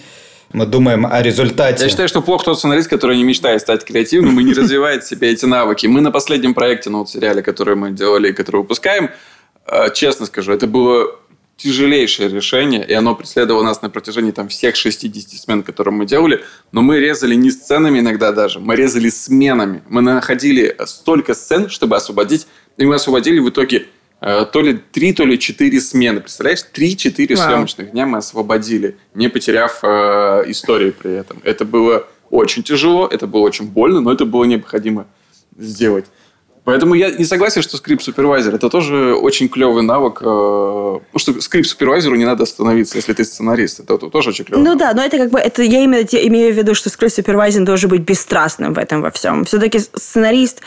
Мы 0.53 0.66
думаем 0.66 1.05
о 1.05 1.22
результате. 1.22 1.84
Я 1.84 1.89
считаю, 1.89 2.07
что 2.07 2.22
плохо 2.22 2.45
тот 2.45 2.59
сценарист, 2.59 2.89
который 2.89 3.18
не 3.18 3.24
мечтает 3.24 3.61
стать 3.61 3.84
креативным 3.84 4.39
и 4.39 4.43
не 4.43 4.53
развивает 4.53 5.05
себе 5.05 5.32
эти 5.32 5.45
навыки. 5.45 5.88
Мы 5.88 5.99
на 5.99 6.11
последнем 6.11 6.53
проекте, 6.53 6.89
ну, 6.89 6.99
вот 6.99 7.09
сериале, 7.09 7.41
который 7.41 7.76
мы 7.76 7.91
делали 7.91 8.30
и 8.30 8.34
который 8.34 8.57
выпускаем, 8.57 9.09
э, 9.66 9.88
честно 9.93 10.28
скажу, 10.28 10.53
это 10.53 10.68
было 10.68 11.16
тяжелейшее 11.57 12.30
решение, 12.30 12.86
и 12.86 12.93
оно 12.93 13.16
преследовало 13.16 13.64
нас 13.64 13.82
на 13.82 13.89
протяжении 13.89 14.32
там, 14.32 14.47
всех 14.47 14.76
60 14.76 15.39
смен, 15.39 15.64
которые 15.64 15.93
мы 15.93 16.05
делали. 16.05 16.43
Но 16.72 16.82
мы 16.82 16.99
резали 16.99 17.36
не 17.36 17.51
сценами 17.51 17.99
иногда 17.99 18.32
даже, 18.32 18.59
мы 18.59 18.76
резали 18.76 19.09
сменами. 19.09 19.82
Мы 19.89 20.01
находили 20.01 20.76
столько 20.86 21.34
сцен, 21.34 21.70
чтобы 21.70 21.95
освободить, 21.95 22.47
и 22.78 22.86
мы 22.86 22.95
освободили 22.95 23.39
в 23.39 23.49
итоге 23.49 23.88
то 24.24 24.61
ли 24.61 24.80
три, 24.91 25.11
то 25.13 25.26
ли 25.26 25.38
четыре 25.38 25.82
смены. 25.82 26.21
Представляешь? 26.21 26.61
Три-четыре 26.61 27.36
съемочных 27.36 27.91
дня 27.91 28.05
мы 28.05 28.19
освободили, 28.19 28.95
не 29.13 29.28
потеряв 29.28 29.80
э, 29.84 30.43
истории 30.47 30.91
при 30.91 31.11
этом. 31.11 31.41
Это 31.43 31.65
было 31.65 32.07
очень 32.30 32.63
тяжело, 32.63 33.05
это 33.05 33.28
было 33.28 33.41
очень 33.41 33.65
больно, 33.65 33.99
но 33.99 34.13
это 34.13 34.26
было 34.26 34.45
необходимо 34.45 35.07
сделать. 35.57 36.05
Поэтому 36.63 36.93
я 36.93 37.11
не 37.11 37.26
согласен, 37.26 37.61
что 37.61 37.76
скрипт-супервайзер 37.76 38.55
это 38.55 38.69
тоже 38.69 39.13
очень 39.13 39.49
клевый 39.49 39.84
навык. 39.84 40.21
э, 40.21 40.99
Потому 41.11 41.19
что 41.19 41.41
скрипт-супервайзеру 41.41 42.15
не 42.15 42.24
надо 42.24 42.43
остановиться, 42.43 42.95
если 42.95 43.11
ты 43.11 43.26
сценарист. 43.26 43.82
Это 43.82 43.97
тоже 43.97 44.30
очень 44.30 44.45
клевый 44.45 44.63
Ну 44.63 44.76
да, 44.76 44.93
но 44.93 45.03
это 45.03 45.17
как 45.17 45.32
бы, 45.32 45.39
это 45.39 45.61
я 45.61 45.82
именно 45.84 46.03
имею 46.03 46.53
в 46.53 46.57
виду, 46.57 46.74
что 46.74 46.89
скрипт-супервайзинг 46.89 47.65
должен 47.65 47.89
быть 47.89 48.01
бесстрастным 48.01 48.74
в 48.74 48.78
этом 48.78 49.01
во 49.01 49.11
всем. 49.11 49.43
Все-таки 49.43 49.80
сценарист, 49.80 50.61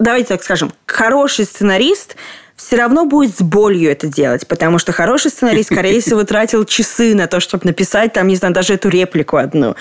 давайте 0.00 0.30
так 0.30 0.42
скажем, 0.42 0.72
хороший 0.86 1.44
сценарист 1.44 2.16
все 2.56 2.76
равно 2.76 3.04
будет 3.04 3.36
с 3.36 3.42
болью 3.42 3.90
это 3.90 4.06
делать, 4.06 4.46
потому 4.46 4.78
что 4.78 4.92
хороший 4.92 5.30
сценарист, 5.30 5.70
скорее 5.72 6.00
всего, 6.00 6.24
тратил 6.24 6.64
часы 6.64 7.14
на 7.14 7.26
то, 7.26 7.38
чтобы 7.38 7.66
написать 7.66 8.14
там, 8.14 8.28
не 8.28 8.36
знаю, 8.36 8.54
даже 8.54 8.74
эту 8.74 8.88
реплику 8.88 9.36
одну. 9.36 9.76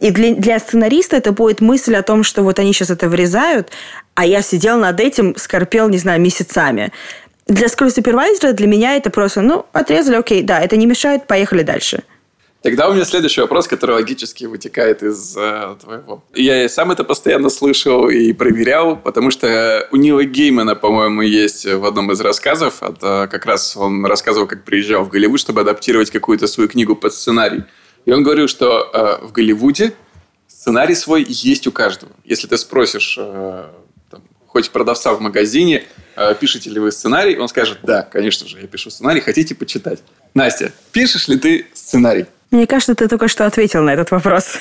И 0.00 0.10
для, 0.10 0.34
для 0.34 0.58
сценариста 0.58 1.16
это 1.16 1.32
будет 1.32 1.60
мысль 1.60 1.94
о 1.94 2.02
том, 2.02 2.24
что 2.24 2.42
вот 2.42 2.58
они 2.58 2.72
сейчас 2.72 2.90
это 2.90 3.08
вырезают, 3.08 3.70
а 4.14 4.26
я 4.26 4.42
сидел 4.42 4.78
над 4.78 5.00
этим, 5.00 5.36
скорпел, 5.36 5.88
не 5.88 5.98
знаю, 5.98 6.20
месяцами. 6.20 6.92
Для 7.46 7.68
скрипт-супервайзера 7.68 8.52
для 8.52 8.66
меня 8.66 8.96
это 8.96 9.10
просто, 9.10 9.40
ну, 9.40 9.66
отрезали, 9.72 10.16
окей, 10.16 10.42
да, 10.42 10.60
это 10.60 10.76
не 10.76 10.86
мешает, 10.86 11.28
поехали 11.28 11.62
дальше. 11.62 12.02
Тогда 12.62 12.88
у 12.88 12.94
меня 12.94 13.04
следующий 13.04 13.42
вопрос, 13.42 13.68
который 13.68 13.92
логически 13.92 14.44
вытекает 14.46 15.02
из 15.02 15.36
э, 15.36 15.76
твоего. 15.80 16.24
Я 16.34 16.64
и 16.64 16.68
сам 16.68 16.90
это 16.90 17.04
постоянно 17.04 17.48
слышал 17.48 18.08
и 18.08 18.32
проверял, 18.32 18.96
потому 18.96 19.30
что 19.30 19.86
у 19.92 19.96
Нила 19.96 20.24
Геймана, 20.24 20.74
по-моему, 20.74 21.22
есть 21.22 21.64
в 21.64 21.84
одном 21.84 22.10
из 22.10 22.20
рассказов, 22.20 22.82
от, 22.82 22.98
э, 23.02 23.28
как 23.28 23.46
раз 23.46 23.76
он 23.76 24.04
рассказывал, 24.04 24.48
как 24.48 24.64
приезжал 24.64 25.04
в 25.04 25.10
Голливуд, 25.10 25.38
чтобы 25.38 25.60
адаптировать 25.60 26.10
какую-то 26.10 26.48
свою 26.48 26.68
книгу 26.68 26.96
под 26.96 27.14
сценарий. 27.14 27.62
И 28.06 28.12
он 28.12 28.22
говорил, 28.22 28.48
что 28.48 28.90
э, 28.92 29.26
в 29.26 29.32
Голливуде 29.32 29.92
сценарий 30.48 30.94
свой 30.94 31.24
есть 31.28 31.66
у 31.66 31.72
каждого. 31.72 32.12
Если 32.24 32.46
ты 32.46 32.56
спросишь 32.56 33.16
э, 33.18 33.64
там, 34.10 34.22
хоть 34.46 34.70
продавца 34.70 35.12
в 35.12 35.20
магазине, 35.20 35.84
э, 36.16 36.34
пишете 36.40 36.70
ли 36.70 36.80
вы 36.80 36.90
сценарий, 36.90 37.36
он 37.36 37.48
скажет, 37.48 37.78
да, 37.82 38.02
конечно 38.02 38.48
же, 38.48 38.60
я 38.60 38.66
пишу 38.66 38.90
сценарий, 38.90 39.20
хотите 39.20 39.54
почитать. 39.54 40.00
Настя, 40.34 40.72
пишешь 40.92 41.28
ли 41.28 41.38
ты 41.38 41.66
сценарий? 41.74 42.26
Мне 42.50 42.66
кажется, 42.66 42.94
ты 42.94 43.08
только 43.08 43.28
что 43.28 43.46
ответил 43.46 43.82
на 43.82 43.90
этот 43.90 44.10
вопрос. 44.10 44.58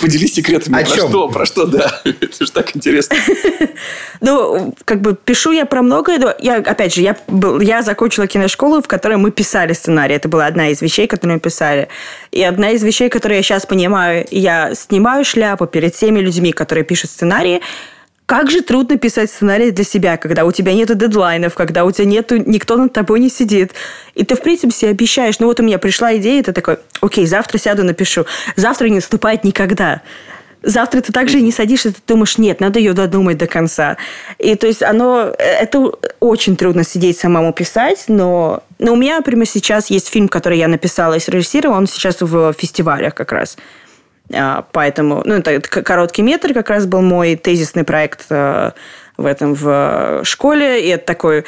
Поделись 0.00 0.34
секретами. 0.34 0.80
О 0.80 0.84
про 0.84 0.96
чем? 0.96 1.08
что? 1.08 1.28
Про 1.28 1.46
что, 1.46 1.66
да. 1.66 2.00
Это 2.04 2.44
же 2.44 2.52
так 2.52 2.76
интересно. 2.76 3.16
Ну, 4.20 4.74
как 4.84 5.00
бы 5.00 5.14
пишу 5.14 5.52
я 5.52 5.66
про 5.66 5.82
многое. 5.82 6.18
но 6.18 6.34
Я, 6.38 6.56
опять 6.56 6.94
же, 6.94 7.02
я, 7.02 7.16
был, 7.26 7.60
я 7.60 7.82
закончила 7.82 8.26
киношколу, 8.26 8.82
в 8.82 8.88
которой 8.88 9.18
мы 9.18 9.30
писали 9.30 9.72
сценарий. 9.72 10.14
Это 10.14 10.28
была 10.28 10.46
одна 10.46 10.68
из 10.68 10.80
вещей, 10.80 11.06
которые 11.06 11.36
мы 11.36 11.40
писали. 11.40 11.88
И 12.32 12.42
одна 12.42 12.70
из 12.70 12.82
вещей, 12.82 13.08
которые 13.08 13.38
я 13.38 13.42
сейчас 13.42 13.66
понимаю, 13.66 14.26
я 14.30 14.74
снимаю 14.74 15.24
шляпу 15.24 15.66
перед 15.66 15.94
теми 15.94 16.20
людьми, 16.20 16.52
которые 16.52 16.84
пишут 16.84 17.10
сценарии, 17.10 17.60
как 18.26 18.50
же 18.50 18.60
трудно 18.60 18.98
писать 18.98 19.30
сценарий 19.30 19.70
для 19.70 19.84
себя, 19.84 20.16
когда 20.16 20.44
у 20.44 20.50
тебя 20.50 20.74
нету 20.74 20.96
дедлайнов, 20.96 21.54
когда 21.54 21.84
у 21.84 21.92
тебя 21.92 22.06
нету, 22.06 22.36
никто 22.36 22.76
над 22.76 22.92
тобой 22.92 23.20
не 23.20 23.30
сидит. 23.30 23.72
И 24.16 24.24
ты, 24.24 24.34
в 24.34 24.42
принципе, 24.42 24.72
себе 24.72 24.90
обещаешь, 24.90 25.38
ну 25.38 25.46
вот 25.46 25.60
у 25.60 25.62
меня 25.62 25.78
пришла 25.78 26.16
идея, 26.16 26.40
и 26.40 26.42
ты 26.42 26.52
такой, 26.52 26.78
окей, 27.00 27.24
завтра 27.26 27.58
сяду, 27.58 27.84
напишу. 27.84 28.26
Завтра 28.56 28.88
не 28.88 28.96
наступает 28.96 29.44
никогда. 29.44 30.02
завтра 30.62 31.00
ты 31.00 31.12
также 31.12 31.40
не 31.40 31.52
садишься, 31.52 31.92
ты 31.92 32.00
думаешь, 32.06 32.38
нет, 32.38 32.60
надо 32.60 32.80
ее 32.80 32.92
додумать 32.92 33.38
до 33.38 33.46
конца. 33.46 33.96
И 34.38 34.56
то 34.56 34.66
есть 34.66 34.82
оно, 34.82 35.32
это 35.38 35.92
очень 36.18 36.56
трудно 36.56 36.82
сидеть 36.82 37.18
самому 37.18 37.52
писать, 37.52 38.06
но, 38.08 38.64
но 38.80 38.92
у 38.92 38.96
меня, 38.96 39.18
например, 39.18 39.46
сейчас 39.46 39.88
есть 39.88 40.08
фильм, 40.08 40.28
который 40.28 40.58
я 40.58 40.66
написала 40.66 41.14
и 41.14 41.20
срежиссировала, 41.20 41.78
он 41.78 41.86
сейчас 41.86 42.20
в 42.20 42.52
фестивалях 42.54 43.14
как 43.14 43.30
раз. 43.30 43.56
А, 44.32 44.66
поэтому, 44.72 45.22
ну, 45.24 45.34
это 45.34 45.60
короткий 45.60 46.22
метр 46.22 46.52
как 46.52 46.70
раз 46.70 46.86
был 46.86 47.02
мой 47.02 47.36
тезисный 47.36 47.84
проект 47.84 48.26
э, 48.30 48.72
в 49.16 49.26
этом 49.26 49.54
в 49.54 50.22
школе, 50.24 50.84
и 50.84 50.88
это 50.88 51.04
такой, 51.06 51.44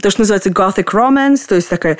то, 0.00 0.10
что 0.10 0.20
называется 0.20 0.50
gothic 0.50 0.92
romance, 0.92 1.40
то 1.48 1.56
есть 1.56 1.68
такая 1.68 1.98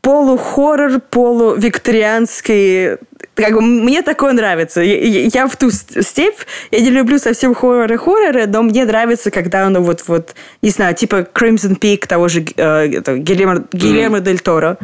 полухоррор, 0.00 1.00
полувикторианский. 1.00 2.98
Как 3.34 3.52
бы, 3.52 3.60
мне 3.60 4.02
такое 4.02 4.32
нравится. 4.32 4.80
Я, 4.80 5.28
я 5.32 5.46
в 5.46 5.56
ту 5.56 5.70
степь, 5.70 6.38
я 6.70 6.80
не 6.80 6.90
люблю 6.90 7.18
совсем 7.18 7.54
хорроры-хорроры, 7.54 8.46
но 8.46 8.62
мне 8.62 8.84
нравится, 8.84 9.30
когда 9.30 9.66
оно 9.66 9.80
вот, 9.80 10.04
вот 10.06 10.34
не 10.62 10.70
знаю, 10.70 10.94
типа 10.94 11.26
Crimson 11.34 11.78
Peak 11.78 12.06
того 12.06 12.28
же 12.28 12.44
э, 12.56 12.86
Гильермо, 12.86 13.64
Гильермо 13.72 14.18
mm. 14.18 14.22
Дель 14.22 14.40
Торо. 14.40 14.78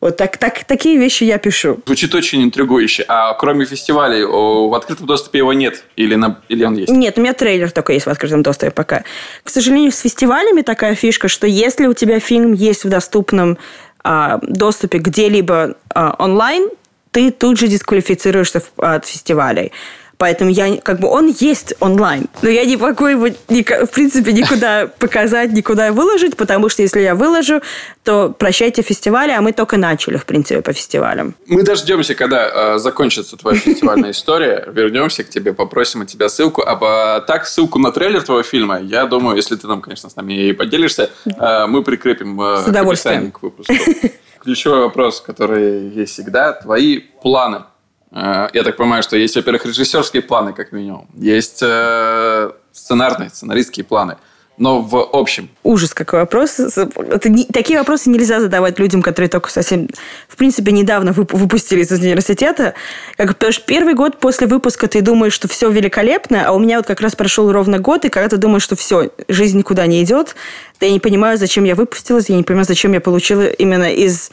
Вот 0.00 0.16
так, 0.16 0.38
так, 0.38 0.64
такие 0.64 0.96
вещи 0.96 1.24
я 1.24 1.36
пишу. 1.36 1.78
Звучит 1.84 2.14
очень 2.14 2.42
интригующе. 2.42 3.04
А 3.06 3.34
кроме 3.34 3.66
фестивалей, 3.66 4.24
в 4.24 4.74
открытом 4.74 5.06
доступе 5.06 5.38
его 5.38 5.52
нет? 5.52 5.84
Или, 5.96 6.14
на, 6.14 6.40
или 6.48 6.64
он 6.64 6.74
есть? 6.74 6.90
Нет, 6.90 7.18
у 7.18 7.20
меня 7.20 7.34
трейлер 7.34 7.70
только 7.70 7.92
есть 7.92 8.06
в 8.06 8.08
открытом 8.08 8.42
доступе 8.42 8.70
пока. 8.70 9.04
К 9.44 9.50
сожалению, 9.50 9.92
с 9.92 9.98
фестивалями 9.98 10.62
такая 10.62 10.94
фишка, 10.94 11.28
что 11.28 11.46
если 11.46 11.86
у 11.86 11.92
тебя 11.92 12.18
фильм 12.18 12.54
есть 12.54 12.84
в 12.84 12.88
доступном 12.88 13.58
а, 14.02 14.38
доступе 14.42 14.98
где-либо 14.98 15.74
а, 15.90 16.16
онлайн, 16.18 16.70
ты 17.10 17.30
тут 17.30 17.58
же 17.58 17.68
дисквалифицируешься 17.68 18.62
от 18.78 19.04
фестивалей. 19.04 19.72
Поэтому 20.20 20.50
я, 20.50 20.76
как 20.76 21.00
бы, 21.00 21.08
он 21.08 21.34
есть 21.40 21.72
онлайн. 21.80 22.26
Но 22.42 22.50
я 22.50 22.66
не 22.66 22.76
могу 22.76 23.06
его, 23.06 23.28
в 23.28 23.90
принципе, 23.90 24.34
никуда 24.34 24.86
показать, 24.98 25.52
никуда 25.52 25.92
выложить, 25.92 26.36
потому 26.36 26.68
что 26.68 26.82
если 26.82 27.00
я 27.00 27.14
выложу, 27.14 27.62
то 28.04 28.28
прощайте 28.28 28.82
фестивали, 28.82 29.32
а 29.32 29.40
мы 29.40 29.54
только 29.54 29.78
начали, 29.78 30.18
в 30.18 30.26
принципе, 30.26 30.60
по 30.60 30.74
фестивалям. 30.74 31.34
Мы 31.46 31.62
дождемся, 31.62 32.14
когда 32.14 32.74
э, 32.74 32.78
закончится 32.78 33.38
твоя 33.38 33.58
фестивальная 33.64 34.10
история, 34.10 34.68
вернемся 34.70 35.24
к 35.24 35.30
тебе, 35.30 35.54
попросим 35.54 36.02
от 36.02 36.08
тебя 36.08 36.28
ссылку. 36.28 36.62
А 36.66 37.20
так, 37.20 37.46
ссылку 37.46 37.78
на 37.78 37.90
трейлер 37.90 38.22
твоего 38.22 38.42
фильма, 38.42 38.78
я 38.78 39.06
думаю, 39.06 39.36
если 39.36 39.56
ты 39.56 39.66
там, 39.66 39.80
конечно, 39.80 40.10
с 40.10 40.16
нами 40.16 40.34
и 40.34 40.52
поделишься, 40.52 41.08
э, 41.24 41.66
мы 41.66 41.82
прикрепим 41.82 42.38
э, 42.42 42.64
к 42.64 42.76
описанию 42.76 43.32
к 43.32 43.40
выпуску. 43.40 43.72
Ключевой 44.42 44.80
вопрос, 44.80 45.22
который 45.22 45.88
есть 45.88 46.12
всегда, 46.12 46.52
твои 46.52 46.98
планы 46.98 47.60
Э, 47.60 47.69
я 48.12 48.62
так 48.64 48.76
понимаю, 48.76 49.02
что 49.02 49.16
есть, 49.16 49.36
во-первых, 49.36 49.66
режиссерские 49.66 50.22
планы, 50.22 50.52
как 50.52 50.72
минимум. 50.72 51.08
Есть 51.14 51.60
э, 51.62 52.50
сценарные, 52.72 53.30
сценаристские 53.30 53.84
планы. 53.84 54.16
Но 54.60 54.82
в 54.82 55.08
общем. 55.14 55.48
Ужас, 55.62 55.94
какой 55.94 56.20
вопрос. 56.20 56.60
Это 56.60 57.30
не, 57.30 57.46
такие 57.46 57.78
вопросы 57.78 58.10
нельзя 58.10 58.40
задавать 58.40 58.78
людям, 58.78 59.00
которые 59.00 59.30
только 59.30 59.48
совсем, 59.48 59.88
в 60.28 60.36
принципе, 60.36 60.70
недавно 60.70 61.12
вып, 61.12 61.32
выпустились 61.32 61.90
из 61.90 61.98
университета. 61.98 62.74
Как, 63.16 63.28
потому 63.28 63.52
что 63.52 63.64
первый 63.64 63.94
год 63.94 64.18
после 64.18 64.46
выпуска 64.46 64.86
ты 64.86 65.00
думаешь, 65.00 65.32
что 65.32 65.48
все 65.48 65.70
великолепно, 65.70 66.46
а 66.46 66.52
у 66.52 66.58
меня 66.58 66.76
вот 66.76 66.86
как 66.86 67.00
раз 67.00 67.16
прошел 67.16 67.50
ровно 67.50 67.78
год, 67.78 68.04
и 68.04 68.10
когда 68.10 68.28
ты 68.28 68.36
думаешь, 68.36 68.62
что 68.62 68.76
все, 68.76 69.10
жизнь 69.28 69.56
никуда 69.56 69.86
не 69.86 70.02
идет, 70.02 70.36
я 70.80 70.90
не 70.90 71.00
понимаю, 71.00 71.38
зачем 71.38 71.64
я 71.64 71.74
выпустилась, 71.74 72.28
я 72.28 72.36
не 72.36 72.42
понимаю, 72.42 72.66
зачем 72.66 72.92
я 72.92 73.00
получила 73.00 73.46
именно 73.46 73.90
из 73.90 74.30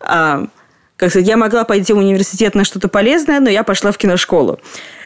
а, 0.00 0.48
как 0.98 1.10
сказать, 1.10 1.28
я 1.28 1.36
могла 1.36 1.64
пойти 1.64 1.92
в 1.92 1.98
университет 1.98 2.56
на 2.56 2.64
что-то 2.64 2.88
полезное, 2.88 3.38
но 3.38 3.48
я 3.48 3.62
пошла 3.62 3.92
в 3.92 3.96
киношколу. 3.96 4.58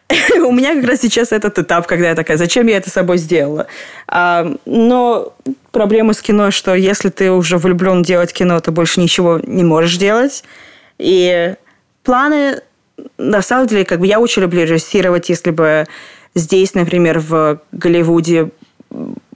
У 0.36 0.50
меня 0.50 0.74
как 0.74 0.84
раз 0.84 1.00
сейчас 1.00 1.32
этот 1.32 1.58
этап, 1.58 1.86
когда 1.86 2.08
я 2.08 2.14
такая, 2.14 2.38
зачем 2.38 2.66
я 2.66 2.78
это 2.78 2.88
собой 2.88 3.18
сделала? 3.18 3.66
А, 4.08 4.54
но 4.64 5.34
проблема 5.70 6.14
с 6.14 6.22
кино, 6.22 6.50
что 6.50 6.74
если 6.74 7.10
ты 7.10 7.30
уже 7.30 7.58
влюблен 7.58 8.02
делать 8.02 8.32
кино, 8.32 8.58
ты 8.60 8.70
больше 8.70 9.00
ничего 9.00 9.38
не 9.42 9.64
можешь 9.64 9.98
делать. 9.98 10.44
И 10.98 11.54
планы, 12.04 12.62
на 13.18 13.42
самом 13.42 13.66
деле, 13.66 13.84
как 13.84 14.00
бы 14.00 14.06
я 14.06 14.18
очень 14.18 14.40
люблю 14.40 14.62
режиссировать, 14.62 15.28
если 15.28 15.50
бы 15.50 15.86
здесь, 16.34 16.72
например, 16.72 17.18
в 17.18 17.60
Голливуде 17.70 18.48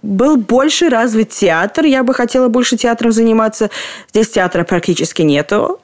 был 0.07 0.37
больше 0.37 0.89
развит 0.89 1.31
театр. 1.31 1.85
Я 1.85 2.03
бы 2.03 2.15
хотела 2.15 2.49
больше 2.49 2.77
театром 2.77 3.13
заниматься. 3.13 3.71
Здесь 4.11 4.31
театра 4.31 4.65
практически 4.65 5.23
нету. 5.23 5.81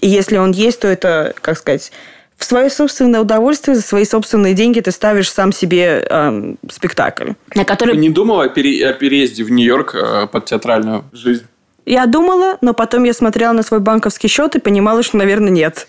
И 0.00 0.08
если 0.08 0.36
он 0.38 0.52
есть, 0.52 0.80
то 0.80 0.88
это, 0.88 1.34
как 1.40 1.58
сказать, 1.58 1.92
в 2.40 2.44
свое 2.44 2.70
собственное 2.70 3.20
удовольствие, 3.20 3.76
за 3.76 3.82
свои 3.82 4.06
собственные 4.06 4.54
деньги 4.54 4.80
ты 4.80 4.90
ставишь 4.92 5.30
сам 5.30 5.52
себе 5.52 6.06
э, 6.08 6.54
спектакль. 6.70 7.32
На 7.54 7.66
который... 7.66 7.94
Ты 7.94 8.00
не 8.00 8.08
думала 8.08 8.44
о, 8.44 8.48
пере... 8.48 8.88
о 8.88 8.94
переезде 8.94 9.44
в 9.44 9.50
Нью-Йорк 9.50 9.94
э, 9.94 10.26
под 10.26 10.46
театральную 10.46 11.04
жизнь? 11.12 11.44
Я 11.84 12.06
думала, 12.06 12.56
но 12.62 12.72
потом 12.72 13.04
я 13.04 13.12
смотрела 13.12 13.52
на 13.52 13.62
свой 13.62 13.80
банковский 13.80 14.28
счет 14.28 14.56
и 14.56 14.58
понимала, 14.58 15.02
что, 15.02 15.18
наверное, 15.18 15.50
нет. 15.50 15.86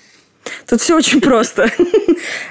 Тут 0.67 0.81
все 0.81 0.95
очень 0.95 1.21
просто. 1.21 1.69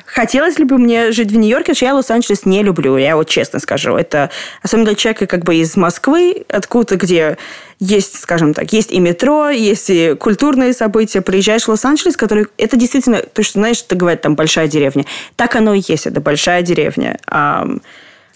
Хотелось 0.06 0.58
ли 0.58 0.64
бы 0.64 0.78
мне 0.78 1.12
жить 1.12 1.30
в 1.30 1.36
Нью-Йорке, 1.36 1.74
что 1.74 1.86
я 1.86 1.94
Лос-Анджелес 1.94 2.44
не 2.44 2.62
люблю, 2.62 2.96
я 2.96 3.16
вот 3.16 3.28
честно 3.28 3.58
скажу. 3.60 3.96
Это, 3.96 4.30
особенно 4.62 4.86
для 4.86 4.94
человека 4.94 5.26
как 5.26 5.44
бы 5.44 5.56
из 5.56 5.76
Москвы, 5.76 6.44
откуда, 6.48 6.96
где 6.96 7.38
есть, 7.78 8.20
скажем 8.20 8.52
так, 8.52 8.72
есть 8.72 8.92
и 8.92 9.00
метро, 9.00 9.48
есть 9.48 9.88
и 9.90 10.14
культурные 10.14 10.72
события. 10.72 11.20
Приезжаешь 11.20 11.64
в 11.64 11.68
Лос-Анджелес, 11.68 12.16
который... 12.16 12.46
Это 12.58 12.76
действительно, 12.76 13.18
то, 13.18 13.42
что, 13.42 13.54
знаешь, 13.54 13.80
ты 13.82 13.96
говоришь, 13.96 14.20
там 14.22 14.34
большая 14.34 14.68
деревня. 14.68 15.04
Так 15.36 15.56
оно 15.56 15.74
и 15.74 15.82
есть, 15.86 16.06
это 16.06 16.20
большая 16.20 16.62
деревня. 16.62 17.18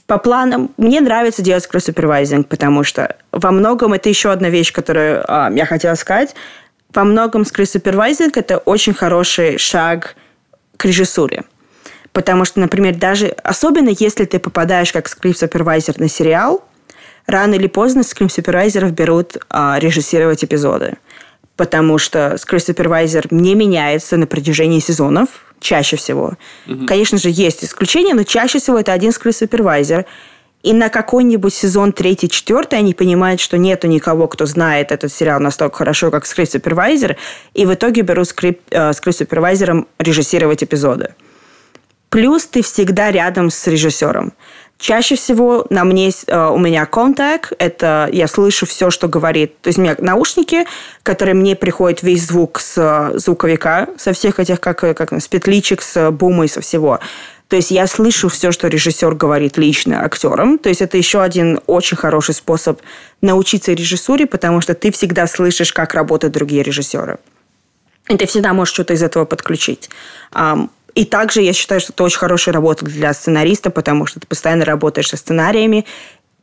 По 0.07 0.19
планам, 0.19 0.71
мне 0.77 1.01
нравится 1.01 1.41
делать 1.41 1.67
кросс-супервайзинг, 1.67 2.47
потому 2.47 2.85
что 2.85 3.17
во 3.33 3.51
многом 3.51 3.95
это 3.95 4.11
еще 4.11 4.31
одна 4.31 4.51
вещь, 4.51 4.71
которую 4.71 5.25
а, 5.27 5.51
я 5.51 5.65
хотела 5.65 5.95
сказать– 5.95 6.35
во 6.95 7.05
многом 7.05 7.42
Supervising– 7.42 8.32
это 8.34 8.59
очень 8.59 8.95
хороший 8.95 9.59
шаг 9.59 10.16
к 10.76 10.84
режиссуре. 10.84 11.45
Потому 12.12 12.45
что, 12.45 12.61
например, 12.61 12.95
даже 12.95 13.28
особенно 13.42 13.90
если 13.99 14.24
ты 14.24 14.38
попадаешь 14.38 14.92
как 14.92 15.09
скрипт-супервайзер 15.09 15.99
на 15.99 16.09
сериал, 16.09 16.64
рано 17.26 17.55
или 17.55 17.66
поздно 17.66 18.03
скрипт-супервайзеров 18.03 18.92
берут 18.92 19.36
а, 19.51 19.78
режиссировать 19.80 20.45
эпизоды. 20.45 20.95
Потому 21.57 21.99
что 21.99 22.36
скрипт-супервайзер 22.38 23.28
не 23.30 23.55
меняется 23.55 24.16
на 24.16 24.26
протяжении 24.26 24.80
сезонов, 24.80 25.28
чаще 25.61 25.97
всего. 25.97 26.34
Угу. 26.68 26.86
Конечно 26.86 27.18
же, 27.18 27.30
есть 27.30 27.64
исключения, 27.64 28.14
но 28.14 28.22
чаще 28.22 28.59
всего 28.59 28.78
это 28.78 28.92
один 28.92 29.11
скрипт-супервайзер– 29.11 30.05
и 30.65 30.73
на 30.73 30.89
какой-нибудь 30.89 31.53
сезон 31.53 31.93
третий, 31.93 32.29
четвертый 32.29 32.79
они 32.79 32.95
понимают, 32.95 33.39
что 33.41 33.59
нету 33.59 33.87
никого, 33.87 34.27
кто 34.29 34.47
знает 34.47 34.93
этот 34.93 35.12
сериал 35.12 35.39
настолько 35.39 35.77
хорошо, 35.77 36.11
как 36.11 36.25
скрипт-супервайзер, 36.25 37.17
и 37.53 37.67
в 37.67 37.75
итоге 37.75 38.01
берут 38.01 38.29
скрип, 38.29 38.61
э, 38.71 38.93
скрипт-супервайзером 38.95 39.87
режиссировать 39.99 40.65
эпизоды. 40.65 41.15
Плюс 42.09 42.47
ты 42.47 42.62
всегда 42.62 43.11
рядом 43.11 43.51
с 43.51 43.67
режиссером. 43.67 44.33
Чаще 44.79 45.17
всего 45.17 45.67
на 45.69 45.85
мне, 45.85 46.11
э, 46.27 46.49
у 46.49 46.59
меня 46.59 46.87
контакт, 46.87 47.53
это 47.59 48.09
я 48.11 48.27
слышу 48.27 48.65
все, 48.65 48.91
что 48.91 49.07
говорит. 49.07 49.61
То 49.61 49.69
есть 49.69 49.79
у 49.79 49.83
меня 49.83 49.97
наушники, 49.99 50.65
которые 51.03 51.35
мне 51.35 51.57
приходит 51.57 52.03
весь 52.03 52.27
звук 52.27 52.59
с 52.59 52.75
э, 52.79 53.19
звуковика, 53.19 53.89
со 53.99 54.15
всех 54.15 54.41
этих, 54.41 54.61
как, 54.61 54.81
как 54.81 55.12
с 55.12 55.29
петличек, 55.29 55.83
с 55.83 56.11
бума 56.11 56.47
и 56.47 56.49
со 56.49 56.62
всего. 56.62 57.01
То 57.55 57.59
есть 57.59 57.71
я 57.71 57.87
слышу 57.87 58.29
все, 58.29 58.51
что 58.51 58.67
режиссер 58.67 59.15
говорит 59.15 59.59
лично 59.59 60.05
актерам. 60.05 60.59
То 60.59 60.71
есть 60.71 60.83
это 60.83 60.97
еще 60.97 61.23
один 61.23 61.61
очень 61.69 61.97
хороший 61.97 62.35
способ 62.35 62.81
научиться 63.21 63.73
режиссуре, 63.73 64.27
потому 64.27 64.61
что 64.61 64.75
ты 64.75 64.91
всегда 64.91 65.29
слышишь, 65.29 65.73
как 65.73 65.95
работают 65.95 66.35
другие 66.35 66.65
режиссеры. 66.65 67.19
И 68.09 68.17
ты 68.17 68.27
всегда 68.27 68.53
можешь 68.55 68.75
что-то 68.75 68.95
из 68.95 69.05
этого 69.05 69.25
подключить. 69.25 69.89
И 70.97 71.05
также 71.05 71.43
я 71.43 71.53
считаю, 71.53 71.81
что 71.81 71.93
это 71.93 72.03
очень 72.03 72.19
хорошая 72.19 72.53
работа 72.53 72.87
для 72.87 73.15
сценариста, 73.15 73.71
потому 73.71 74.07
что 74.07 74.19
ты 74.19 74.27
постоянно 74.27 74.65
работаешь 74.65 75.11
со 75.11 75.17
сценариями, 75.17 75.87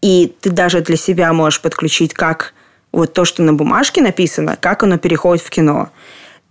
и 0.01 0.33
ты 0.39 0.49
даже 0.49 0.79
для 0.79 0.95
себя 0.95 1.33
можешь 1.33 1.59
подключить, 1.59 2.13
как 2.13 2.53
вот 2.93 3.11
то, 3.11 3.25
что 3.25 3.43
на 3.43 3.51
бумажке 3.51 4.01
написано, 4.01 4.57
как 4.57 4.83
оно 4.83 4.97
переходит 4.97 5.43
в 5.43 5.49
кино. 5.49 5.89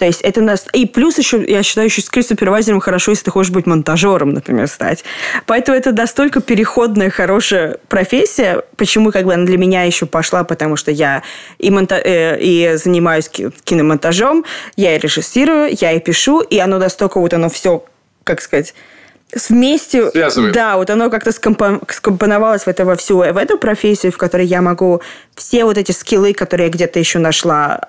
То 0.01 0.07
есть 0.07 0.23
это 0.23 0.41
нас... 0.41 0.67
И 0.73 0.87
плюс 0.87 1.19
еще, 1.19 1.45
я 1.47 1.63
считаю, 1.63 1.89
еще 1.89 2.01
скрипт-супервайзером 2.01 2.81
хорошо, 2.81 3.11
если 3.11 3.25
ты 3.25 3.31
хочешь 3.31 3.53
быть 3.53 3.67
монтажером, 3.67 4.31
например, 4.31 4.67
стать. 4.67 5.05
Поэтому 5.45 5.77
это 5.77 5.93
настолько 5.93 6.41
переходная, 6.41 7.11
хорошая 7.11 7.77
профессия. 7.87 8.63
Почему 8.77 9.13
как 9.13 9.27
бы 9.27 9.35
она 9.35 9.45
для 9.45 9.59
меня 9.59 9.83
еще 9.83 10.07
пошла? 10.07 10.43
Потому 10.43 10.77
что 10.77 10.91
я 10.91 11.23
и, 11.59 11.71
монта... 11.71 11.97
э, 11.97 12.41
и 12.41 12.77
занимаюсь 12.77 13.29
киномонтажом, 13.29 14.47
я 14.75 14.97
и 14.97 14.99
режиссирую, 14.99 15.69
я 15.79 15.93
и 15.93 16.01
пишу, 16.01 16.41
и 16.41 16.59
оно 16.59 16.79
настолько 16.79 17.21
вот 17.21 17.35
оно 17.35 17.51
все, 17.51 17.85
как 18.25 18.41
сказать 18.41 18.73
вместе... 19.49 20.11
Связывает. 20.11 20.55
Да, 20.55 20.77
вот 20.77 20.89
оно 20.89 21.11
как-то 21.11 21.31
скомпоновалось 21.33 22.63
в, 22.63 22.69
это, 22.69 22.85
во 22.85 22.97
всю 22.97 23.19
в 23.19 23.37
эту 23.37 23.59
профессию, 23.59 24.13
в 24.13 24.17
которой 24.17 24.47
я 24.47 24.63
могу 24.63 25.03
все 25.37 25.65
вот 25.65 25.79
эти 25.79 25.93
скиллы, 25.93 26.33
которые 26.33 26.67
я 26.69 26.73
где-то 26.73 26.99
еще 26.99 27.19
нашла, 27.19 27.81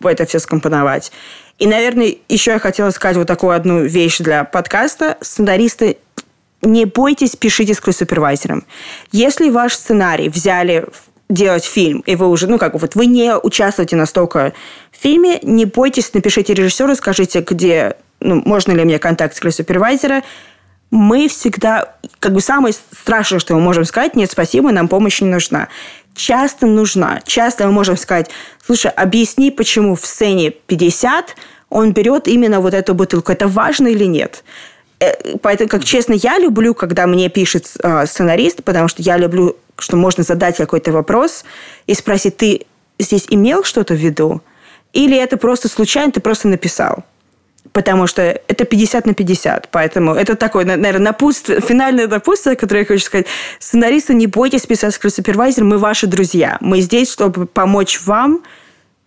в 0.00 0.06
это 0.06 0.24
все 0.24 0.38
скомпоновать. 0.38 1.12
И, 1.58 1.66
наверное, 1.66 2.14
еще 2.28 2.52
я 2.52 2.58
хотела 2.58 2.90
сказать 2.90 3.16
вот 3.16 3.26
такую 3.26 3.54
одну 3.54 3.82
вещь 3.82 4.18
для 4.18 4.44
подкаста. 4.44 5.18
Сценаристы 5.20 5.98
не 6.62 6.84
бойтесь, 6.84 7.36
пишите 7.36 7.74
с 7.74 7.78
супервайзером. 7.78 8.64
Если 9.12 9.50
ваш 9.50 9.74
сценарий 9.74 10.28
взяли 10.28 10.86
делать 11.28 11.64
фильм, 11.64 12.00
и 12.00 12.16
вы 12.16 12.28
уже, 12.28 12.46
ну, 12.46 12.58
как 12.58 12.74
вот 12.80 12.94
вы 12.94 13.06
не 13.06 13.36
участвуете 13.36 13.96
настолько 13.96 14.52
в 14.90 15.02
фильме, 15.02 15.40
не 15.42 15.66
бойтесь, 15.66 16.12
напишите 16.14 16.54
режиссеру, 16.54 16.94
скажите, 16.94 17.40
где, 17.40 17.96
ну, 18.20 18.42
можно 18.44 18.72
ли 18.72 18.84
мне 18.84 18.98
контакт 18.98 19.36
с 19.36 19.50
супервайзера. 19.50 20.22
Мы 20.90 21.28
всегда, 21.28 21.96
как 22.18 22.32
бы 22.32 22.40
самое 22.40 22.74
страшное, 22.74 23.40
что 23.40 23.54
мы 23.54 23.60
можем 23.60 23.84
сказать, 23.84 24.16
нет, 24.16 24.30
спасибо, 24.30 24.72
нам 24.72 24.88
помощь 24.88 25.20
не 25.20 25.28
нужна. 25.28 25.68
Часто 26.18 26.66
нужна. 26.66 27.20
Часто 27.24 27.66
мы 27.66 27.72
можем 27.72 27.96
сказать, 27.96 28.28
слушай, 28.66 28.90
объясни, 28.90 29.52
почему 29.52 29.94
в 29.94 30.04
сцене 30.04 30.50
50 30.50 31.36
он 31.70 31.92
берет 31.92 32.26
именно 32.26 32.60
вот 32.60 32.74
эту 32.74 32.92
бутылку. 32.94 33.30
Это 33.30 33.46
важно 33.46 33.86
или 33.86 34.04
нет? 34.04 34.42
Э, 34.98 35.36
поэтому, 35.40 35.68
как 35.68 35.84
честно, 35.84 36.14
я 36.14 36.38
люблю, 36.38 36.74
когда 36.74 37.06
мне 37.06 37.28
пишет 37.28 37.70
э, 37.80 38.06
сценарист, 38.06 38.64
потому 38.64 38.88
что 38.88 39.00
я 39.00 39.16
люблю, 39.16 39.56
что 39.78 39.96
можно 39.96 40.24
задать 40.24 40.56
какой-то 40.56 40.90
вопрос 40.90 41.44
и 41.86 41.94
спросить, 41.94 42.36
ты 42.36 42.66
здесь 42.98 43.26
имел 43.30 43.62
что-то 43.62 43.94
в 43.94 43.98
виду? 43.98 44.42
Или 44.92 45.16
это 45.16 45.36
просто 45.36 45.68
случайно, 45.68 46.10
ты 46.10 46.20
просто 46.20 46.48
написал? 46.48 47.04
Потому 47.72 48.06
что 48.06 48.22
это 48.22 48.64
50 48.64 49.06
на 49.06 49.14
50. 49.14 49.68
Поэтому 49.70 50.14
это 50.14 50.34
такое, 50.36 50.64
наверное, 50.64 50.98
напутствие, 50.98 51.60
финальное 51.60 52.08
напутствие, 52.08 52.56
которое 52.56 52.80
я 52.80 52.86
хочу 52.86 53.04
сказать. 53.04 53.26
Сценаристы, 53.58 54.14
не 54.14 54.26
бойтесь 54.26 54.66
писать 54.66 54.94
с 54.94 55.10
супервайзер, 55.10 55.64
мы 55.64 55.78
ваши 55.78 56.06
друзья. 56.06 56.56
Мы 56.60 56.80
здесь, 56.80 57.12
чтобы 57.12 57.46
помочь 57.46 58.00
вам 58.04 58.42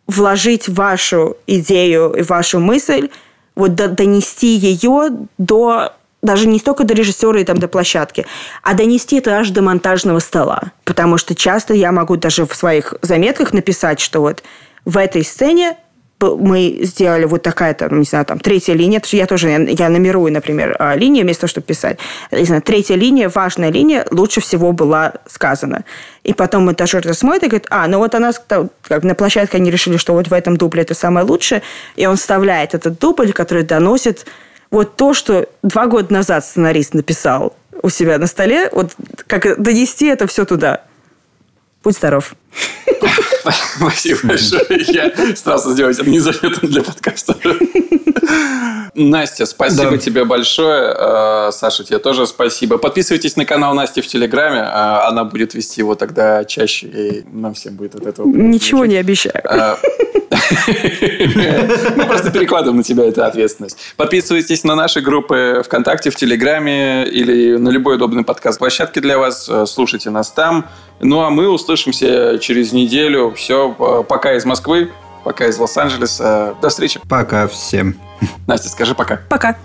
вложить 0.08 0.68
вашу 0.68 1.38
идею 1.48 2.14
и 2.14 2.22
вашу 2.22 2.60
мысль 2.60 3.10
вот 3.56 3.76
донести 3.76 4.56
ее 4.56 5.10
до 5.38 5.94
даже 6.22 6.48
не 6.48 6.60
столько 6.60 6.84
до 6.84 6.94
режиссера 6.94 7.40
и 7.40 7.44
там 7.44 7.58
до 7.58 7.68
площадки, 7.68 8.26
а 8.62 8.74
донести 8.76 9.18
это 9.18 9.38
аж 9.38 9.50
до 9.50 9.62
монтажного 9.62 10.20
стола. 10.20 10.72
Потому 10.84 11.18
что 11.18 11.34
часто 11.34 11.74
я 11.74 11.92
могу 11.92 12.16
даже 12.16 12.46
в 12.46 12.54
своих 12.54 12.94
заметках 13.02 13.54
написать, 13.54 14.00
что 14.00 14.22
вот 14.22 14.44
в 14.86 14.98
этой 14.98 15.24
сцене 15.24 15.78
мы 16.22 16.80
сделали 16.84 17.26
вот 17.26 17.42
такая 17.42 17.74
там, 17.74 18.00
не 18.00 18.06
знаю, 18.06 18.26
там, 18.26 18.40
третья 18.40 18.74
линия, 18.74 19.02
я 19.12 19.26
тоже, 19.26 19.50
я, 19.50 19.58
я 19.58 19.90
номерую, 19.90 20.32
например, 20.32 20.76
а, 20.80 20.96
линию 20.96 21.24
вместо 21.24 21.42
того, 21.42 21.50
чтобы 21.50 21.68
писать. 21.68 21.98
Не 22.32 22.46
знаю, 22.46 22.62
третья 22.62 22.96
линия, 22.96 23.30
важная 23.30 23.72
линия, 23.72 24.06
лучше 24.12 24.42
всего 24.42 24.72
была 24.72 25.14
сказана. 25.28 25.84
И 26.24 26.34
потом 26.34 26.66
монтажер 26.66 27.02
это 27.02 27.14
смотрит 27.14 27.44
и 27.44 27.48
говорит, 27.48 27.68
а, 27.70 27.88
ну 27.88 27.98
вот 27.98 28.16
она, 28.16 28.32
как 28.84 29.04
на 29.04 29.16
площадке 29.16 29.58
они 29.58 29.72
решили, 29.72 29.98
что 29.98 30.14
вот 30.14 30.28
в 30.28 30.34
этом 30.34 30.58
дубле 30.58 30.84
это 30.84 30.94
самое 30.94 31.26
лучшее, 31.26 31.62
и 31.96 32.06
он 32.06 32.18
вставляет 32.18 32.74
этот 32.74 33.00
дубль, 33.00 33.34
который 33.34 33.64
доносит 33.64 34.26
вот 34.70 34.96
то, 34.96 35.14
что 35.14 35.48
два 35.64 35.88
года 35.88 36.14
назад 36.14 36.46
сценарист 36.46 36.94
написал 36.94 37.56
у 37.84 37.90
себя 37.90 38.18
на 38.18 38.28
столе, 38.28 38.70
вот 38.72 38.92
как 39.28 39.62
донести 39.62 40.06
это 40.06 40.28
все 40.28 40.46
туда. 40.46 40.84
Будь 41.84 41.96
здоров. 41.96 42.36
Спасибо 43.78 44.20
большое. 44.24 44.66
Я 44.88 45.36
старался 45.36 45.72
сделать 45.72 45.98
это 46.00 46.10
незаметно 46.10 46.68
для 46.68 46.84
подкаста. 46.84 47.36
Настя, 48.94 49.46
спасибо 49.46 49.92
да. 49.92 49.98
тебе 49.98 50.26
большое. 50.26 50.94
А, 50.98 51.52
Саша, 51.52 51.84
тебе 51.84 52.00
тоже 52.00 52.28
спасибо. 52.28 52.78
Подписывайтесь 52.78 53.38
на 53.38 53.46
канал 53.46 53.74
Насти 53.74 54.02
в 54.02 54.08
Телеграме. 54.08 54.62
А, 54.64 55.08
она 55.08 55.24
будет 55.24 55.54
вести 55.54 55.82
его 55.82 55.96
тогда 55.96 56.44
чаще, 56.46 56.88
и 56.88 57.24
нам 57.32 57.54
всем 57.54 57.76
будет 57.76 57.96
от 57.96 58.06
этого... 58.06 58.28
Ничего 58.28 58.86
не 58.86 58.98
обещаю. 58.98 59.42
А, 59.46 59.78
Мы 61.96 62.06
просто 62.06 62.32
перекладываем 62.32 62.78
на 62.78 62.84
тебя 62.84 63.06
эту 63.06 63.24
ответственность. 63.24 63.78
Подписывайтесь 63.96 64.64
на 64.64 64.76
наши 64.76 65.02
группы 65.02 65.62
ВКонтакте, 65.66 66.10
в 66.10 66.16
Телеграме 66.16 67.06
или 67.06 67.56
на 67.58 67.70
любой 67.70 67.96
удобный 67.96 68.24
подкаст-площадке 68.24 69.02
для 69.02 69.18
вас. 69.18 69.50
Слушайте 69.68 70.10
нас 70.10 70.32
там. 70.32 70.68
Ну, 71.00 71.22
а 71.22 71.30
мы 71.30 71.50
услышимся 71.50 72.38
через 72.40 72.74
неделю. 72.74 73.34
Все, 73.36 73.72
пока 74.08 74.36
из 74.36 74.46
Москвы, 74.46 74.92
пока 75.24 75.48
из 75.48 75.58
Лос-Анджелеса. 75.58 76.56
До 76.62 76.70
встречи. 76.70 77.00
Пока 77.08 77.48
всем. 77.48 78.00
Настя, 78.48 78.70
скажи 78.70 78.96
пока. 78.96 79.22
Пока. 79.30 79.56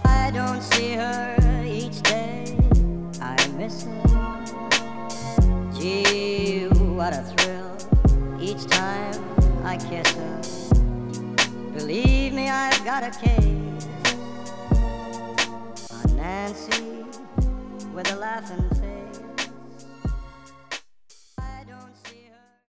I've 12.69 12.85
got 12.85 13.05
a 13.05 13.11
case 13.11 13.87
on 15.93 16.17
Nancy 16.17 17.05
with 17.95 18.13
a 18.13 18.17
laughing 18.17 18.66